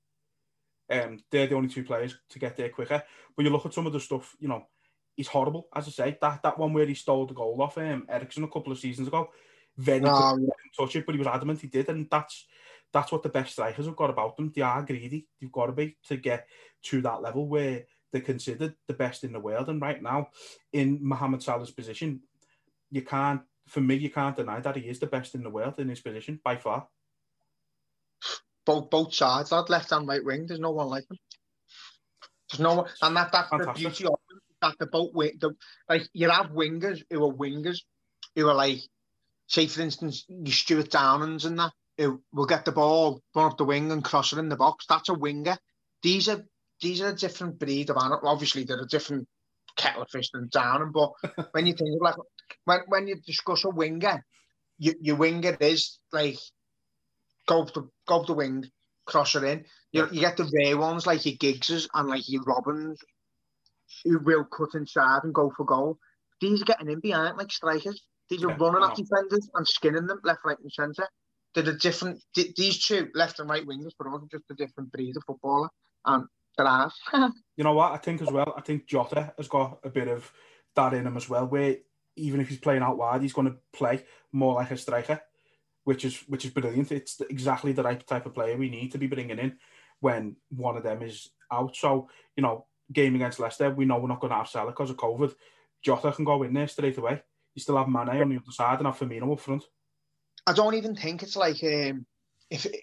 Um, 0.90 1.18
they're 1.30 1.46
the 1.46 1.56
only 1.56 1.68
two 1.68 1.84
players 1.84 2.16
to 2.30 2.38
get 2.38 2.56
there 2.56 2.68
quicker. 2.68 3.02
But 3.36 3.44
you 3.44 3.50
look 3.50 3.66
at 3.66 3.74
some 3.74 3.86
of 3.86 3.92
the 3.92 4.00
stuff, 4.00 4.36
you 4.38 4.48
know, 4.48 4.66
he's 5.16 5.28
horrible. 5.28 5.68
As 5.74 5.88
I 5.88 5.90
say, 5.90 6.18
that 6.20 6.42
that 6.42 6.58
one 6.58 6.72
where 6.72 6.86
he 6.86 6.94
stole 6.94 7.26
the 7.26 7.34
goal 7.34 7.60
off 7.62 7.78
um, 7.78 8.06
Eriksen 8.08 8.44
a 8.44 8.48
couple 8.48 8.72
of 8.72 8.78
seasons 8.78 9.08
ago, 9.08 9.30
very 9.76 10.04
um, 10.04 10.42
yeah. 10.42 10.48
touch 10.78 10.96
it, 10.96 11.06
but 11.06 11.14
he 11.14 11.18
was 11.18 11.26
adamant 11.26 11.60
he 11.60 11.68
did, 11.68 11.88
and 11.88 12.08
that's 12.10 12.46
that's 12.92 13.10
what 13.10 13.22
the 13.22 13.28
best 13.28 13.52
strikers 13.52 13.86
have 13.86 13.96
got 13.96 14.10
about 14.10 14.36
them. 14.36 14.52
They 14.54 14.62
are 14.62 14.82
greedy. 14.82 15.26
They've 15.40 15.50
got 15.50 15.66
to 15.66 15.72
be 15.72 15.96
to 16.08 16.16
get 16.16 16.46
to 16.84 17.00
that 17.02 17.22
level 17.22 17.48
where 17.48 17.84
they're 18.12 18.20
considered 18.20 18.74
the 18.86 18.94
best 18.94 19.24
in 19.24 19.32
the 19.32 19.40
world. 19.40 19.68
And 19.68 19.80
right 19.80 20.00
now, 20.00 20.28
in 20.72 20.98
Mohamed 21.02 21.42
Salah's 21.42 21.70
position, 21.70 22.20
you 22.90 23.02
can't. 23.02 23.42
For 23.66 23.80
me, 23.80 23.94
you 23.94 24.10
can't 24.10 24.36
deny 24.36 24.60
that 24.60 24.76
he 24.76 24.82
is 24.82 24.98
the 24.98 25.06
best 25.06 25.34
in 25.34 25.42
the 25.42 25.50
world 25.50 25.74
in 25.78 25.88
his 25.88 26.00
position 26.00 26.38
by 26.44 26.56
far 26.56 26.86
both 28.64 28.90
both 28.90 29.14
sides, 29.14 29.50
that 29.50 29.70
left 29.70 29.92
and 29.92 30.08
right 30.08 30.24
wing. 30.24 30.46
There's 30.46 30.60
no 30.60 30.70
one 30.70 30.88
like 30.88 31.04
him. 31.10 31.18
There's 32.50 32.60
no 32.60 32.74
one, 32.74 32.86
and 33.02 33.16
that 33.16 33.32
that's 33.32 33.50
Fantastic. 33.50 33.74
the 33.74 33.80
beauty 33.80 34.06
of 34.06 34.14
that 34.62 34.74
the 34.78 34.86
both 34.86 35.12
the 35.12 35.54
like 35.88 36.08
you 36.12 36.30
have 36.30 36.50
wingers 36.50 37.02
who 37.10 37.24
are 37.24 37.32
wingers 37.32 37.80
who 38.34 38.48
are 38.48 38.54
like, 38.54 38.80
say 39.46 39.66
for 39.66 39.82
instance, 39.82 40.24
you 40.28 40.52
Stewart 40.52 40.90
Downings 40.90 41.44
and 41.44 41.58
that 41.58 41.72
who 41.98 42.22
will 42.32 42.46
get 42.46 42.64
the 42.64 42.72
ball, 42.72 43.22
run 43.34 43.52
up 43.52 43.58
the 43.58 43.64
wing 43.64 43.92
and 43.92 44.04
cross 44.04 44.32
it 44.32 44.38
in 44.38 44.48
the 44.48 44.56
box. 44.56 44.86
That's 44.88 45.08
a 45.08 45.14
winger. 45.14 45.56
These 46.02 46.28
are 46.28 46.44
these 46.80 47.00
are 47.00 47.10
a 47.10 47.16
different 47.16 47.58
breed 47.58 47.90
of 47.90 47.96
animal. 47.96 48.20
Obviously, 48.24 48.64
they're 48.64 48.80
a 48.80 48.86
different 48.86 49.28
kettle 49.76 50.02
of 50.02 50.10
fish 50.10 50.30
than 50.32 50.48
Downing, 50.52 50.92
but 50.92 51.12
when 51.52 51.66
you 51.66 51.74
think 51.74 51.90
of 51.94 52.00
like 52.00 52.16
when 52.64 52.80
when 52.88 53.06
you 53.06 53.16
discuss 53.24 53.64
a 53.64 53.70
winger, 53.70 54.24
you, 54.78 54.94
your 55.00 55.16
winger 55.16 55.56
is 55.60 55.98
like 56.12 56.38
go 57.46 57.62
up 57.62 57.72
the 57.74 57.88
go 58.06 58.20
up 58.20 58.26
the 58.26 58.34
wing, 58.34 58.64
cross 59.06 59.34
it 59.36 59.44
in. 59.44 59.64
You, 59.92 60.08
you 60.10 60.20
get 60.20 60.36
the 60.36 60.50
rare 60.52 60.76
ones 60.76 61.06
like 61.06 61.24
your 61.24 61.36
Giggses 61.36 61.86
and 61.94 62.08
like 62.08 62.28
your 62.28 62.42
Robbens, 62.42 62.98
who 64.04 64.18
will 64.18 64.44
cut 64.44 64.74
inside 64.74 65.20
and 65.22 65.32
go 65.32 65.52
for 65.56 65.64
goal. 65.64 65.98
These 66.40 66.62
are 66.62 66.64
getting 66.64 66.90
in 66.90 66.98
behind 66.98 67.36
like 67.36 67.52
strikers. 67.52 68.02
These 68.30 68.44
are 68.44 68.48
Yeah, 68.50 68.56
running 68.58 68.82
I 68.82 68.88
at 68.88 68.96
know. 68.96 69.04
defenders 69.04 69.50
and 69.54 69.66
skinning 69.68 70.06
them 70.06 70.20
left, 70.24 70.40
right, 70.44 70.58
and 70.58 70.72
centre. 70.72 71.08
They're 71.54 71.68
a 71.68 71.78
different. 71.78 72.22
th- 72.34 72.54
These 72.56 72.84
two 72.86 73.10
left 73.14 73.38
and 73.38 73.48
right 73.48 73.66
wingers, 73.66 73.92
but 73.98 74.08
also 74.08 74.26
just 74.30 74.44
a 74.50 74.54
different 74.54 74.90
breed 74.90 75.16
of 75.16 75.22
footballer. 75.26 75.68
And 76.04 76.26
they're 76.56 76.66
ass. 76.66 76.98
You 77.56 77.62
know 77.62 77.74
what? 77.74 77.92
I 77.92 77.98
think 77.98 78.20
as 78.20 78.32
well. 78.32 78.52
I 78.56 78.62
think 78.62 78.86
Jota 78.86 79.32
has 79.36 79.46
got 79.46 79.78
a 79.84 79.88
bit 79.88 80.08
of 80.08 80.32
that 80.74 80.92
in 80.92 81.06
him 81.06 81.16
as 81.16 81.28
well. 81.28 81.46
Where 81.46 81.76
even 82.16 82.40
if 82.40 82.48
he's 82.48 82.58
playing 82.58 82.82
out 82.82 82.98
wide, 82.98 83.22
he's 83.22 83.32
going 83.32 83.46
to 83.46 83.56
play 83.72 84.04
more 84.32 84.54
like 84.54 84.72
a 84.72 84.76
striker, 84.76 85.20
which 85.84 86.04
is 86.04 86.16
which 86.26 86.44
is 86.44 86.50
brilliant. 86.50 86.90
It's 86.90 87.20
exactly 87.30 87.72
the 87.72 87.84
right 87.84 88.04
type 88.04 88.26
of 88.26 88.34
player 88.34 88.56
we 88.56 88.70
need 88.70 88.90
to 88.90 88.98
be 88.98 89.06
bringing 89.06 89.38
in 89.38 89.58
when 90.00 90.34
one 90.50 90.76
of 90.76 90.82
them 90.82 91.02
is 91.02 91.30
out. 91.52 91.76
So 91.76 92.08
you 92.36 92.42
know, 92.42 92.66
game 92.92 93.14
against 93.14 93.38
Leicester, 93.38 93.70
we 93.70 93.84
know 93.84 93.98
we're 93.98 94.08
not 94.08 94.20
going 94.20 94.32
to 94.32 94.36
have 94.36 94.48
Salah 94.48 94.72
because 94.72 94.90
of 94.90 94.96
COVID. 94.96 95.32
Jota 95.80 96.10
can 96.10 96.24
go 96.24 96.42
in 96.42 96.54
there 96.54 96.66
straight 96.66 96.98
away. 96.98 97.22
You 97.54 97.62
still 97.62 97.76
have 97.76 97.88
Mane 97.88 98.20
on 98.20 98.28
the 98.28 98.36
other 98.36 98.50
side 98.50 98.78
and 98.78 98.86
have 98.86 98.98
Firmino 98.98 99.32
up 99.32 99.40
front. 99.40 99.64
I 100.46 100.52
don't 100.52 100.74
even 100.74 100.94
think 100.94 101.22
it's 101.22 101.36
like 101.36 101.62
um, 101.62 102.04
if 102.50 102.66
it, 102.66 102.76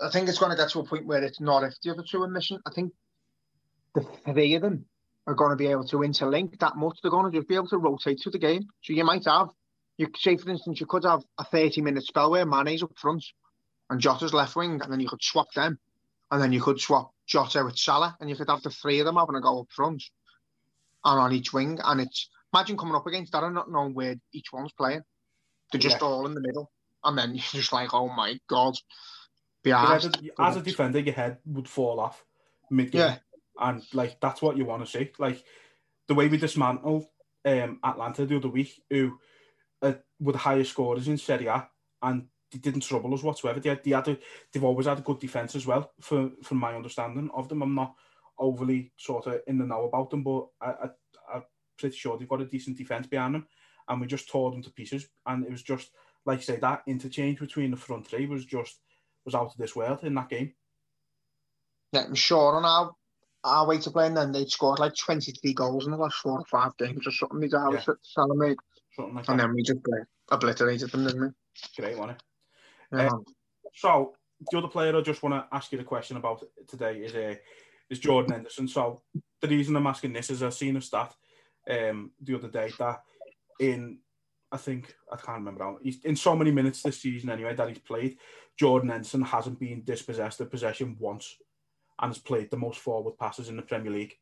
I 0.00 0.10
think 0.10 0.28
it's 0.28 0.38
going 0.38 0.50
to 0.50 0.56
get 0.56 0.70
to 0.70 0.80
a 0.80 0.84
point 0.84 1.06
where 1.06 1.22
it's 1.22 1.40
not 1.40 1.62
if 1.62 1.74
the 1.82 1.92
other 1.92 2.04
two 2.08 2.22
are 2.22 2.28
missing. 2.28 2.58
I 2.66 2.70
think 2.74 2.92
the 3.94 4.02
three 4.26 4.54
of 4.54 4.62
them 4.62 4.84
are 5.26 5.34
going 5.34 5.50
to 5.50 5.56
be 5.56 5.68
able 5.68 5.86
to 5.86 5.98
interlink 5.98 6.58
that 6.60 6.76
much. 6.76 6.98
They're 7.02 7.10
going 7.10 7.30
to 7.30 7.38
just 7.38 7.48
be 7.48 7.54
able 7.54 7.68
to 7.68 7.78
rotate 7.78 8.20
through 8.22 8.32
the 8.32 8.38
game. 8.38 8.68
So 8.82 8.92
you 8.92 9.04
might 9.04 9.24
have, 9.26 9.48
you 9.96 10.08
say 10.16 10.36
for 10.36 10.50
instance, 10.50 10.80
you 10.80 10.86
could 10.86 11.04
have 11.04 11.22
a 11.38 11.44
thirty-minute 11.44 12.04
spell 12.04 12.30
where 12.30 12.46
Mane's 12.46 12.82
up 12.82 12.92
front 12.96 13.24
and 13.90 14.00
Jota's 14.00 14.34
left 14.34 14.56
wing, 14.56 14.80
and 14.82 14.92
then 14.92 15.00
you 15.00 15.08
could 15.08 15.22
swap 15.22 15.52
them, 15.54 15.78
and 16.30 16.42
then 16.42 16.52
you 16.52 16.60
could 16.60 16.80
swap 16.80 17.12
Jota 17.26 17.64
with 17.64 17.78
Salah, 17.78 18.16
and 18.20 18.28
you 18.28 18.36
could 18.36 18.50
have 18.50 18.62
the 18.62 18.70
three 18.70 19.00
of 19.00 19.06
them 19.06 19.16
having 19.16 19.36
a 19.36 19.40
go 19.40 19.60
up 19.60 19.68
front 19.70 20.02
and 21.04 21.20
on 21.20 21.32
each 21.32 21.52
wing. 21.52 21.78
And 21.82 22.00
it's 22.00 22.28
imagine 22.52 22.76
coming 22.76 22.94
up 22.94 23.06
against 23.06 23.32
that 23.32 23.44
and 23.44 23.54
not 23.54 23.70
knowing 23.70 23.94
where 23.94 24.16
each 24.32 24.52
one's 24.52 24.72
playing. 24.72 25.02
They're 25.72 25.80
just 25.80 26.00
Yeah. 26.00 26.06
all 26.06 26.26
in 26.26 26.34
the 26.34 26.40
middle 26.40 26.70
and 27.04 27.18
then 27.18 27.30
you're 27.34 27.42
just 27.42 27.72
like, 27.72 27.94
oh 27.94 28.08
my 28.08 28.38
god, 28.48 28.74
as, 29.66 30.06
a, 30.06 30.12
as 30.38 30.56
a 30.56 30.62
defender, 30.62 30.98
your 30.98 31.14
head 31.14 31.38
would 31.44 31.68
fall 31.68 32.00
off 32.00 32.24
mid 32.70 32.90
game, 32.90 33.00
Yeah. 33.00 33.18
and 33.58 33.82
like 33.92 34.20
that's 34.20 34.40
what 34.40 34.56
you 34.56 34.64
want 34.64 34.84
to 34.84 34.90
see. 34.90 35.10
Like 35.18 35.42
the 36.06 36.14
way 36.14 36.28
we 36.28 36.38
dismantled 36.38 37.06
um, 37.44 37.80
Atalanta 37.84 38.24
the 38.24 38.36
other 38.36 38.48
week, 38.48 38.82
who 38.88 39.18
uh, 39.82 39.94
were 40.20 40.32
the 40.32 40.38
highest 40.38 40.70
scorers 40.70 41.08
in 41.08 41.18
Serie 41.18 41.46
A, 41.46 41.68
and 42.02 42.28
they 42.50 42.58
didn't 42.58 42.80
trouble 42.80 43.12
us 43.14 43.22
whatsoever. 43.22 43.60
They 43.60 43.70
had, 43.70 43.84
they 43.84 43.90
had 43.90 44.08
a, 44.08 44.18
they've 44.52 44.64
always 44.64 44.86
had 44.86 44.98
a 44.98 45.02
good 45.02 45.18
defense 45.18 45.54
as 45.54 45.66
well, 45.66 45.92
for 46.00 46.30
from 46.42 46.58
my 46.58 46.74
understanding 46.74 47.30
of 47.34 47.48
them. 47.48 47.62
I'm 47.62 47.74
not 47.74 47.94
overly 48.38 48.92
sort 48.96 49.26
of 49.26 49.40
in 49.46 49.58
the 49.58 49.66
know 49.66 49.84
about 49.84 50.10
them, 50.10 50.22
but 50.22 50.46
I, 50.60 50.66
I, 50.66 50.88
I'm 51.34 51.42
pretty 51.78 51.96
sure 51.96 52.18
they've 52.18 52.28
got 52.28 52.40
a 52.40 52.46
decent 52.46 52.76
defense 52.76 53.06
behind 53.06 53.34
them, 53.34 53.46
and 53.88 54.00
we 54.00 54.06
just 54.06 54.28
tore 54.28 54.50
them 54.50 54.62
to 54.62 54.70
pieces. 54.70 55.08
And 55.26 55.44
it 55.44 55.50
was 55.50 55.62
just 55.62 55.90
like 56.26 56.40
I 56.40 56.42
say 56.42 56.56
that 56.56 56.82
interchange 56.86 57.38
between 57.38 57.70
the 57.70 57.76
front 57.76 58.06
three 58.06 58.26
was 58.26 58.44
just 58.44 58.80
was 59.24 59.34
out 59.34 59.46
of 59.52 59.56
this 59.56 59.74
world 59.76 60.00
in 60.02 60.14
that 60.14 60.28
game. 60.28 60.52
Yeah, 61.92 62.04
I'm 62.04 62.14
sure 62.14 62.56
on 62.56 62.64
our, 62.64 62.92
our 63.44 63.66
way 63.66 63.78
to 63.78 63.90
play, 63.90 64.06
and 64.06 64.16
then 64.16 64.32
they'd 64.32 64.50
scored 64.50 64.78
like 64.78 64.94
23 64.94 65.54
goals 65.54 65.86
in 65.86 65.92
the 65.92 65.96
last 65.96 66.16
four 66.16 66.38
or 66.38 66.44
five 66.44 66.76
games 66.76 67.06
or 67.06 67.10
something. 67.10 67.40
They'd 67.40 67.52
Yeah. 67.52 67.80
Something 68.94 69.14
like 69.14 69.28
And 69.28 69.38
that. 69.38 69.44
then 69.46 69.54
we 69.54 69.62
just 69.62 69.80
like, 69.86 70.02
obliterated 70.30 70.90
them, 70.90 71.04
didn't 71.06 71.20
we? 71.20 71.28
Great, 71.76 71.96
wasn't 71.96 72.18
it? 72.18 72.22
Yeah. 72.96 73.08
Um, 73.08 73.24
So 73.74 74.14
the 74.50 74.58
other 74.58 74.68
player 74.68 74.96
I 74.96 75.00
just 75.02 75.22
want 75.22 75.34
to 75.34 75.54
ask 75.54 75.70
you 75.72 75.78
the 75.78 75.84
question 75.84 76.16
about 76.16 76.42
today 76.66 76.98
is 76.98 77.14
uh, 77.14 77.36
is 77.90 77.98
Jordan 78.00 78.32
Henderson. 78.32 78.68
So 78.68 79.02
the 79.40 79.48
reason 79.48 79.76
I'm 79.76 79.86
asking 79.86 80.12
this 80.12 80.30
is 80.30 80.42
I've 80.42 80.54
seen 80.54 80.76
a 80.76 80.80
stat 80.80 81.14
um, 81.68 82.10
the 82.22 82.34
other 82.34 82.48
day 82.48 82.70
that 82.78 83.02
in 83.60 83.98
I 84.50 84.56
think 84.56 84.94
I 85.12 85.16
can't 85.16 85.38
remember 85.38 85.64
how 85.64 85.78
he's 85.82 86.02
in 86.04 86.16
so 86.16 86.34
many 86.34 86.50
minutes 86.50 86.82
this 86.82 87.00
season 87.00 87.30
anyway 87.30 87.54
that 87.54 87.68
he's 87.68 87.78
played. 87.78 88.16
Jordan 88.56 88.88
Henderson 88.88 89.22
hasn't 89.22 89.60
been 89.60 89.84
dispossessed 89.84 90.40
of 90.40 90.50
possession 90.50 90.96
once 90.98 91.36
and 92.00 92.10
has 92.10 92.18
played 92.18 92.50
the 92.50 92.56
most 92.56 92.80
forward 92.80 93.18
passes 93.18 93.48
in 93.48 93.56
the 93.56 93.62
Premier 93.62 93.92
League. 93.92 94.14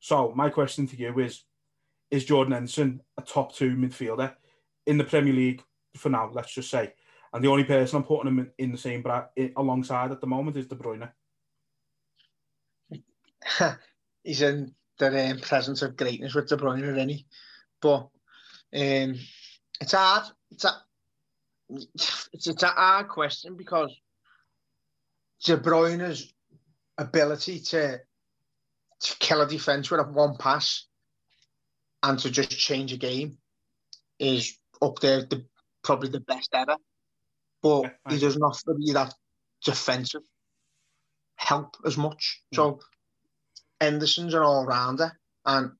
So 0.00 0.32
my 0.34 0.48
question 0.48 0.86
to 0.88 0.96
you 0.96 1.18
is: 1.18 1.42
Is 2.10 2.24
Jordan 2.24 2.52
Henderson 2.52 3.00
a 3.18 3.22
top 3.22 3.54
two 3.54 3.74
midfielder 3.74 4.34
in 4.86 4.98
the 4.98 5.04
Premier 5.04 5.32
League 5.32 5.62
for 5.96 6.08
now? 6.08 6.30
Let's 6.32 6.54
just 6.54 6.70
say. 6.70 6.94
And 7.32 7.42
the 7.42 7.48
only 7.48 7.64
person 7.64 7.96
I'm 7.96 8.04
putting 8.04 8.28
him 8.28 8.38
in, 8.38 8.50
in 8.58 8.72
the 8.72 8.78
same 8.78 9.02
bra- 9.02 9.26
alongside 9.56 10.12
at 10.12 10.20
the 10.20 10.26
moment 10.28 10.56
is 10.56 10.68
De 10.68 10.76
Bruyne. 10.76 11.10
He's 14.22 14.40
in 14.40 14.72
the 14.98 15.30
um, 15.30 15.38
presence 15.40 15.82
of 15.82 15.96
greatness 15.96 16.34
with 16.34 16.48
De 16.48 16.56
Bruyne, 16.56 16.82
or 16.82 16.96
any. 16.96 17.26
But 17.80 18.08
um, 18.74 19.18
it's 19.80 19.92
hard. 19.92 20.24
It's 20.50 20.64
a 20.64 20.70
it's, 21.68 22.28
it's 22.32 22.62
a 22.62 22.68
hard 22.68 23.08
question 23.08 23.56
because 23.56 23.94
De 25.44 25.56
Bruyne's 25.56 26.32
ability 26.98 27.60
to 27.60 28.00
to 29.00 29.16
kill 29.18 29.40
a 29.42 29.46
defence 29.46 29.90
with 29.90 30.00
a 30.00 30.04
one 30.04 30.36
pass 30.36 30.86
and 32.02 32.18
to 32.18 32.30
just 32.30 32.50
change 32.50 32.92
a 32.92 32.96
game 32.96 33.38
is 34.18 34.58
up 34.80 34.98
there, 35.00 35.22
the, 35.22 35.44
probably 35.82 36.08
the 36.08 36.20
best 36.20 36.50
ever. 36.54 36.76
But 37.62 37.82
Yeah, 37.82 37.90
he 38.10 38.18
doesn't 38.18 38.42
offer 38.42 38.74
you 38.78 38.94
that 38.94 39.14
defensive 39.64 40.22
help 41.36 41.76
as 41.84 41.96
much. 41.96 42.42
So 42.54 42.80
Henderson's 43.84 44.34
an 44.34 44.42
all 44.42 44.66
rounder, 44.66 45.12
and 45.44 45.72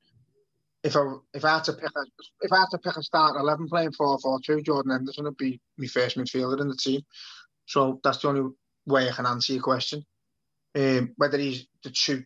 if 0.82 0.96
I 0.96 1.14
if 1.32 1.44
I 1.44 1.54
had 1.54 1.64
to 1.64 1.72
pick 1.72 1.90
a 1.96 2.04
if 2.42 2.52
I 2.52 2.58
had 2.58 2.70
to 2.72 2.78
pick 2.78 2.96
a 2.96 3.02
start 3.02 3.36
eleven 3.40 3.68
playing 3.68 3.92
four 3.92 4.18
four 4.18 4.38
two, 4.44 4.62
Jordan 4.62 4.92
Henderson 4.92 5.24
would 5.24 5.36
be 5.36 5.60
my 5.78 5.86
first 5.86 6.16
midfielder 6.16 6.60
in 6.60 6.68
the 6.68 6.76
team. 6.76 7.00
So 7.66 8.00
that's 8.04 8.18
the 8.18 8.28
only 8.28 8.50
way 8.86 9.08
I 9.08 9.12
can 9.12 9.26
answer 9.26 9.54
your 9.54 9.62
question. 9.62 10.04
Um, 10.74 11.14
whether 11.16 11.38
he's 11.38 11.66
the 11.82 11.90
two 11.90 12.24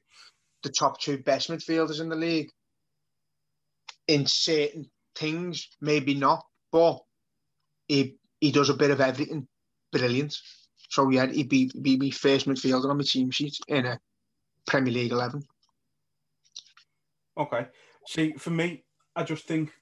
the 0.62 0.70
top 0.70 1.00
two 1.00 1.18
best 1.18 1.48
midfielders 1.50 2.00
in 2.00 2.08
the 2.08 2.16
league 2.16 2.50
in 4.08 4.26
certain 4.26 4.90
things, 5.14 5.68
maybe 5.80 6.14
not, 6.14 6.44
but 6.72 6.98
he 7.86 8.16
he 8.40 8.50
does 8.50 8.70
a 8.70 8.74
bit 8.74 8.90
of 8.90 9.00
everything 9.00 9.46
brilliant. 9.92 10.36
So 10.90 11.10
yeah, 11.10 11.26
he'd 11.26 11.48
be 11.48 11.70
be 11.80 11.96
my 11.96 12.10
first 12.10 12.46
midfielder 12.48 12.90
on 12.90 12.96
my 12.96 13.04
team 13.04 13.30
sheet 13.30 13.56
in 13.68 13.86
a 13.86 14.00
Premier 14.66 14.92
League 14.92 15.12
eleven. 15.12 15.42
Okay. 17.38 17.66
See, 18.06 18.32
for 18.32 18.50
me, 18.50 18.84
I 19.14 19.22
just 19.22 19.44
think, 19.44 19.72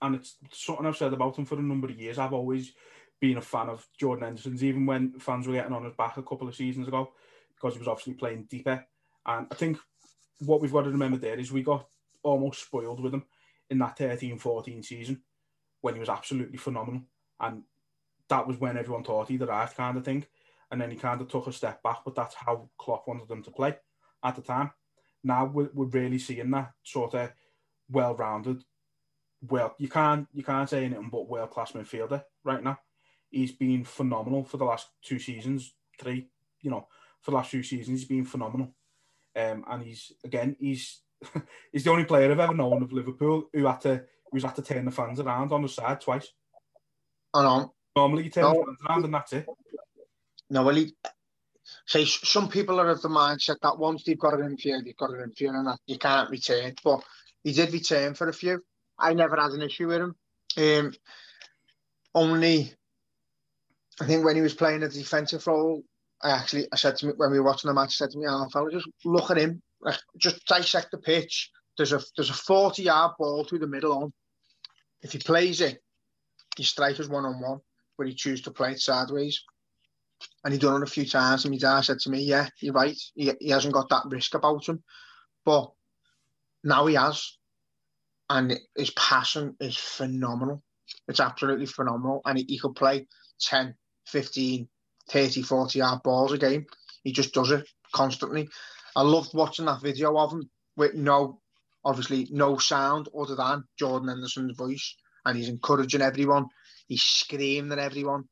and 0.00 0.14
it's 0.14 0.36
something 0.52 0.86
I've 0.86 0.96
said 0.96 1.12
about 1.12 1.38
him 1.38 1.44
for 1.44 1.58
a 1.58 1.62
number 1.62 1.88
of 1.88 2.00
years. 2.00 2.18
I've 2.18 2.32
always 2.32 2.72
been 3.20 3.36
a 3.36 3.42
fan 3.42 3.68
of 3.68 3.86
Jordan 3.98 4.24
Henderson's, 4.24 4.64
even 4.64 4.86
when 4.86 5.18
fans 5.18 5.46
were 5.46 5.54
getting 5.54 5.72
on 5.72 5.84
his 5.84 5.94
back 5.94 6.16
a 6.16 6.22
couple 6.22 6.48
of 6.48 6.54
seasons 6.54 6.88
ago, 6.88 7.12
because 7.54 7.74
he 7.74 7.78
was 7.78 7.88
obviously 7.88 8.14
playing 8.14 8.46
deeper. 8.50 8.84
And 9.26 9.46
I 9.50 9.54
think 9.54 9.78
what 10.40 10.60
we've 10.60 10.72
got 10.72 10.82
to 10.82 10.90
remember 10.90 11.18
there 11.18 11.38
is 11.38 11.52
we 11.52 11.62
got 11.62 11.86
almost 12.22 12.64
spoiled 12.64 13.00
with 13.00 13.14
him 13.14 13.24
in 13.70 13.78
that 13.78 13.98
13 13.98 14.38
14 14.38 14.82
season 14.82 15.22
when 15.80 15.94
he 15.94 16.00
was 16.00 16.08
absolutely 16.08 16.58
phenomenal. 16.58 17.02
And 17.40 17.62
that 18.28 18.46
was 18.46 18.58
when 18.58 18.76
everyone 18.76 19.04
thought 19.04 19.28
he'd 19.28 19.42
arrived, 19.42 19.76
kind 19.76 19.96
of 19.96 20.04
thing. 20.04 20.24
And 20.70 20.80
then 20.80 20.90
he 20.90 20.96
kind 20.96 21.20
of 21.20 21.28
took 21.28 21.46
a 21.46 21.52
step 21.52 21.82
back, 21.82 21.98
but 22.04 22.14
that's 22.14 22.34
how 22.34 22.68
Klopp 22.78 23.06
wanted 23.06 23.30
him 23.30 23.42
to 23.42 23.50
play 23.50 23.76
at 24.24 24.36
the 24.36 24.42
time. 24.42 24.70
Now 25.24 25.46
we're, 25.46 25.70
we're 25.74 25.86
really 25.86 26.18
seeing 26.18 26.50
that 26.52 26.72
sort 26.84 27.14
of 27.14 27.32
well-rounded. 27.90 28.62
Well, 29.48 29.74
you 29.78 29.88
can't 29.88 30.28
you 30.32 30.42
can't 30.44 30.68
say 30.68 30.84
anything 30.84 31.08
but 31.10 31.28
world-class 31.28 31.72
midfielder 31.72 32.22
right 32.44 32.62
now. 32.62 32.78
He's 33.30 33.52
been 33.52 33.84
phenomenal 33.84 34.44
for 34.44 34.58
the 34.58 34.64
last 34.64 34.88
two 35.02 35.18
seasons, 35.18 35.74
three. 35.98 36.28
You 36.60 36.70
know, 36.70 36.86
for 37.20 37.30
the 37.30 37.36
last 37.38 37.50
few 37.50 37.62
seasons, 37.62 38.00
he's 38.00 38.08
been 38.08 38.24
phenomenal. 38.24 38.74
Um, 39.36 39.64
and 39.68 39.82
he's 39.82 40.12
again, 40.24 40.56
he's 40.60 41.00
he's 41.72 41.84
the 41.84 41.90
only 41.90 42.04
player 42.04 42.30
I've 42.30 42.38
ever 42.38 42.54
known 42.54 42.82
of 42.82 42.92
Liverpool 42.92 43.48
who 43.52 43.66
had 43.66 43.80
to 43.82 44.04
who's 44.30 44.44
had 44.44 44.56
to 44.56 44.62
turn 44.62 44.84
the 44.84 44.90
fans 44.90 45.20
around 45.20 45.52
on 45.52 45.62
the 45.62 45.68
side 45.68 46.00
twice. 46.00 46.32
I 47.32 47.42
know. 47.42 47.74
Normally, 47.96 48.24
you 48.24 48.30
turn 48.30 48.44
No. 48.44 48.52
the 48.52 48.64
fans 48.64 48.78
around 48.88 49.04
and 49.04 49.14
that's 49.14 49.32
it. 49.32 49.46
No, 50.50 50.62
well, 50.62 50.74
he, 50.74 50.94
say 51.86 52.04
some 52.04 52.48
people 52.48 52.80
are 52.80 52.88
of 52.90 53.02
the 53.02 53.08
mindset 53.08 53.60
that 53.62 53.78
once 53.78 54.04
they've 54.04 54.18
got 54.18 54.34
an 54.34 54.44
in 54.44 54.56
field, 54.56 54.86
you've 54.86 54.96
got 54.96 55.10
it 55.10 55.20
in 55.20 55.32
field, 55.32 55.54
and 55.54 55.66
that 55.66 55.78
you 55.86 55.98
can't 55.98 56.30
return. 56.30 56.74
But 56.82 57.02
he 57.42 57.52
did 57.52 57.72
return 57.72 58.14
for 58.14 58.28
a 58.28 58.32
few. 58.32 58.62
I 58.98 59.14
never 59.14 59.36
had 59.36 59.52
an 59.52 59.62
issue 59.62 59.88
with 59.88 60.00
him. 60.00 60.14
Um, 60.56 60.94
only, 62.14 62.72
I 64.00 64.06
think 64.06 64.24
when 64.24 64.36
he 64.36 64.42
was 64.42 64.54
playing 64.54 64.82
a 64.82 64.88
defensive 64.88 65.46
role, 65.46 65.82
I 66.22 66.30
actually 66.30 66.68
I 66.72 66.76
said 66.76 66.96
to 66.98 67.06
me 67.06 67.12
when 67.16 67.30
we 67.30 67.38
were 67.38 67.46
watching 67.46 67.68
the 67.68 67.74
match, 67.74 67.88
I 67.88 68.04
said 68.04 68.10
to 68.10 68.18
me, 68.18 68.26
"Oh, 68.28 68.48
fella, 68.52 68.70
just 68.70 68.88
look 69.04 69.30
at 69.30 69.38
him, 69.38 69.62
like, 69.80 69.98
just 70.16 70.44
dissect 70.46 70.90
the 70.90 70.98
pitch. 70.98 71.50
There's 71.76 71.92
a 71.92 72.00
there's 72.16 72.30
a 72.30 72.34
40 72.34 72.82
yard 72.82 73.12
ball 73.18 73.44
through 73.44 73.58
the 73.58 73.66
middle 73.66 73.92
on. 73.92 74.12
If 75.02 75.12
he 75.12 75.18
plays 75.18 75.60
it, 75.60 75.82
he 76.56 76.62
strikers 76.62 77.08
one 77.08 77.26
on 77.26 77.40
one, 77.40 77.60
but 77.98 78.06
he 78.06 78.14
chooses 78.14 78.44
to 78.44 78.52
play 78.52 78.72
it 78.72 78.80
sideways." 78.80 79.42
And 80.44 80.52
he 80.52 80.58
done 80.58 80.82
it 80.82 80.88
a 80.88 80.90
few 80.90 81.06
times. 81.06 81.44
And 81.44 81.52
my 81.52 81.58
dad 81.58 81.80
said 81.82 81.98
to 82.00 82.10
me, 82.10 82.22
"Yeah, 82.22 82.48
you're 82.60 82.74
right. 82.74 82.96
He, 83.14 83.32
he 83.40 83.50
hasn't 83.50 83.74
got 83.74 83.88
that 83.90 84.04
risk 84.08 84.34
about 84.34 84.68
him, 84.68 84.82
but 85.44 85.70
now 86.62 86.86
he 86.86 86.94
has, 86.94 87.36
and 88.30 88.58
his 88.76 88.90
passion 88.90 89.56
is 89.60 89.76
phenomenal. 89.76 90.62
It's 91.08 91.20
absolutely 91.20 91.66
phenomenal. 91.66 92.22
And 92.24 92.38
he, 92.38 92.44
he 92.48 92.58
could 92.58 92.74
play 92.74 93.06
10, 93.40 93.74
15, 94.06 94.68
30, 95.10 95.42
40 95.42 95.78
yard 95.78 96.02
balls 96.02 96.32
a 96.32 96.38
game. 96.38 96.66
He 97.02 97.12
just 97.12 97.34
does 97.34 97.50
it 97.50 97.66
constantly. 97.92 98.48
I 98.96 99.02
loved 99.02 99.34
watching 99.34 99.66
that 99.66 99.82
video 99.82 100.16
of 100.16 100.32
him 100.32 100.50
with 100.76 100.94
no, 100.94 101.40
obviously, 101.84 102.28
no 102.30 102.58
sound 102.58 103.08
other 103.18 103.34
than 103.34 103.64
Jordan 103.78 104.08
Henderson's 104.08 104.56
voice. 104.56 104.96
And 105.24 105.36
he's 105.36 105.48
encouraging 105.48 106.02
everyone. 106.02 106.46
He's 106.86 107.02
screaming 107.02 107.72
at 107.72 107.78
everyone. 107.78 108.24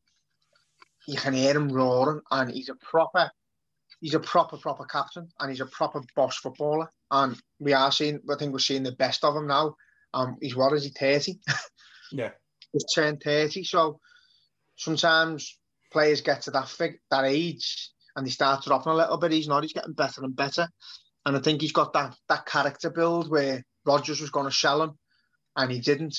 You 1.06 1.16
can 1.16 1.34
hear 1.34 1.56
him 1.56 1.68
roaring, 1.68 2.20
and 2.30 2.50
he's 2.50 2.68
a 2.68 2.74
proper, 2.74 3.30
he's 4.00 4.14
a 4.14 4.20
proper, 4.20 4.56
proper 4.56 4.84
captain, 4.84 5.28
and 5.38 5.50
he's 5.50 5.60
a 5.60 5.66
proper 5.66 6.02
boss 6.14 6.36
footballer. 6.36 6.90
And 7.10 7.36
we 7.58 7.72
are 7.72 7.92
seeing, 7.92 8.20
I 8.30 8.36
think 8.38 8.52
we're 8.52 8.58
seeing 8.58 8.82
the 8.82 8.92
best 8.92 9.24
of 9.24 9.36
him 9.36 9.46
now. 9.46 9.74
Um, 10.14 10.36
he's 10.40 10.56
what 10.56 10.72
is 10.72 10.84
he, 10.84 10.90
30? 10.90 11.38
yeah. 12.12 12.30
He's 12.72 12.84
turned 12.94 13.22
30. 13.22 13.64
So 13.64 14.00
sometimes 14.76 15.58
players 15.92 16.20
get 16.20 16.42
to 16.42 16.50
that 16.52 16.68
fig- 16.68 17.00
that 17.10 17.24
age 17.24 17.90
and 18.16 18.26
they 18.26 18.30
start 18.30 18.64
dropping 18.64 18.92
a 18.92 18.96
little 18.96 19.18
bit. 19.18 19.32
He's 19.32 19.48
not. 19.48 19.62
He's 19.62 19.72
getting 19.72 19.92
better 19.92 20.22
and 20.22 20.34
better. 20.34 20.68
And 21.24 21.36
I 21.36 21.40
think 21.40 21.60
he's 21.60 21.72
got 21.72 21.92
that 21.92 22.16
that 22.28 22.46
character 22.46 22.90
build 22.90 23.30
where 23.30 23.64
Rodgers 23.86 24.20
was 24.20 24.30
going 24.30 24.48
to 24.48 24.54
sell 24.54 24.82
him, 24.82 24.98
and 25.56 25.70
he 25.70 25.80
didn't. 25.80 26.16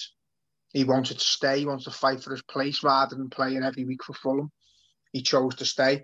He 0.73 0.83
wanted 0.83 1.19
to 1.19 1.25
stay. 1.25 1.59
He 1.59 1.65
wants 1.65 1.85
to 1.85 1.91
fight 1.91 2.23
for 2.23 2.31
his 2.31 2.41
place 2.41 2.83
rather 2.83 3.15
than 3.15 3.29
playing 3.29 3.63
every 3.63 3.85
week 3.85 4.03
for 4.03 4.13
Fulham. 4.13 4.51
He 5.13 5.21
chose 5.21 5.55
to 5.55 5.65
stay. 5.65 6.03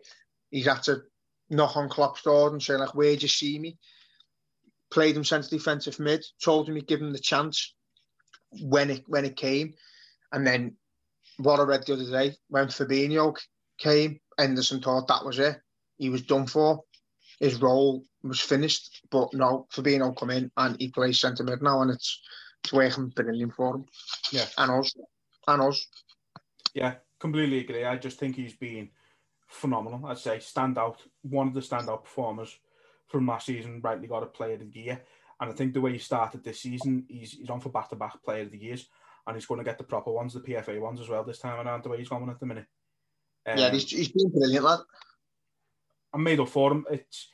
He's 0.49 0.67
had 0.67 0.83
to 0.83 1.01
knock 1.49 1.75
on 1.75 1.89
Klopp's 1.89 2.21
door 2.21 2.49
and 2.49 2.63
say 2.63 2.77
like, 2.77 2.95
"Where'd 2.95 3.21
you 3.21 3.27
see 3.27 3.59
me?" 3.59 3.77
Played 4.91 5.17
him 5.17 5.25
centre 5.25 5.49
defensive 5.49 5.99
mid. 5.99 6.25
Told 6.41 6.69
him 6.69 6.75
he'd 6.75 6.87
give 6.87 7.01
him 7.01 7.11
the 7.11 7.19
chance 7.19 7.73
when 8.61 8.89
it 8.89 9.03
when 9.07 9.25
it 9.25 9.35
came, 9.35 9.73
and 10.31 10.47
then 10.47 10.77
what 11.37 11.59
I 11.59 11.63
read 11.63 11.85
the 11.85 11.93
other 11.93 12.09
day 12.09 12.37
when 12.47 12.67
Fabinho 12.67 13.35
came, 13.77 14.19
Henderson 14.37 14.81
thought 14.81 15.07
that 15.07 15.25
was 15.25 15.39
it. 15.39 15.57
He 15.97 16.09
was 16.09 16.21
done 16.21 16.47
for. 16.47 16.83
His 17.39 17.61
role 17.61 18.05
was 18.23 18.39
finished. 18.39 19.01
But 19.09 19.33
no, 19.33 19.67
Fabinho 19.71 20.15
come 20.17 20.29
in 20.29 20.51
and 20.57 20.75
he 20.79 20.89
plays 20.89 21.19
centre 21.19 21.43
mid 21.43 21.61
now, 21.61 21.81
and 21.81 21.91
it's 21.91 22.21
it's 22.63 22.73
working 22.73 23.09
brilliant 23.09 23.55
for 23.55 23.75
him. 23.75 23.85
Yeah, 24.31 24.45
and 24.57 24.71
us, 24.71 24.93
and 25.47 25.61
us. 25.61 25.87
Yeah, 26.73 26.95
completely 27.19 27.59
agree. 27.59 27.85
I 27.85 27.97
just 27.97 28.17
think 28.17 28.35
he's 28.35 28.55
been 28.55 28.89
phenomenal. 29.47 30.05
I'd 30.05 30.17
say 30.17 30.37
standout, 30.37 30.97
one 31.23 31.47
of 31.47 31.53
the 31.53 31.59
standout 31.59 32.03
performers 32.03 32.57
from 33.07 33.27
last 33.27 33.47
season. 33.47 33.81
Rightly 33.83 34.07
got 34.07 34.23
a 34.23 34.27
Player 34.27 34.53
of 34.53 34.59
the 34.59 34.79
Year, 34.79 35.01
and 35.39 35.51
I 35.51 35.53
think 35.53 35.73
the 35.73 35.81
way 35.81 35.93
he 35.93 35.97
started 35.97 36.43
this 36.43 36.61
season, 36.61 37.05
he's 37.07 37.33
he's 37.33 37.49
on 37.49 37.59
for 37.59 37.69
back 37.69 37.89
to 37.89 37.95
back 37.95 38.23
Player 38.23 38.43
of 38.43 38.51
the 38.51 38.57
Years, 38.57 38.87
and 39.27 39.35
he's 39.35 39.45
going 39.45 39.59
to 39.59 39.63
get 39.63 39.77
the 39.77 39.83
proper 39.83 40.11
ones, 40.11 40.33
the 40.33 40.39
PFA 40.39 40.79
ones 40.79 41.01
as 41.01 41.09
well 41.09 41.23
this 41.23 41.39
time 41.39 41.65
around. 41.65 41.83
The 41.83 41.89
way 41.89 41.97
he's 41.97 42.09
going 42.09 42.29
at 42.29 42.39
the 42.39 42.45
minute. 42.45 42.65
Um, 43.45 43.57
yeah, 43.57 43.71
he's, 43.71 43.89
he's 43.89 44.09
been 44.09 44.29
brilliant, 44.29 44.65
lad. 44.65 44.79
I'm 46.13 46.23
made 46.23 46.39
up 46.39 46.49
for 46.49 46.71
him. 46.71 46.85
It's 46.89 47.29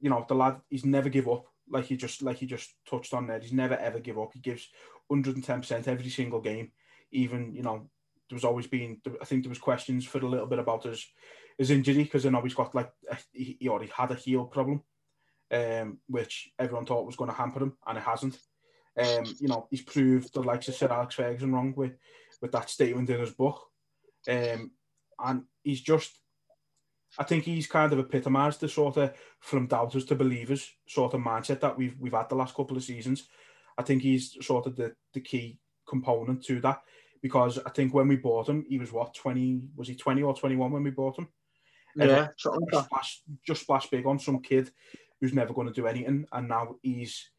you 0.00 0.10
know 0.10 0.24
the 0.28 0.34
lad. 0.34 0.60
He's 0.68 0.84
never 0.84 1.08
give 1.08 1.28
up. 1.28 1.46
Like 1.68 1.90
you 1.90 1.96
just 1.96 2.22
like 2.22 2.42
you 2.42 2.48
just 2.48 2.74
touched 2.88 3.14
on 3.14 3.26
there. 3.26 3.40
He's 3.40 3.52
never 3.52 3.76
ever 3.76 3.98
give 3.98 4.18
up. 4.18 4.30
He 4.34 4.40
gives 4.40 4.68
110 5.08 5.60
percent 5.60 5.88
every 5.88 6.10
single 6.10 6.40
game. 6.40 6.72
Even 7.12 7.54
you 7.54 7.62
know 7.62 7.88
there 8.28 8.36
was 8.36 8.44
always 8.44 8.66
been. 8.66 9.00
I 9.20 9.24
think 9.24 9.42
there 9.42 9.50
was 9.50 9.58
questions 9.58 10.04
for 10.04 10.18
a 10.18 10.28
little 10.28 10.46
bit 10.46 10.58
about 10.58 10.84
his 10.84 11.06
his 11.58 11.70
injury 11.70 12.04
because 12.04 12.26
I 12.26 12.30
know 12.30 12.42
he's 12.42 12.54
got 12.54 12.74
like 12.74 12.90
a, 13.10 13.16
he 13.32 13.68
already 13.68 13.90
had 13.94 14.10
a 14.10 14.14
heel 14.14 14.44
problem, 14.44 14.82
um, 15.50 15.98
which 16.08 16.50
everyone 16.58 16.86
thought 16.86 17.06
was 17.06 17.16
going 17.16 17.30
to 17.30 17.36
hamper 17.36 17.62
him, 17.62 17.76
and 17.86 17.98
it 17.98 18.04
hasn't. 18.04 18.38
Um, 18.98 19.24
you 19.38 19.48
know, 19.48 19.68
he's 19.70 19.82
proved 19.82 20.32
the 20.32 20.42
likes 20.42 20.68
of 20.68 20.74
Sir 20.74 20.88
Alex 20.90 21.14
Ferguson 21.14 21.52
wrong 21.52 21.74
with 21.76 21.92
with 22.40 22.52
that 22.52 22.70
statement 22.70 23.10
in 23.10 23.20
his 23.20 23.32
book. 23.32 23.60
Um, 24.28 24.72
and 25.18 25.44
he's 25.62 25.80
just 25.80 26.18
I 27.18 27.24
think 27.24 27.44
he's 27.44 27.66
kind 27.66 27.92
of 27.92 27.98
epitomised 27.98 28.60
the 28.60 28.68
sort 28.68 28.96
of 28.96 29.12
from 29.40 29.66
doubters 29.66 30.04
to 30.06 30.14
believers 30.14 30.70
sort 30.86 31.14
of 31.14 31.20
mindset 31.20 31.60
that 31.60 31.76
we've 31.76 31.96
we've 31.98 32.12
had 32.12 32.28
the 32.28 32.34
last 32.34 32.54
couple 32.54 32.76
of 32.76 32.84
seasons. 32.84 33.28
I 33.78 33.82
think 33.82 34.02
he's 34.02 34.36
sort 34.44 34.66
of 34.66 34.76
the, 34.76 34.94
the 35.12 35.20
key 35.20 35.58
component 35.88 36.44
to 36.44 36.60
that 36.60 36.80
because 37.22 37.58
I 37.64 37.70
think 37.70 37.94
when 37.94 38.08
we 38.08 38.16
bought 38.16 38.48
him, 38.48 38.64
he 38.68 38.78
was 38.78 38.92
what 38.92 39.14
twenty 39.14 39.62
was 39.76 39.88
he 39.88 39.94
twenty 39.94 40.22
or 40.22 40.34
twenty 40.34 40.56
one 40.56 40.72
when 40.72 40.82
we 40.82 40.90
bought 40.90 41.18
him? 41.18 41.28
Yeah, 41.96 42.28
just 42.36 42.84
splash, 42.84 43.22
just 43.46 43.90
big 43.90 44.06
on 44.06 44.18
some 44.18 44.40
kid 44.40 44.70
who's 45.20 45.32
never 45.32 45.54
going 45.54 45.66
to 45.66 45.72
do 45.72 45.86
anything, 45.86 46.26
and 46.30 46.48
now 46.48 46.76
he's 46.82 47.30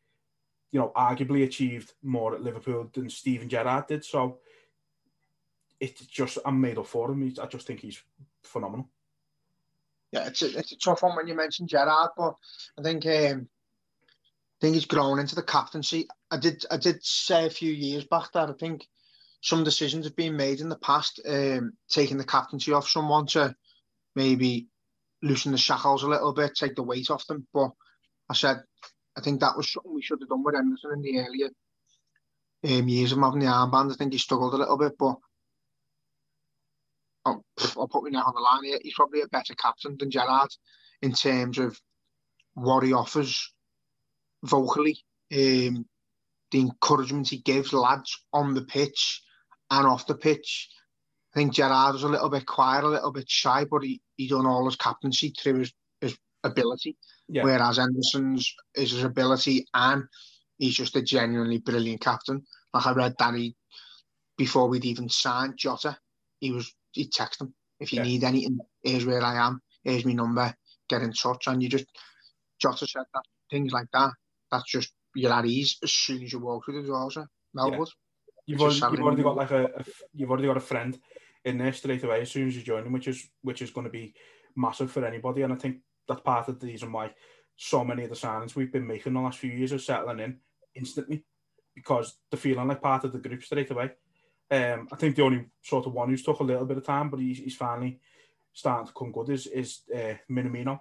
you 0.71 0.79
know 0.79 0.91
arguably 0.95 1.43
achieved 1.43 1.93
more 2.03 2.33
at 2.33 2.41
Liverpool 2.41 2.89
than 2.93 3.09
Steven 3.09 3.49
Gerrard 3.49 3.87
did. 3.87 4.03
So 4.03 4.39
it's 5.79 6.05
just 6.07 6.39
I'm 6.45 6.59
made 6.59 6.77
up 6.77 6.87
for 6.87 7.11
him. 7.11 7.33
I 7.41 7.45
just 7.45 7.67
think 7.67 7.81
he's 7.81 8.01
phenomenal. 8.43 8.89
Yeah, 10.11 10.27
it's 10.27 10.41
a, 10.41 10.57
it's 10.57 10.71
a 10.71 10.77
tough 10.77 11.03
one 11.03 11.15
when 11.15 11.27
you 11.27 11.35
mention 11.35 11.67
Gerrard, 11.67 12.11
but 12.17 12.35
I 12.79 12.81
think 12.81 13.05
um, 13.05 13.47
I 14.57 14.61
think 14.61 14.75
he's 14.75 14.85
grown 14.85 15.19
into 15.19 15.35
the 15.35 15.43
captaincy. 15.43 16.07
I 16.31 16.37
did 16.37 16.65
I 16.71 16.77
did 16.77 17.03
say 17.03 17.45
a 17.45 17.51
few 17.51 17.71
years 17.71 18.05
back 18.05 18.31
that 18.33 18.49
I 18.49 18.53
think 18.53 18.87
some 19.41 19.63
decisions 19.63 20.05
have 20.05 20.15
been 20.15 20.35
made 20.35 20.59
in 20.59 20.69
the 20.69 20.77
past, 20.77 21.21
um, 21.27 21.73
taking 21.89 22.17
the 22.17 22.25
captaincy 22.25 22.73
off 22.73 22.87
someone 22.87 23.27
to 23.27 23.55
maybe 24.15 24.67
loosen 25.21 25.51
the 25.51 25.57
shackles 25.57 26.03
a 26.03 26.07
little 26.07 26.33
bit, 26.33 26.55
take 26.55 26.75
the 26.75 26.83
weight 26.83 27.09
off 27.09 27.25
them. 27.27 27.47
But 27.53 27.71
I 28.29 28.33
said 28.33 28.63
I 29.17 29.21
think 29.21 29.39
that 29.39 29.57
was 29.57 29.71
something 29.71 29.93
we 29.93 30.01
should 30.03 30.21
have 30.21 30.29
done 30.29 30.43
with 30.43 30.53
Henderson 30.53 30.91
in 30.93 31.01
the 31.01 31.19
earlier 31.19 31.49
um, 32.65 32.87
years 32.87 33.11
of 33.11 33.17
having 33.17 33.39
the 33.39 33.47
armband. 33.47 33.91
I 33.91 33.95
think 33.95 34.13
he 34.13 34.19
struggled 34.19 34.53
a 34.53 34.57
little 34.57 34.77
bit, 34.77 34.93
but 34.97 35.15
I'll, 37.25 37.43
I'll 37.77 37.87
put 37.87 38.03
me 38.03 38.11
now 38.11 38.25
on 38.25 38.35
the 38.35 38.41
line 38.41 38.63
here. 38.63 38.79
He's 38.81 38.93
probably 38.93 39.21
a 39.21 39.27
better 39.27 39.55
captain 39.55 39.97
than 39.97 40.11
Gerrard 40.11 40.49
in 41.01 41.13
terms 41.13 41.57
of 41.57 41.79
what 42.53 42.83
he 42.83 42.93
offers 42.93 43.53
vocally, 44.43 44.99
um, 45.33 45.85
the 46.51 46.59
encouragement 46.59 47.29
he 47.29 47.37
gives 47.37 47.73
lads 47.73 48.21
on 48.33 48.53
the 48.53 48.63
pitch 48.63 49.23
and 49.69 49.87
off 49.87 50.07
the 50.07 50.15
pitch. 50.15 50.69
I 51.33 51.39
think 51.39 51.53
Gerrard 51.53 51.93
was 51.93 52.03
a 52.03 52.07
little 52.07 52.29
bit 52.29 52.45
quiet, 52.45 52.83
a 52.83 52.87
little 52.87 53.11
bit 53.11 53.29
shy, 53.29 53.65
but 53.69 53.83
he, 53.83 54.01
he 54.15 54.27
done 54.27 54.45
all 54.45 54.65
his 54.65 54.75
captaincy 54.75 55.33
through 55.37 55.59
his, 55.59 55.73
his 56.01 56.17
ability. 56.43 56.97
Yeah. 57.27 57.43
Whereas 57.43 57.77
Henderson's 57.77 58.53
is 58.75 58.91
his 58.91 59.03
ability 59.03 59.67
and 59.73 60.03
he's 60.57 60.75
just 60.75 60.95
a 60.95 61.01
genuinely 61.01 61.59
brilliant 61.59 62.01
captain. 62.01 62.43
Like 62.73 62.87
I 62.87 62.93
read 62.93 63.15
that 63.19 63.35
he, 63.35 63.55
before 64.37 64.67
we'd 64.67 64.85
even 64.85 65.09
signed 65.09 65.57
Jota, 65.57 65.97
he 66.39 66.51
was 66.51 66.73
he 66.91 67.07
text 67.07 67.41
him, 67.41 67.53
if 67.79 67.91
you 67.91 67.97
yeah. 67.99 68.05
need 68.05 68.23
anything. 68.23 68.59
Here's 68.81 69.05
where 69.05 69.21
I 69.21 69.45
am. 69.45 69.61
Here's 69.83 70.05
my 70.05 70.13
number. 70.13 70.55
Get 70.89 71.01
in 71.01 71.13
touch. 71.13 71.47
And 71.47 71.61
you 71.61 71.69
just 71.69 71.85
Jota 72.59 72.87
said 72.87 73.03
that 73.13 73.23
things 73.51 73.71
like 73.71 73.87
that. 73.93 74.11
That's 74.51 74.69
just 74.69 74.91
you're 75.13 75.33
at 75.33 75.45
ease 75.45 75.77
as 75.83 75.91
soon 75.91 76.23
as 76.23 76.31
you 76.31 76.39
walk 76.39 76.65
through 76.65 76.81
the 76.81 76.87
doors. 76.87 77.17
Melwood. 77.55 77.87
Yeah. 77.87 78.06
You've, 78.47 78.61
already, 78.61 78.77
you've 78.77 79.01
already 79.01 79.23
got 79.23 79.35
like 79.35 79.51
a, 79.51 79.65
a, 79.65 79.85
you've 80.13 80.31
already 80.31 80.47
got 80.47 80.57
a 80.57 80.61
friend 80.61 80.97
in 81.45 81.57
there 81.57 81.73
straight 81.73 82.03
away 82.03 82.21
as 82.21 82.31
soon 82.31 82.47
as 82.47 82.55
you 82.55 82.63
join 82.63 82.83
them, 82.83 82.93
which 82.93 83.07
is 83.07 83.29
which 83.41 83.61
is 83.61 83.71
going 83.71 83.85
to 83.85 83.91
be 83.91 84.13
massive 84.55 84.91
for 84.91 85.05
anybody. 85.05 85.41
And 85.43 85.53
I 85.53 85.57
think 85.57 85.77
that's 86.07 86.21
part 86.21 86.47
of 86.47 86.59
the 86.59 86.67
reason 86.67 86.91
why 86.91 87.11
so 87.57 87.83
many 87.83 88.03
of 88.03 88.09
the 88.09 88.15
signings 88.15 88.55
we've 88.55 88.71
been 88.71 88.87
making 88.87 89.13
the 89.13 89.19
last 89.19 89.39
few 89.39 89.51
years 89.51 89.73
are 89.73 89.79
settling 89.79 90.19
in 90.19 90.37
instantly 90.75 91.23
because 91.75 92.17
they're 92.31 92.39
feeling 92.39 92.67
like 92.67 92.81
part 92.81 93.03
of 93.03 93.11
the 93.11 93.19
group 93.19 93.43
straight 93.43 93.69
away. 93.69 93.91
Um, 94.49 94.87
I 94.91 94.95
think 94.95 95.15
the 95.15 95.23
only 95.23 95.45
sort 95.61 95.85
of 95.85 95.93
one 95.93 96.09
who's 96.09 96.23
took 96.23 96.39
a 96.39 96.43
little 96.43 96.65
bit 96.65 96.77
of 96.77 96.85
time, 96.85 97.09
but 97.09 97.19
he's, 97.19 97.39
he's 97.39 97.55
finally 97.55 97.99
starting 98.53 98.87
to 98.87 98.93
come 98.93 99.11
good 99.11 99.29
is 99.29 99.45
is 99.47 99.81
uh, 99.93 100.15
Minamino. 100.31 100.79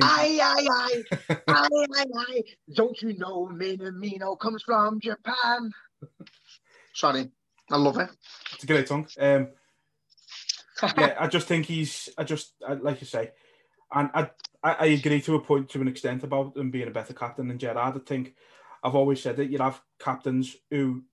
Aye, 0.00 0.38
aye, 0.42 0.68
aye, 0.70 1.02
aye, 1.48 1.86
aye, 1.96 2.04
aye. 2.16 2.42
Don't 2.72 3.00
you 3.02 3.16
know 3.16 3.48
Minamino 3.52 4.38
comes 4.38 4.62
from 4.62 5.00
Japan? 5.00 5.72
Sorry, 6.98 7.30
I 7.70 7.76
love 7.76 7.96
it. 7.98 8.10
It's 8.54 8.64
a 8.64 8.66
great 8.66 8.88
song. 8.88 9.06
Um, 9.20 9.50
yeah, 10.98 11.14
I 11.20 11.28
just 11.28 11.46
think 11.46 11.66
he's. 11.66 12.08
I 12.18 12.24
just 12.24 12.54
I, 12.66 12.72
like 12.72 13.00
you 13.00 13.06
say, 13.06 13.30
and 13.94 14.10
I, 14.12 14.30
I 14.64 14.72
I 14.72 14.86
agree 14.86 15.20
to 15.20 15.36
a 15.36 15.40
point 15.40 15.68
to 15.68 15.80
an 15.80 15.86
extent 15.86 16.24
about 16.24 16.56
him 16.56 16.72
being 16.72 16.88
a 16.88 16.90
better 16.90 17.14
captain 17.14 17.46
than 17.46 17.58
Gerrard. 17.58 17.94
I 17.94 18.00
think 18.00 18.34
I've 18.82 18.96
always 18.96 19.22
said 19.22 19.36
that 19.36 19.48
you 19.48 19.58
have 19.58 19.80
captains 20.00 20.56
who 20.72 21.04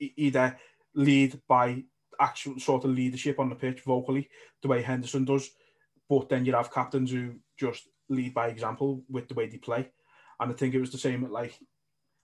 either 0.00 0.58
lead 0.96 1.40
by 1.46 1.84
actual 2.20 2.58
sort 2.58 2.84
of 2.84 2.90
leadership 2.90 3.38
on 3.38 3.50
the 3.50 3.54
pitch 3.54 3.82
vocally, 3.82 4.28
the 4.62 4.68
way 4.68 4.82
Henderson 4.82 5.24
does, 5.24 5.48
but 6.10 6.28
then 6.28 6.44
you 6.44 6.54
have 6.54 6.74
captains 6.74 7.12
who 7.12 7.34
just 7.56 7.86
lead 8.08 8.34
by 8.34 8.48
example 8.48 9.04
with 9.08 9.28
the 9.28 9.34
way 9.34 9.46
they 9.46 9.58
play. 9.58 9.92
And 10.40 10.50
I 10.50 10.56
think 10.56 10.74
it 10.74 10.80
was 10.80 10.90
the 10.90 10.98
same 10.98 11.22
with 11.22 11.30
like 11.30 11.56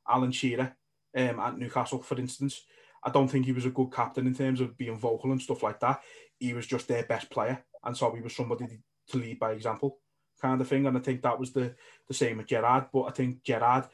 Alan 0.08 0.32
Shearer 0.32 0.76
um, 1.16 1.40
at 1.40 1.58
Newcastle, 1.58 2.02
for 2.02 2.18
instance. 2.18 2.62
I 3.02 3.10
don't 3.10 3.28
think 3.28 3.46
he 3.46 3.52
was 3.52 3.64
a 3.64 3.70
good 3.70 3.92
captain 3.92 4.26
in 4.26 4.34
terms 4.34 4.60
of 4.60 4.76
being 4.76 4.98
vocal 4.98 5.30
and 5.30 5.40
stuff 5.40 5.62
like 5.62 5.78
that. 5.80 6.00
He 6.38 6.52
was 6.52 6.66
just 6.66 6.88
their 6.88 7.04
best 7.04 7.30
player, 7.30 7.64
and 7.84 7.96
so 7.96 8.12
he 8.12 8.20
was 8.20 8.34
somebody 8.34 8.66
to 9.08 9.18
lead 9.18 9.38
by 9.38 9.52
example, 9.52 9.98
kind 10.40 10.60
of 10.60 10.68
thing. 10.68 10.86
And 10.86 10.96
I 10.96 11.00
think 11.00 11.22
that 11.22 11.38
was 11.38 11.52
the 11.52 11.74
the 12.08 12.14
same 12.14 12.38
with 12.38 12.48
Gerrard. 12.48 12.86
But 12.92 13.04
I 13.04 13.10
think 13.10 13.44
Gerrard 13.44 13.84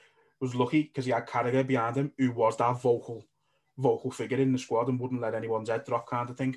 was 0.41 0.55
lucky 0.55 0.83
because 0.83 1.05
he 1.05 1.13
had 1.13 1.27
Carragher 1.27 1.67
behind 1.67 1.97
him, 1.97 2.13
who 2.19 2.33
was 2.33 2.57
that 2.57 2.81
vocal 2.81 3.25
vocal 3.77 4.11
figure 4.11 4.39
in 4.39 4.53
the 4.53 4.59
squad 4.59 4.89
and 4.89 5.01
wouldn't 5.01 5.21
let 5.21 5.35
anyone's 5.35 5.69
head 5.69 5.85
drop 5.85 6.09
kind 6.09 6.31
of 6.31 6.37
thing. 6.37 6.57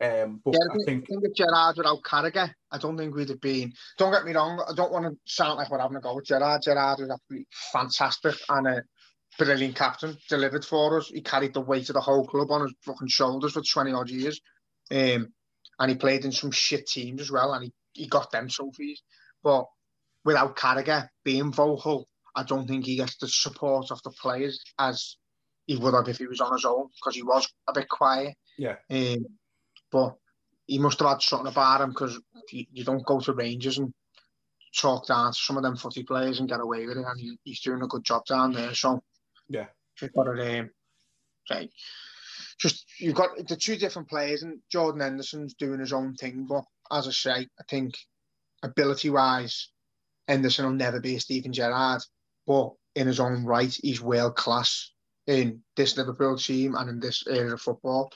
Um, 0.00 0.40
but 0.44 0.52
Yeah, 0.52 0.66
I 0.70 0.84
think, 0.84 1.04
I 1.04 1.14
think 1.14 1.24
if 1.24 1.34
Gerrard 1.34 1.76
without 1.76 2.02
Carragher, 2.02 2.52
I 2.70 2.78
don't 2.78 2.98
think 2.98 3.14
we'd 3.14 3.30
have 3.30 3.40
been. 3.40 3.72
Don't 3.98 4.12
get 4.12 4.24
me 4.24 4.34
wrong, 4.34 4.62
I 4.68 4.74
don't 4.74 4.92
want 4.92 5.06
to 5.06 5.16
sound 5.24 5.56
like 5.56 5.70
we're 5.70 5.80
having 5.80 5.96
a 5.96 6.00
go 6.00 6.14
with 6.14 6.26
Gerrard. 6.26 6.62
Gerrard 6.62 7.00
was 7.00 7.10
absolutely 7.10 7.46
fantastic 7.72 8.34
and 8.50 8.66
a 8.66 8.82
brilliant 9.38 9.76
captain, 9.76 10.16
delivered 10.28 10.64
for 10.64 10.98
us. 10.98 11.08
He 11.08 11.20
carried 11.20 11.54
the 11.54 11.60
weight 11.60 11.88
of 11.88 11.94
the 11.94 12.00
whole 12.00 12.26
club 12.26 12.50
on 12.50 12.62
his 12.62 12.74
fucking 12.84 13.08
shoulders 13.08 13.52
for 13.52 13.62
20 13.62 13.92
odd 13.92 14.10
years. 14.10 14.40
Um, 14.90 15.32
and 15.78 15.90
he 15.90 15.96
played 15.96 16.24
in 16.24 16.32
some 16.32 16.50
shit 16.50 16.86
teams 16.86 17.20
as 17.20 17.30
well, 17.30 17.52
and 17.52 17.64
he, 17.64 17.72
he 17.92 18.06
got 18.08 18.30
them 18.30 18.48
trophies. 18.48 19.02
But 19.42 19.66
without 20.24 20.56
Carragher 20.56 21.08
being 21.24 21.52
vocal, 21.52 22.08
I 22.34 22.42
don't 22.42 22.66
think 22.66 22.84
he 22.84 22.96
gets 22.96 23.16
the 23.16 23.28
support 23.28 23.90
of 23.90 24.02
the 24.02 24.10
players 24.10 24.62
as 24.78 25.16
he 25.66 25.76
would 25.76 25.94
have 25.94 26.08
if 26.08 26.18
he 26.18 26.26
was 26.26 26.40
on 26.40 26.52
his 26.52 26.64
own, 26.64 26.88
because 26.98 27.16
he 27.16 27.22
was 27.22 27.48
a 27.68 27.72
bit 27.72 27.88
quiet. 27.88 28.34
yeah, 28.56 28.76
Um, 28.90 29.26
but 29.90 30.16
he 30.66 30.78
must 30.78 30.98
have 31.00 31.08
had 31.08 31.22
something 31.22 31.50
about 31.50 31.80
him 31.80 31.90
because 31.90 32.18
you, 32.50 32.66
you 32.72 32.84
don't 32.84 33.06
go 33.06 33.20
to 33.20 33.32
Rangers 33.32 33.78
and 33.78 33.92
talk 34.76 35.06
down 35.06 35.32
to 35.32 35.38
some 35.38 35.56
of 35.56 35.62
them 35.62 35.76
footy 35.76 36.02
players 36.02 36.38
and 36.38 36.48
get 36.48 36.60
away 36.60 36.86
with 36.86 36.98
it, 36.98 37.04
and 37.06 37.20
he, 37.20 37.38
he's 37.44 37.60
doing 37.60 37.82
a 37.82 37.86
good 37.86 38.04
job 38.04 38.24
down 38.26 38.52
there. 38.52 38.74
So 38.74 39.02
Yeah. 39.48 39.66
just 39.96 40.12
got 40.14 40.24
to 40.24 40.60
um, 40.60 40.70
say, 41.46 41.70
just 42.58 42.84
you've 42.98 43.14
got 43.14 43.30
the 43.46 43.56
two 43.56 43.76
different 43.76 44.08
players, 44.08 44.42
and 44.42 44.60
Jordan 44.70 45.00
Henderson's 45.00 45.54
doing 45.54 45.80
his 45.80 45.92
own 45.92 46.14
thing. 46.14 46.46
But 46.48 46.64
as 46.90 47.06
I 47.08 47.10
say, 47.10 47.48
I 47.58 47.64
think 47.68 47.94
ability 48.62 49.10
wise, 49.10 49.70
Henderson 50.28 50.64
will 50.64 50.72
never 50.72 51.00
be 51.00 51.16
a 51.16 51.20
Steven 51.20 51.52
Gerrard, 51.52 52.02
but 52.46 52.72
in 52.94 53.06
his 53.06 53.20
own 53.20 53.44
right, 53.44 53.76
he's 53.82 54.00
world 54.00 54.36
class 54.36 54.90
in 55.26 55.62
this 55.76 55.96
Liverpool 55.96 56.36
team 56.36 56.74
and 56.74 56.88
in 56.88 57.00
this 57.00 57.26
area 57.26 57.54
of 57.54 57.60
football. 57.60 58.10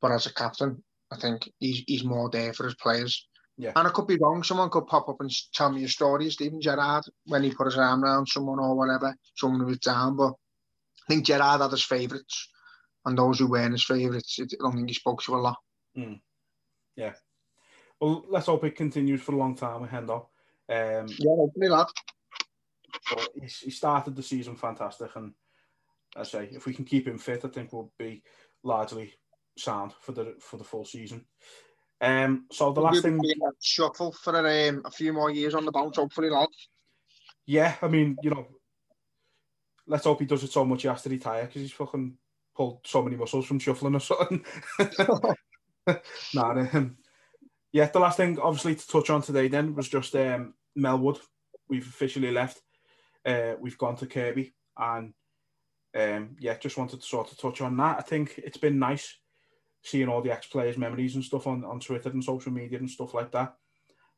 But 0.00 0.12
as 0.12 0.26
a 0.26 0.34
captain, 0.34 0.82
I 1.10 1.16
think 1.16 1.50
he's 1.58 1.82
he's 1.86 2.04
more 2.04 2.30
there 2.30 2.52
for 2.52 2.64
his 2.64 2.74
players. 2.76 3.26
Yeah. 3.58 3.72
And 3.76 3.86
I 3.86 3.90
could 3.90 4.06
be 4.06 4.16
wrong. 4.16 4.42
Someone 4.42 4.70
could 4.70 4.86
pop 4.86 5.08
up 5.08 5.20
and 5.20 5.30
tell 5.52 5.70
me 5.70 5.84
a 5.84 5.88
story 5.88 6.30
Steven 6.30 6.62
Gerrard 6.62 7.04
when 7.26 7.42
he 7.42 7.50
put 7.50 7.66
his 7.66 7.76
arm 7.76 8.04
around 8.04 8.26
someone 8.26 8.58
or 8.58 8.74
whatever, 8.74 9.14
someone 9.36 9.60
who 9.60 9.66
was 9.66 9.80
down. 9.80 10.16
But 10.16 10.32
I 11.10 11.14
think 11.14 11.26
Gerrard 11.26 11.60
had 11.60 11.72
his 11.72 11.82
favourites, 11.82 12.48
and 13.04 13.18
those 13.18 13.40
who 13.40 13.48
weren't 13.48 13.72
his 13.72 13.82
favourites, 13.82 14.38
I 14.40 14.44
don't 14.60 14.76
think 14.76 14.86
he 14.86 14.94
spoke 14.94 15.20
to 15.24 15.34
a 15.34 15.38
lot. 15.38 15.56
Yeah. 16.94 17.14
Well, 18.00 18.24
let's 18.28 18.46
hope 18.46 18.62
it 18.62 18.76
continues 18.76 19.20
for 19.20 19.32
a 19.32 19.36
long 19.36 19.56
time 19.56 19.82
with 19.82 19.90
Hendo. 19.90 20.26
Um, 20.68 21.08
Yeah, 21.08 21.34
hopefully, 21.34 21.68
lad. 21.68 21.88
but 23.10 23.28
he, 23.42 23.70
started 23.72 24.14
the 24.14 24.22
season 24.22 24.54
fantastic, 24.54 25.10
and 25.16 25.34
I 26.14 26.22
say 26.22 26.48
if 26.52 26.66
we 26.66 26.74
can 26.74 26.84
keep 26.84 27.08
him 27.08 27.18
fit, 27.18 27.44
I 27.44 27.48
think 27.48 27.72
we'll 27.72 27.92
be 27.98 28.22
largely 28.62 29.14
sound 29.58 29.92
for 30.00 30.12
the 30.12 30.36
for 30.38 30.58
the 30.58 30.64
full 30.64 30.84
season. 30.84 31.24
Um, 32.00 32.46
so 32.52 32.72
the 32.72 32.82
last 32.82 33.02
thing, 33.02 33.18
be 33.20 33.32
in 33.32 33.42
a 33.42 33.50
shuffle 33.60 34.12
for 34.12 34.36
um, 34.36 34.82
a 34.84 34.92
few 34.92 35.12
more 35.12 35.32
years 35.32 35.56
on 35.56 35.64
the 35.64 35.72
bounce, 35.72 35.96
hopefully, 35.96 36.30
lad. 36.30 36.48
yeah, 37.46 37.74
I 37.82 37.88
mean, 37.88 38.16
you 38.22 38.30
know, 38.30 38.46
let's 39.90 40.04
hope 40.04 40.20
he 40.20 40.26
does 40.26 40.44
it 40.44 40.52
so 40.52 40.64
much 40.64 40.82
he 40.82 40.88
has 40.88 41.02
to 41.02 41.10
retire 41.10 41.44
because 41.46 41.62
he's 41.62 41.72
fucking 41.72 42.14
pulled 42.56 42.80
so 42.86 43.02
many 43.02 43.16
muscles 43.16 43.44
from 43.44 43.58
shuffling 43.58 43.96
or 43.96 44.00
something. 44.00 44.44
nah, 46.34 46.66
um, 46.72 46.96
yeah, 47.72 47.86
the 47.86 47.98
last 47.98 48.16
thing, 48.16 48.38
obviously, 48.38 48.76
to 48.76 48.86
touch 48.86 49.10
on 49.10 49.22
today 49.22 49.48
then 49.48 49.74
was 49.74 49.88
just 49.88 50.14
um, 50.14 50.54
Melwood. 50.78 51.18
We've 51.68 51.86
officially 51.86 52.30
left. 52.30 52.60
Uh, 53.26 53.54
we've 53.60 53.78
gone 53.78 53.96
to 53.96 54.06
Kirkby, 54.06 54.54
and 54.78 55.12
um, 55.96 56.36
yeah, 56.38 56.56
just 56.56 56.78
wanted 56.78 57.00
to 57.00 57.06
sort 57.06 57.30
of 57.30 57.38
touch 57.38 57.60
on 57.60 57.76
that. 57.76 57.98
I 57.98 58.02
think 58.02 58.34
it's 58.38 58.58
been 58.58 58.78
nice 58.78 59.18
seeing 59.82 60.08
all 60.08 60.22
the 60.22 60.32
ex-players' 60.32 60.78
memories 60.78 61.14
and 61.14 61.24
stuff 61.24 61.46
on, 61.46 61.64
on 61.64 61.80
Twitter 61.80 62.10
and 62.10 62.22
social 62.22 62.52
media 62.52 62.78
and 62.78 62.90
stuff 62.90 63.14
like 63.14 63.32
that. 63.32 63.54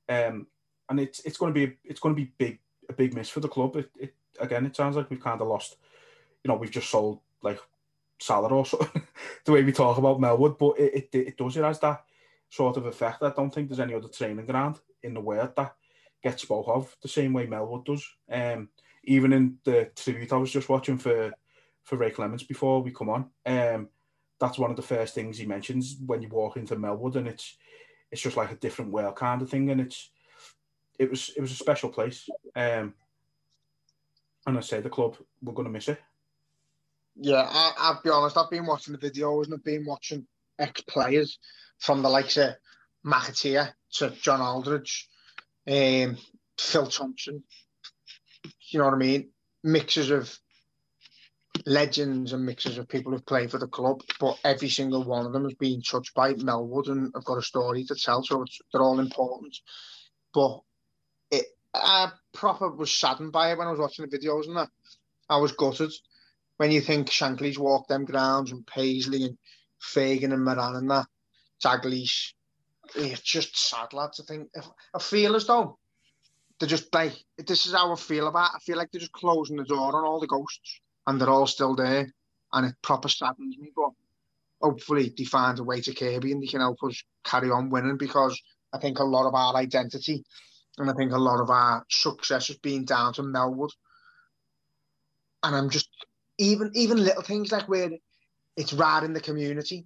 Um, 0.08 0.46
and 0.88 1.00
it's 1.00 1.20
it's 1.20 1.38
going 1.38 1.54
to 1.54 1.66
be 1.66 1.76
it's 1.84 2.00
going 2.00 2.14
to 2.14 2.20
be 2.20 2.32
big 2.38 2.58
a 2.88 2.92
big 2.92 3.14
miss 3.14 3.28
for 3.28 3.40
the 3.40 3.48
club. 3.48 3.76
It, 3.76 3.90
it 3.98 4.14
again, 4.40 4.66
it 4.66 4.76
sounds 4.76 4.96
like 4.96 5.10
we've 5.10 5.22
kind 5.22 5.40
of 5.40 5.48
lost. 5.48 5.76
You 6.42 6.48
know, 6.48 6.56
we've 6.56 6.70
just 6.70 6.90
sold 6.90 7.20
like 7.42 7.58
Salah 8.18 8.48
or 8.48 8.66
something. 8.66 9.02
the 9.44 9.52
way 9.52 9.62
we 9.62 9.72
talk 9.72 9.98
about 9.98 10.20
Melwood, 10.20 10.58
but 10.58 10.78
it, 10.78 11.08
it 11.12 11.18
it 11.28 11.36
does 11.36 11.56
it 11.56 11.64
has 11.64 11.80
that 11.80 12.04
sort 12.50 12.76
of 12.76 12.86
effect. 12.86 13.22
I 13.22 13.30
don't 13.30 13.52
think 13.52 13.68
there's 13.68 13.80
any 13.80 13.94
other 13.94 14.08
training 14.08 14.46
ground 14.46 14.78
in 15.02 15.14
the 15.14 15.20
world 15.20 15.50
that 15.56 15.74
gets 16.22 16.42
spoke 16.42 16.68
of 16.68 16.96
the 17.02 17.08
same 17.08 17.32
way 17.32 17.46
Melwood 17.46 17.84
does. 17.84 18.06
Um, 18.30 18.68
even 19.04 19.32
in 19.32 19.58
the 19.64 19.90
tribute 19.96 20.32
I 20.32 20.36
was 20.36 20.52
just 20.52 20.68
watching 20.68 20.98
for 20.98 21.32
for 21.82 21.96
Ray 21.96 22.10
Clemence 22.10 22.44
before 22.44 22.80
we 22.80 22.92
come 22.92 23.08
on, 23.08 23.30
um, 23.46 23.88
that's 24.38 24.58
one 24.58 24.70
of 24.70 24.76
the 24.76 24.82
first 24.82 25.14
things 25.14 25.38
he 25.38 25.46
mentions 25.46 25.96
when 26.06 26.22
you 26.22 26.28
walk 26.28 26.56
into 26.56 26.76
Melwood, 26.76 27.16
and 27.16 27.26
it's 27.26 27.56
it's 28.10 28.22
just 28.22 28.36
like 28.36 28.52
a 28.52 28.56
different 28.56 28.92
world 28.92 29.16
kind 29.16 29.42
of 29.42 29.50
thing, 29.50 29.70
and 29.70 29.80
it's 29.80 30.10
it 30.98 31.10
was 31.10 31.30
it 31.36 31.40
was 31.40 31.52
a 31.52 31.56
special 31.56 31.88
place. 31.88 32.28
Um, 32.54 32.94
and 34.46 34.56
I 34.56 34.60
say 34.60 34.80
the 34.80 34.90
club 34.90 35.16
we're 35.42 35.54
going 35.54 35.66
to 35.66 35.72
miss 35.72 35.88
it. 35.88 35.98
Yeah, 37.16 37.46
I, 37.48 37.72
I'll 37.78 38.00
be 38.02 38.10
honest. 38.10 38.36
I've 38.36 38.50
been 38.50 38.66
watching 38.66 38.96
the 38.96 39.10
videos 39.10 39.44
and 39.44 39.54
I've 39.54 39.64
been 39.64 39.84
watching 39.84 40.26
ex 40.58 40.80
players 40.82 41.38
from 41.78 42.02
the 42.02 42.08
likes 42.08 42.36
of 42.36 42.54
McAteer 43.04 43.72
to 43.94 44.10
John 44.10 44.40
Aldridge, 44.40 45.08
um, 45.68 46.16
Phil 46.58 46.86
Thompson. 46.86 47.42
You 48.70 48.78
know 48.78 48.86
what 48.86 48.94
I 48.94 48.98
mean? 48.98 49.30
Mixes 49.62 50.10
of 50.10 50.36
legends 51.66 52.32
and 52.32 52.44
mixes 52.44 52.78
of 52.78 52.88
people 52.88 53.12
who've 53.12 53.26
played 53.26 53.50
for 53.50 53.58
the 53.58 53.66
club, 53.66 54.00
but 54.18 54.38
every 54.44 54.68
single 54.68 55.04
one 55.04 55.26
of 55.26 55.32
them 55.32 55.44
has 55.44 55.54
been 55.54 55.82
touched 55.82 56.14
by 56.14 56.32
Melwood 56.34 56.88
and 56.88 57.12
have 57.14 57.24
got 57.24 57.38
a 57.38 57.42
story 57.42 57.84
to 57.84 57.94
tell, 57.94 58.22
so 58.22 58.44
they're 58.72 58.82
all 58.82 58.98
important. 58.98 59.56
But 60.32 60.60
it, 61.30 61.46
I 61.74 62.10
proper 62.32 62.70
was 62.70 62.92
saddened 62.92 63.32
by 63.32 63.52
it 63.52 63.58
when 63.58 63.66
I 63.66 63.70
was 63.70 63.80
watching 63.80 64.06
the 64.08 64.18
videos 64.18 64.46
and 64.46 64.56
that. 64.56 64.68
I 65.28 65.38
was 65.38 65.52
gutted 65.52 65.92
when 66.56 66.70
you 66.70 66.80
think 66.80 67.10
Shankly's 67.10 67.58
walked 67.58 67.88
them 67.88 68.04
grounds 68.04 68.52
and 68.52 68.66
Paisley 68.66 69.24
and 69.24 69.38
Fagan 69.80 70.32
and 70.32 70.44
Moran 70.44 70.76
and 70.76 70.90
that, 70.90 71.06
Dalglish. 71.64 72.34
It's 72.94 73.22
just 73.22 73.56
sad, 73.56 73.92
lads. 73.92 74.20
I 74.20 74.24
think 74.24 74.50
I 74.94 74.98
feel 74.98 75.34
as 75.36 75.46
though 75.46 75.78
they're 76.58 76.68
just 76.68 76.92
like 76.94 77.14
this 77.38 77.66
is 77.66 77.72
how 77.72 77.92
I 77.92 77.96
feel 77.96 78.28
about. 78.28 78.50
It. 78.50 78.56
I 78.56 78.58
feel 78.60 78.76
like 78.76 78.90
they're 78.90 79.00
just 79.00 79.12
closing 79.12 79.56
the 79.56 79.64
door 79.64 79.96
on 79.96 80.04
all 80.04 80.20
the 80.20 80.26
ghosts, 80.26 80.80
and 81.06 81.20
they're 81.20 81.30
all 81.30 81.46
still 81.46 81.74
there, 81.74 82.12
and 82.52 82.66
it 82.66 82.74
proper 82.82 83.08
saddens 83.08 83.56
me. 83.56 83.72
But 83.74 83.90
hopefully, 84.60 85.12
they 85.16 85.24
find 85.24 85.58
a 85.58 85.64
way 85.64 85.80
to 85.80 85.94
Kirkby 85.94 86.32
and 86.32 86.42
they 86.42 86.46
can 86.46 86.60
help 86.60 86.78
us 86.84 87.02
carry 87.24 87.50
on 87.50 87.70
winning 87.70 87.96
because 87.96 88.38
I 88.72 88.78
think 88.78 88.98
a 88.98 89.04
lot 89.04 89.26
of 89.26 89.34
our 89.34 89.56
identity 89.56 90.24
and 90.78 90.90
I 90.90 90.94
think 90.94 91.12
a 91.12 91.18
lot 91.18 91.40
of 91.40 91.50
our 91.50 91.84
success 91.90 92.48
has 92.48 92.56
been 92.58 92.84
down 92.84 93.12
to 93.14 93.22
Melwood. 93.22 93.70
And 95.42 95.54
I'm 95.54 95.70
just 95.70 95.88
even 96.38 96.70
even 96.74 97.04
little 97.04 97.22
things 97.22 97.52
like 97.52 97.68
where 97.68 97.90
it's 98.56 98.72
right 98.72 99.02
in 99.02 99.12
the 99.12 99.20
community. 99.20 99.84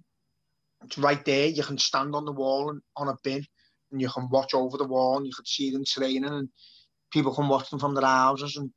It's 0.83 0.97
right 0.97 1.23
there. 1.25 1.47
You 1.47 1.63
can 1.63 1.77
stand 1.77 2.15
on 2.15 2.25
the 2.25 2.31
wall 2.31 2.69
and 2.69 2.81
on 2.95 3.07
a 3.09 3.15
bin 3.23 3.45
and 3.91 4.01
you 4.01 4.09
can 4.09 4.29
watch 4.29 4.53
over 4.53 4.77
the 4.77 4.87
wall 4.87 5.17
and 5.17 5.25
you 5.25 5.33
can 5.33 5.45
see 5.45 5.71
them 5.71 5.83
training 5.85 6.25
and 6.25 6.49
people 7.11 7.33
can 7.33 7.47
watch 7.47 7.69
them 7.69 7.79
from 7.79 7.95
their 7.95 8.05
houses 8.05 8.57
and 8.57 8.71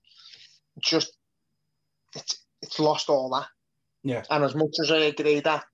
just 0.79 1.13
it's 2.15 2.45
it's 2.63 2.79
lost 2.79 3.09
all 3.09 3.31
that. 3.31 3.47
Yeah. 4.03 4.23
And 4.31 4.45
as 4.45 4.55
much 4.55 4.75
as 4.83 4.91
I 4.91 4.99
agree 4.99 5.41
that 5.41 5.65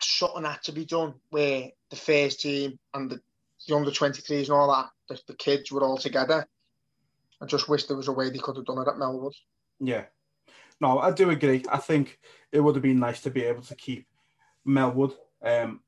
something 0.00 0.44
had 0.44 0.62
to 0.64 0.72
be 0.72 0.84
done 0.84 1.14
where 1.30 1.68
the 1.90 1.96
first 1.96 2.40
team 2.40 2.78
and 2.92 3.10
the, 3.10 3.20
the 3.66 3.76
under 3.76 3.90
23s 3.90 4.42
and 4.42 4.50
all 4.50 4.72
that, 4.72 4.90
the, 5.08 5.20
the 5.26 5.36
kids 5.36 5.70
were 5.70 5.82
all 5.82 5.98
together. 5.98 6.46
I 7.40 7.46
just 7.46 7.68
wish 7.68 7.84
there 7.84 7.96
was 7.96 8.08
a 8.08 8.12
way 8.12 8.30
they 8.30 8.38
could 8.38 8.56
have 8.56 8.64
done 8.64 8.78
it 8.78 8.88
at 8.88 8.94
Melwood. 8.94 9.34
Yeah. 9.80 10.04
No, 10.80 10.98
I 10.98 11.12
do 11.12 11.30
agree. 11.30 11.64
I 11.70 11.78
think 11.78 12.18
it 12.52 12.60
would 12.60 12.74
have 12.74 12.82
been 12.82 12.98
nice 12.98 13.20
to 13.22 13.30
be 13.30 13.42
able 13.44 13.62
to 13.62 13.74
keep 13.74 14.06
Melwood. 14.66 15.14
Um, 15.42 15.80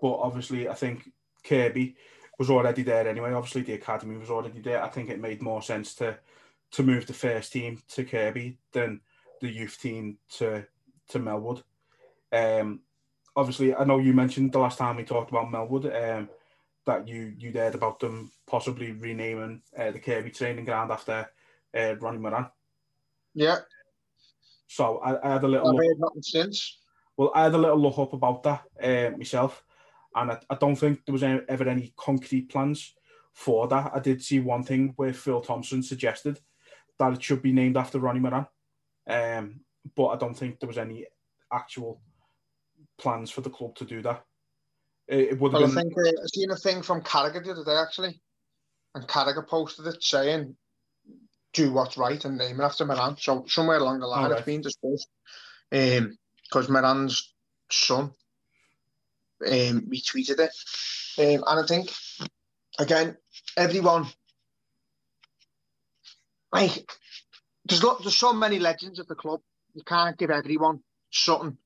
but 0.00 0.14
obviously, 0.14 0.68
I 0.68 0.74
think 0.74 1.10
Kirkby 1.44 1.96
was 2.38 2.50
already 2.50 2.82
there 2.82 3.06
anyway. 3.06 3.32
Obviously, 3.32 3.62
the 3.62 3.74
academy 3.74 4.16
was 4.16 4.30
already 4.30 4.60
there. 4.60 4.82
I 4.82 4.88
think 4.88 5.10
it 5.10 5.20
made 5.20 5.42
more 5.42 5.62
sense 5.62 5.94
to 5.96 6.18
to 6.72 6.82
move 6.84 7.04
the 7.06 7.12
first 7.12 7.52
team 7.52 7.82
to 7.88 8.04
Kirkby 8.04 8.58
than 8.72 9.00
the 9.40 9.48
youth 9.48 9.78
team 9.80 10.18
to 10.36 10.66
to 11.08 11.18
Melwood. 11.18 11.62
Um, 12.32 12.80
obviously, 13.36 13.74
I 13.74 13.84
know 13.84 13.98
you 13.98 14.12
mentioned 14.12 14.52
the 14.52 14.58
last 14.58 14.78
time 14.78 14.96
we 14.96 15.04
talked 15.04 15.30
about 15.30 15.50
Melwood 15.50 15.86
um, 16.18 16.28
that 16.86 17.06
you 17.08 17.34
you 17.38 17.52
heard 17.52 17.74
about 17.74 18.00
them 18.00 18.30
possibly 18.46 18.92
renaming 18.92 19.62
uh, 19.78 19.90
the 19.90 19.98
Kirkby 19.98 20.30
training 20.30 20.64
ground 20.64 20.90
after 20.90 21.28
uh, 21.76 21.94
Ronnie 21.96 22.18
Moran. 22.18 22.46
Yeah, 23.34 23.58
So 24.66 24.98
I, 24.98 25.28
I 25.28 25.32
had 25.34 25.44
a 25.44 25.48
little 25.48 25.68
I've 25.68 25.74
look, 25.74 25.84
heard 25.84 25.98
nothing 25.98 26.22
since. 26.22 26.78
well, 27.16 27.30
I 27.34 27.44
had 27.44 27.54
a 27.54 27.58
little 27.58 27.78
look 27.78 27.98
up 27.98 28.12
about 28.12 28.42
that 28.42 28.62
uh, 28.82 29.16
myself, 29.16 29.62
and 30.14 30.32
I, 30.32 30.38
I 30.48 30.54
don't 30.56 30.76
think 30.76 31.04
there 31.04 31.12
was 31.12 31.22
any, 31.22 31.40
ever 31.48 31.68
any 31.68 31.92
concrete 31.96 32.50
plans 32.50 32.94
for 33.32 33.68
that. 33.68 33.92
I 33.94 34.00
did 34.00 34.22
see 34.22 34.40
one 34.40 34.64
thing 34.64 34.92
where 34.96 35.12
Phil 35.12 35.40
Thompson 35.40 35.82
suggested 35.82 36.40
that 36.98 37.12
it 37.12 37.22
should 37.22 37.42
be 37.42 37.52
named 37.52 37.76
after 37.76 38.00
Ronnie 38.00 38.20
Moran, 38.20 38.46
um, 39.08 39.60
but 39.96 40.08
I 40.08 40.16
don't 40.16 40.34
think 40.34 40.58
there 40.58 40.66
was 40.66 40.78
any 40.78 41.06
actual 41.52 42.00
plans 42.98 43.30
for 43.30 43.42
the 43.42 43.50
club 43.50 43.76
to 43.76 43.84
do 43.84 44.02
that. 44.02 44.24
It, 45.10 45.40
would 45.40 45.52
have 45.52 45.62
Well, 45.62 45.70
I 45.72 45.74
think 45.74 45.92
uh, 45.98 46.22
I 46.22 46.26
seen 46.32 46.50
a 46.50 46.56
thing 46.56 46.82
from 46.82 47.02
Carragher 47.02 47.42
the 47.42 47.50
other 47.50 47.64
day 47.64 47.76
actually, 47.76 48.20
and 48.94 49.08
Carragher 49.08 49.46
posted 49.46 49.86
it 49.88 50.02
saying, 50.02 50.56
"Do 51.52 51.72
what's 51.72 51.98
right 51.98 52.24
and 52.24 52.38
name 52.38 52.60
it 52.60 52.64
after 52.64 52.84
Moran." 52.84 53.16
So 53.18 53.44
somewhere 53.48 53.78
along 53.78 54.00
the 54.00 54.06
line, 54.06 54.24
Alright. 54.24 54.38
it's 54.38 54.46
been 54.46 54.60
discussed. 54.60 55.08
Um, 55.72 56.16
because 56.44 56.68
Moran's 56.68 57.32
son, 57.70 58.12
um, 59.46 59.86
retweeted 59.88 60.38
it, 60.38 60.52
um, 61.18 61.44
and 61.46 61.60
I 61.60 61.66
think 61.66 61.92
again, 62.78 63.16
everyone, 63.56 64.06
like, 66.52 66.90
there's 67.64 67.82
lot, 67.82 68.02
there's 68.02 68.16
so 68.16 68.32
many 68.32 68.58
legends 68.58 69.00
at 69.00 69.08
the 69.08 69.14
club. 69.14 69.40
You 69.74 69.82
can't 69.84 70.18
give 70.18 70.30
everyone 70.30 70.80
something. 71.10 71.56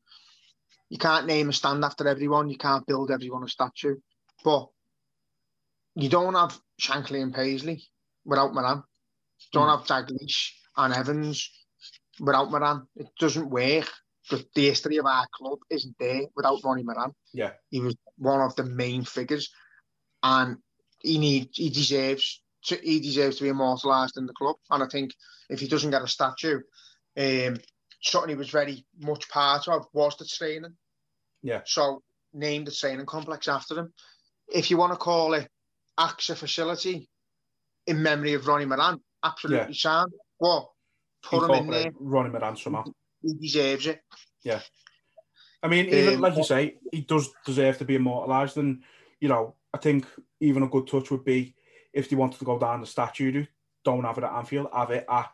You 0.94 0.98
can't 0.98 1.26
name 1.26 1.48
a 1.48 1.52
stand 1.52 1.84
after 1.84 2.06
everyone. 2.06 2.48
You 2.48 2.56
can't 2.56 2.86
build 2.86 3.10
everyone 3.10 3.42
a 3.42 3.48
statue. 3.48 3.96
But 4.44 4.68
you 5.96 6.08
don't 6.08 6.34
have 6.34 6.56
Shankly 6.80 7.20
and 7.20 7.34
Paisley 7.34 7.82
without 8.24 8.54
Moran. 8.54 8.84
You 9.40 9.48
don't 9.58 9.76
have 9.76 9.88
Dalglish 9.88 10.52
and 10.76 10.94
Evans 10.94 11.50
without 12.20 12.48
Moran. 12.48 12.86
It 12.94 13.08
doesn't 13.18 13.50
work. 13.50 13.90
The, 14.30 14.46
the 14.54 14.66
history 14.66 14.98
of 14.98 15.06
our 15.06 15.26
club 15.34 15.58
isn't 15.68 15.96
there 15.98 16.26
without 16.36 16.62
Ronnie 16.62 16.84
Moran. 16.84 17.10
Yeah. 17.32 17.54
He 17.70 17.80
was 17.80 17.96
one 18.16 18.40
of 18.40 18.54
the 18.54 18.64
main 18.64 19.02
figures, 19.02 19.50
and 20.22 20.58
he 21.00 21.18
need 21.18 21.48
he 21.54 21.70
deserves 21.70 22.40
to, 22.66 22.76
he 22.76 23.00
deserves 23.00 23.38
to 23.38 23.42
be 23.42 23.48
immortalised 23.48 24.16
in 24.16 24.26
the 24.26 24.32
club. 24.32 24.56
And 24.70 24.84
I 24.84 24.86
think 24.86 25.12
if 25.50 25.58
he 25.58 25.66
doesn't 25.66 25.90
get 25.90 26.02
a 26.02 26.06
statue, 26.06 26.60
um, 27.18 27.56
something 28.00 28.30
he 28.30 28.36
was 28.36 28.50
very 28.50 28.86
much 29.00 29.28
part 29.28 29.66
of 29.66 29.86
was 29.92 30.16
the 30.18 30.24
training. 30.24 30.76
Yeah. 31.44 31.60
So 31.66 32.02
name 32.32 32.64
the 32.64 32.72
training 32.72 33.06
complex 33.06 33.46
after 33.46 33.78
him. 33.78 33.92
If 34.52 34.70
you 34.70 34.76
want 34.78 34.92
to 34.92 34.98
call 34.98 35.34
it 35.34 35.46
AXA 36.00 36.36
facility 36.36 37.08
in 37.86 38.02
memory 38.02 38.32
of 38.32 38.48
Ronnie 38.48 38.64
Moran, 38.64 38.98
absolutely 39.22 39.74
Yeah. 39.74 39.74
sound. 39.74 40.12
But 40.40 40.66
put 41.22 41.48
him 41.48 41.54
in 41.54 41.70
there. 41.70 41.92
Ronnie 41.94 42.30
Moran 42.30 42.56
somehow. 42.56 42.84
He 43.22 43.34
deserves 43.34 43.86
it. 43.86 44.00
Yeah. 44.42 44.60
I 45.62 45.68
mean, 45.68 45.86
even 45.86 46.14
Um, 46.14 46.20
like 46.20 46.36
you 46.36 46.44
say, 46.44 46.78
he 46.90 47.02
does 47.02 47.30
deserve 47.44 47.78
to 47.78 47.84
be 47.84 47.94
immortalised. 47.94 48.56
And, 48.56 48.82
you 49.20 49.28
know, 49.28 49.54
I 49.72 49.78
think 49.78 50.06
even 50.40 50.62
a 50.62 50.68
good 50.68 50.86
touch 50.86 51.10
would 51.10 51.24
be 51.24 51.54
if 51.92 52.08
they 52.08 52.16
wanted 52.16 52.38
to 52.38 52.44
go 52.44 52.58
down 52.58 52.80
the 52.80 52.86
statue 52.86 53.32
route, 53.32 53.48
don't 53.84 54.04
have 54.04 54.18
it 54.18 54.24
at 54.24 54.32
Anfield, 54.32 54.68
have 54.72 54.90
it 54.90 55.04
at, 55.08 55.30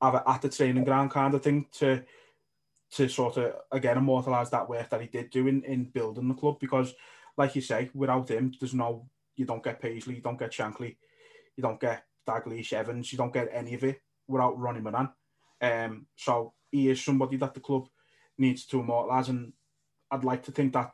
have 0.00 0.14
it 0.14 0.22
at 0.26 0.42
the 0.42 0.48
training 0.48 0.84
ground 0.84 1.10
kind 1.10 1.34
of 1.34 1.42
thing 1.42 1.66
to 1.72 2.04
to 2.94 3.08
sort 3.08 3.36
of, 3.36 3.54
again, 3.72 3.96
immortalise 3.96 4.50
that 4.50 4.68
work 4.68 4.88
that 4.90 5.00
he 5.00 5.06
did 5.06 5.30
do 5.30 5.46
in, 5.46 5.62
in 5.64 5.84
building 5.84 6.28
the 6.28 6.34
club. 6.34 6.58
Because, 6.60 6.94
like 7.36 7.54
you 7.54 7.60
say, 7.60 7.90
without 7.94 8.30
him, 8.30 8.52
there's 8.60 8.74
no, 8.74 9.08
you 9.36 9.44
don't 9.44 9.62
get 9.62 9.80
Paisley, 9.80 10.16
you 10.16 10.22
don't 10.22 10.38
get 10.38 10.52
Shankly, 10.52 10.96
you 11.56 11.62
don't 11.62 11.80
get 11.80 12.04
Dalglish, 12.28 12.72
Evans, 12.72 13.12
you 13.12 13.18
don't 13.18 13.32
get 13.32 13.48
any 13.52 13.74
of 13.74 13.84
it 13.84 14.00
without 14.28 14.58
Ronnie 14.58 14.80
Moran. 14.80 15.10
Um, 15.60 16.06
so 16.16 16.52
he 16.70 16.90
is 16.90 17.02
somebody 17.02 17.36
that 17.38 17.54
the 17.54 17.60
club 17.60 17.88
needs 18.38 18.66
to 18.66 18.80
immortalise, 18.80 19.28
and 19.28 19.52
I'd 20.10 20.24
like 20.24 20.42
to 20.44 20.52
think 20.52 20.72
that 20.74 20.92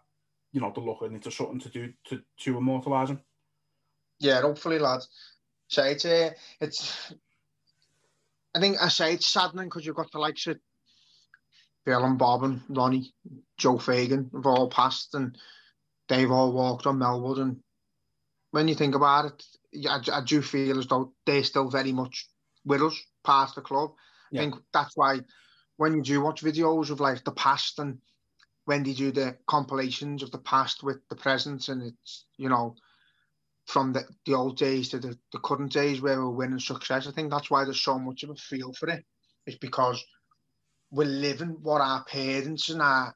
you 0.52 0.60
know 0.60 0.72
the 0.74 0.80
looking 0.80 1.14
into 1.14 1.30
something 1.30 1.60
to 1.60 1.68
do 1.68 1.92
to 2.08 2.22
to 2.40 2.58
immortalise 2.58 3.10
him. 3.10 3.20
Yeah, 4.18 4.42
hopefully, 4.42 4.78
lads. 4.78 5.08
So 5.68 5.84
it's 5.84 6.04
uh, 6.04 6.30
it's. 6.60 7.12
I 8.54 8.60
think 8.60 8.76
I 8.80 8.88
say 8.88 9.14
it's 9.14 9.26
saddening 9.26 9.66
because 9.66 9.86
you've 9.86 9.96
got 9.96 10.10
the 10.12 10.18
likes 10.18 10.46
of 10.46 10.58
Bill 11.84 12.04
and 12.04 12.18
Bob 12.18 12.44
and 12.44 12.60
Ronnie, 12.68 13.12
Joe 13.56 13.78
Fagan 13.78 14.30
have 14.34 14.46
all 14.46 14.68
passed, 14.68 15.14
and 15.14 15.36
they've 16.08 16.30
all 16.30 16.52
walked 16.52 16.86
on 16.86 16.98
Melwood. 16.98 17.40
And 17.40 17.60
when 18.50 18.68
you 18.68 18.74
think 18.74 18.94
about 18.94 19.26
it, 19.26 19.88
I, 19.88 20.00
I 20.12 20.20
do 20.24 20.42
feel 20.42 20.78
as 20.78 20.86
though 20.86 21.12
they're 21.26 21.44
still 21.44 21.70
very 21.70 21.92
much 21.92 22.28
with 22.64 22.82
us, 22.82 23.00
past 23.24 23.54
the 23.54 23.62
club. 23.62 23.92
Yeah. 24.30 24.40
I 24.40 24.44
think 24.44 24.56
that's 24.72 24.96
why 24.96 25.20
when 25.76 25.94
you 25.94 26.02
do 26.02 26.20
watch 26.20 26.42
videos 26.42 26.90
of 26.90 27.00
like 27.00 27.24
the 27.24 27.32
past 27.32 27.78
and 27.78 27.98
when 28.66 28.82
they 28.82 28.92
do 28.92 29.10
the 29.10 29.36
compilations 29.46 30.22
of 30.22 30.30
the 30.30 30.38
past 30.38 30.82
with 30.82 30.98
the 31.08 31.16
present, 31.16 31.68
and 31.68 31.82
it's 31.82 32.26
you 32.36 32.48
know 32.48 32.76
from 33.66 33.92
the, 33.92 34.02
the 34.26 34.34
old 34.34 34.56
days 34.58 34.90
to 34.90 34.98
the, 34.98 35.16
the 35.32 35.38
current 35.38 35.72
days 35.72 36.00
where 36.00 36.20
we're 36.20 36.30
winning 36.30 36.58
success. 36.58 37.06
I 37.06 37.12
think 37.12 37.30
that's 37.30 37.50
why 37.50 37.64
there's 37.64 37.80
so 37.80 37.98
much 37.98 38.22
of 38.22 38.30
a 38.30 38.34
feel 38.34 38.72
for 38.72 38.88
it. 38.88 39.04
It's 39.46 39.58
because 39.58 40.04
we're 40.90 41.06
living 41.06 41.56
what 41.62 41.80
our 41.80 42.04
parents 42.04 42.68
and 42.68 42.82
our 42.82 43.14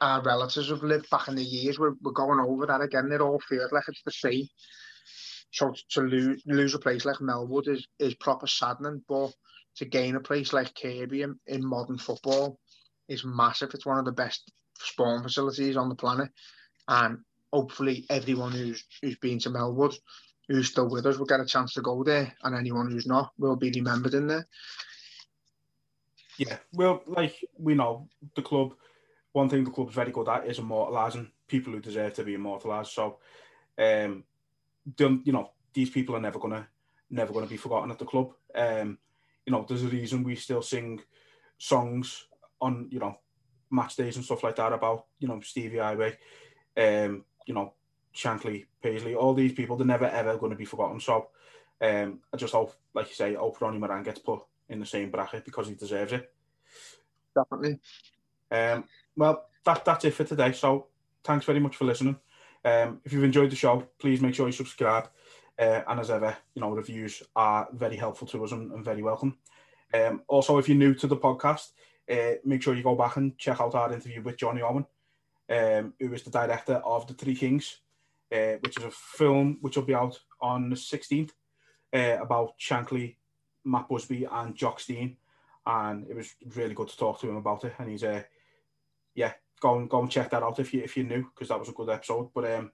our 0.00 0.22
relatives 0.22 0.70
have 0.70 0.82
lived 0.82 1.10
back 1.10 1.28
in 1.28 1.34
the 1.34 1.44
years. 1.44 1.78
We're, 1.78 1.92
we're 2.00 2.12
going 2.12 2.40
over 2.40 2.64
that 2.66 2.80
again. 2.80 3.10
It 3.12 3.20
all 3.20 3.38
feels 3.48 3.70
like 3.70 3.84
it's 3.86 4.02
the 4.02 4.12
same. 4.12 4.46
So 5.52 5.74
to 5.90 6.00
lose 6.00 6.42
lose 6.46 6.74
a 6.74 6.78
place 6.78 7.04
like 7.04 7.16
Melwood 7.16 7.68
is, 7.68 7.86
is 7.98 8.14
proper 8.14 8.46
saddening, 8.46 9.02
but 9.08 9.32
to 9.76 9.84
gain 9.84 10.16
a 10.16 10.20
place 10.20 10.52
like 10.52 10.74
Kirkby 10.74 11.22
in, 11.22 11.38
in 11.46 11.64
modern 11.64 11.98
football 11.98 12.58
is 13.08 13.24
massive. 13.24 13.74
It's 13.74 13.86
one 13.86 13.98
of 13.98 14.04
the 14.04 14.12
best 14.12 14.50
spawn 14.78 15.22
facilities 15.22 15.76
on 15.76 15.88
the 15.88 15.94
planet. 15.94 16.30
And 16.88 17.18
hopefully 17.52 18.06
everyone 18.08 18.52
who's 18.52 18.84
who's 19.02 19.16
been 19.16 19.38
to 19.40 19.50
Melwood, 19.50 19.94
who's 20.48 20.70
still 20.70 20.88
with 20.88 21.04
us, 21.06 21.18
will 21.18 21.26
get 21.26 21.40
a 21.40 21.46
chance 21.46 21.74
to 21.74 21.82
go 21.82 22.02
there, 22.04 22.32
and 22.42 22.56
anyone 22.56 22.90
who's 22.90 23.06
not 23.06 23.32
will 23.38 23.56
be 23.56 23.70
remembered 23.74 24.14
in 24.14 24.28
there. 24.28 24.46
Yeah, 26.40 26.56
well, 26.72 27.02
like 27.06 27.36
we 27.58 27.74
know, 27.74 28.08
the 28.34 28.40
club. 28.40 28.72
One 29.32 29.50
thing 29.50 29.62
the 29.62 29.70
club's 29.70 29.94
very 29.94 30.10
good 30.10 30.26
at 30.28 30.46
is 30.46 30.58
immortalising 30.58 31.30
people 31.46 31.72
who 31.74 31.80
deserve 31.80 32.14
to 32.14 32.24
be 32.24 32.32
immortalised. 32.34 32.92
So, 32.92 33.18
um, 33.78 34.24
you 34.98 35.32
know 35.32 35.50
these 35.74 35.90
people 35.90 36.16
are 36.16 36.20
never 36.20 36.38
gonna 36.38 36.66
never 37.10 37.34
gonna 37.34 37.46
be 37.46 37.58
forgotten 37.58 37.90
at 37.90 37.98
the 37.98 38.06
club. 38.06 38.32
Um, 38.54 38.96
you 39.44 39.52
know, 39.52 39.66
there's 39.68 39.82
a 39.84 39.88
reason 39.88 40.24
we 40.24 40.34
still 40.34 40.62
sing 40.62 41.02
songs 41.58 42.26
on 42.62 42.88
you 42.90 43.00
know 43.00 43.18
match 43.70 43.96
days 43.96 44.16
and 44.16 44.24
stuff 44.24 44.42
like 44.42 44.56
that 44.56 44.72
about 44.72 45.08
you 45.18 45.28
know 45.28 45.40
Stevie 45.40 45.76
Heighway, 45.76 46.16
um, 46.78 47.22
you 47.46 47.52
know 47.52 47.74
Shankly, 48.14 48.64
Paisley, 48.82 49.14
all 49.14 49.34
these 49.34 49.52
people. 49.52 49.76
They're 49.76 49.86
never 49.86 50.06
ever 50.06 50.38
going 50.38 50.52
to 50.52 50.56
be 50.56 50.64
forgotten. 50.64 51.00
So, 51.00 51.28
um, 51.82 52.20
I 52.32 52.38
just 52.38 52.54
hope, 52.54 52.74
like 52.94 53.08
you 53.08 53.14
say, 53.14 53.34
hope 53.34 53.60
Ronnie 53.60 53.78
Moran 53.78 54.04
gets 54.04 54.20
put 54.20 54.40
in 54.70 54.80
the 54.80 54.86
same 54.86 55.10
bracket 55.10 55.44
because 55.44 55.68
he 55.68 55.74
deserves 55.74 56.12
it. 56.12 56.32
Definitely. 57.34 57.78
Um, 58.50 58.84
well, 59.16 59.46
that, 59.64 59.84
that's 59.84 60.04
it 60.04 60.14
for 60.14 60.24
today. 60.24 60.52
So 60.52 60.86
thanks 61.22 61.44
very 61.44 61.60
much 61.60 61.76
for 61.76 61.84
listening. 61.84 62.18
Um, 62.64 63.00
if 63.04 63.12
you've 63.12 63.24
enjoyed 63.24 63.50
the 63.50 63.56
show, 63.56 63.86
please 63.98 64.20
make 64.20 64.34
sure 64.34 64.46
you 64.46 64.52
subscribe. 64.52 65.08
Uh, 65.58 65.82
and 65.88 66.00
as 66.00 66.10
ever, 66.10 66.36
you 66.54 66.62
know, 66.62 66.70
reviews 66.70 67.22
are 67.36 67.68
very 67.72 67.96
helpful 67.96 68.26
to 68.28 68.42
us 68.44 68.52
and, 68.52 68.72
and 68.72 68.84
very 68.84 69.02
welcome. 69.02 69.36
Um, 69.92 70.22
also, 70.28 70.58
if 70.58 70.68
you're 70.68 70.78
new 70.78 70.94
to 70.94 71.06
the 71.06 71.16
podcast, 71.16 71.68
uh, 72.10 72.36
make 72.44 72.62
sure 72.62 72.74
you 72.74 72.82
go 72.82 72.94
back 72.94 73.16
and 73.16 73.36
check 73.38 73.60
out 73.60 73.74
our 73.74 73.92
interview 73.92 74.22
with 74.22 74.38
Jonny 74.38 74.62
Owen, 74.62 74.86
um, 75.50 75.94
who 75.98 76.12
is 76.14 76.22
the 76.22 76.30
director 76.30 76.76
of 76.76 77.06
The 77.06 77.14
Three 77.14 77.34
Kings, 77.34 77.78
uh, 78.32 78.54
which 78.60 78.78
is 78.78 78.84
a 78.84 78.90
film 78.90 79.58
which 79.60 79.76
will 79.76 79.84
be 79.84 79.94
out 79.94 80.18
on 80.40 80.70
the 80.70 80.76
16th 80.76 81.30
uh, 81.92 82.22
about 82.22 82.58
Shankly, 82.58 83.16
Matt 83.64 83.88
Busby, 83.88 84.26
and 84.30 84.54
Jock 84.54 84.80
Stein. 84.80 85.16
And 85.66 86.06
it 86.08 86.16
was 86.16 86.34
really 86.56 86.74
good 86.74 86.88
to 86.88 86.96
talk 86.96 87.20
to 87.20 87.28
him 87.28 87.36
about 87.36 87.64
it. 87.64 87.74
And 87.78 87.90
he's 87.90 88.04
uh, 88.04 88.22
yeah, 89.14 89.32
go 89.60 89.78
and 89.78 89.88
go 89.88 90.00
and 90.00 90.10
check 90.10 90.30
that 90.30 90.42
out 90.42 90.58
if 90.58 90.72
you 90.72 90.82
if 90.82 90.96
you're 90.96 91.06
new 91.06 91.24
because 91.34 91.48
that 91.48 91.58
was 91.58 91.68
a 91.68 91.72
good 91.72 91.90
episode. 91.90 92.30
But 92.34 92.50
um, 92.52 92.72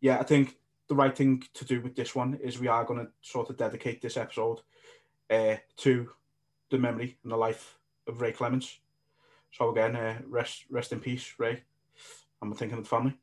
yeah, 0.00 0.18
I 0.18 0.22
think 0.22 0.56
the 0.88 0.94
right 0.94 1.16
thing 1.16 1.42
to 1.54 1.64
do 1.64 1.80
with 1.80 1.96
this 1.96 2.14
one 2.14 2.38
is 2.42 2.58
we 2.58 2.68
are 2.68 2.84
going 2.84 3.00
to 3.00 3.10
sort 3.22 3.50
of 3.50 3.56
dedicate 3.56 4.02
this 4.02 4.16
episode 4.16 4.60
uh, 5.30 5.56
to 5.78 6.10
the 6.70 6.78
memory 6.78 7.18
and 7.22 7.32
the 7.32 7.36
life 7.36 7.78
of 8.06 8.20
Ray 8.20 8.32
Clemence. 8.32 8.78
So 9.52 9.70
again, 9.70 9.96
uh, 9.96 10.18
rest 10.26 10.64
rest 10.70 10.92
in 10.92 11.00
peace, 11.00 11.32
Ray. 11.38 11.62
I'm 12.42 12.54
thinking 12.54 12.78
of 12.78 12.84
the 12.84 12.90
family. 12.90 13.14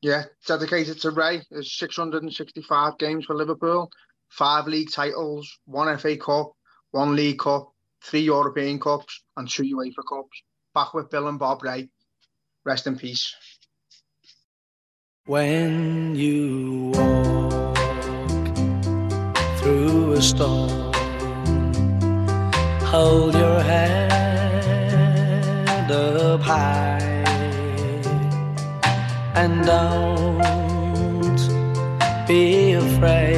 Yeah, 0.00 0.24
dedicated 0.46 1.00
to 1.00 1.10
Ray. 1.10 1.42
There's 1.50 1.72
665 1.72 2.98
games 2.98 3.24
for 3.24 3.34
Liverpool, 3.34 3.90
five 4.28 4.66
league 4.66 4.90
titles, 4.92 5.58
one 5.64 5.96
FA 5.98 6.16
Cup, 6.16 6.52
one 6.90 7.16
League 7.16 7.38
Cup, 7.38 7.72
three 8.02 8.20
European 8.20 8.78
Cups, 8.80 9.22
and 9.36 9.48
two 9.48 9.64
UEFA 9.64 10.04
Cups. 10.08 10.42
Back 10.74 10.94
with 10.94 11.10
Bill 11.10 11.28
and 11.28 11.38
Bob 11.38 11.62
Ray. 11.62 11.88
Rest 12.64 12.86
in 12.86 12.96
peace. 12.96 13.34
When 15.26 16.14
you 16.14 16.92
walk 16.94 17.76
through 19.58 20.12
a 20.12 20.22
storm, 20.22 20.92
hold 22.84 23.34
your 23.34 23.60
head 23.60 24.08
up 25.90 26.40
high 26.40 26.98
and 29.34 29.64
don't 29.64 30.36
be 32.26 32.72
afraid 32.72 33.37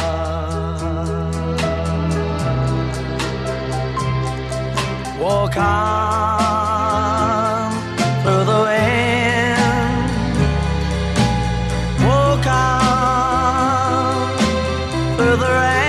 On 5.57 6.41
through 8.23 8.45
the 8.51 8.59
wind. 8.67 10.09
Walk 12.05 12.47
on 12.47 14.37
through 15.17 15.37
the 15.37 15.49
rain. 15.49 15.80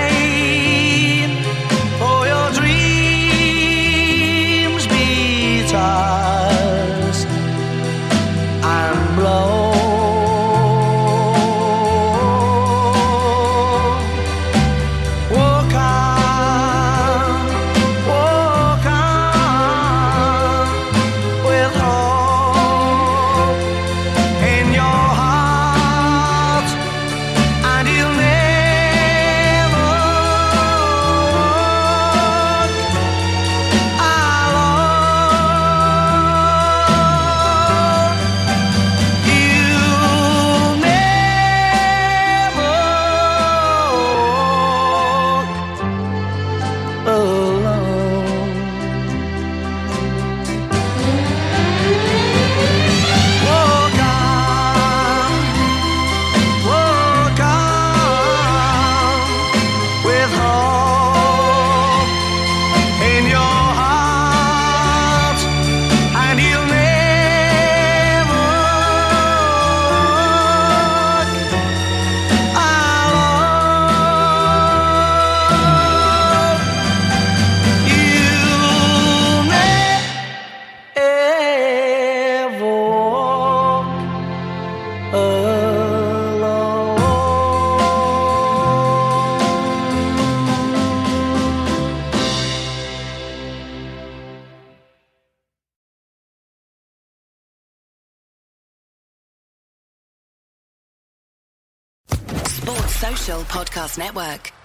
Podcast 103.83 103.97
Network. 103.97 104.62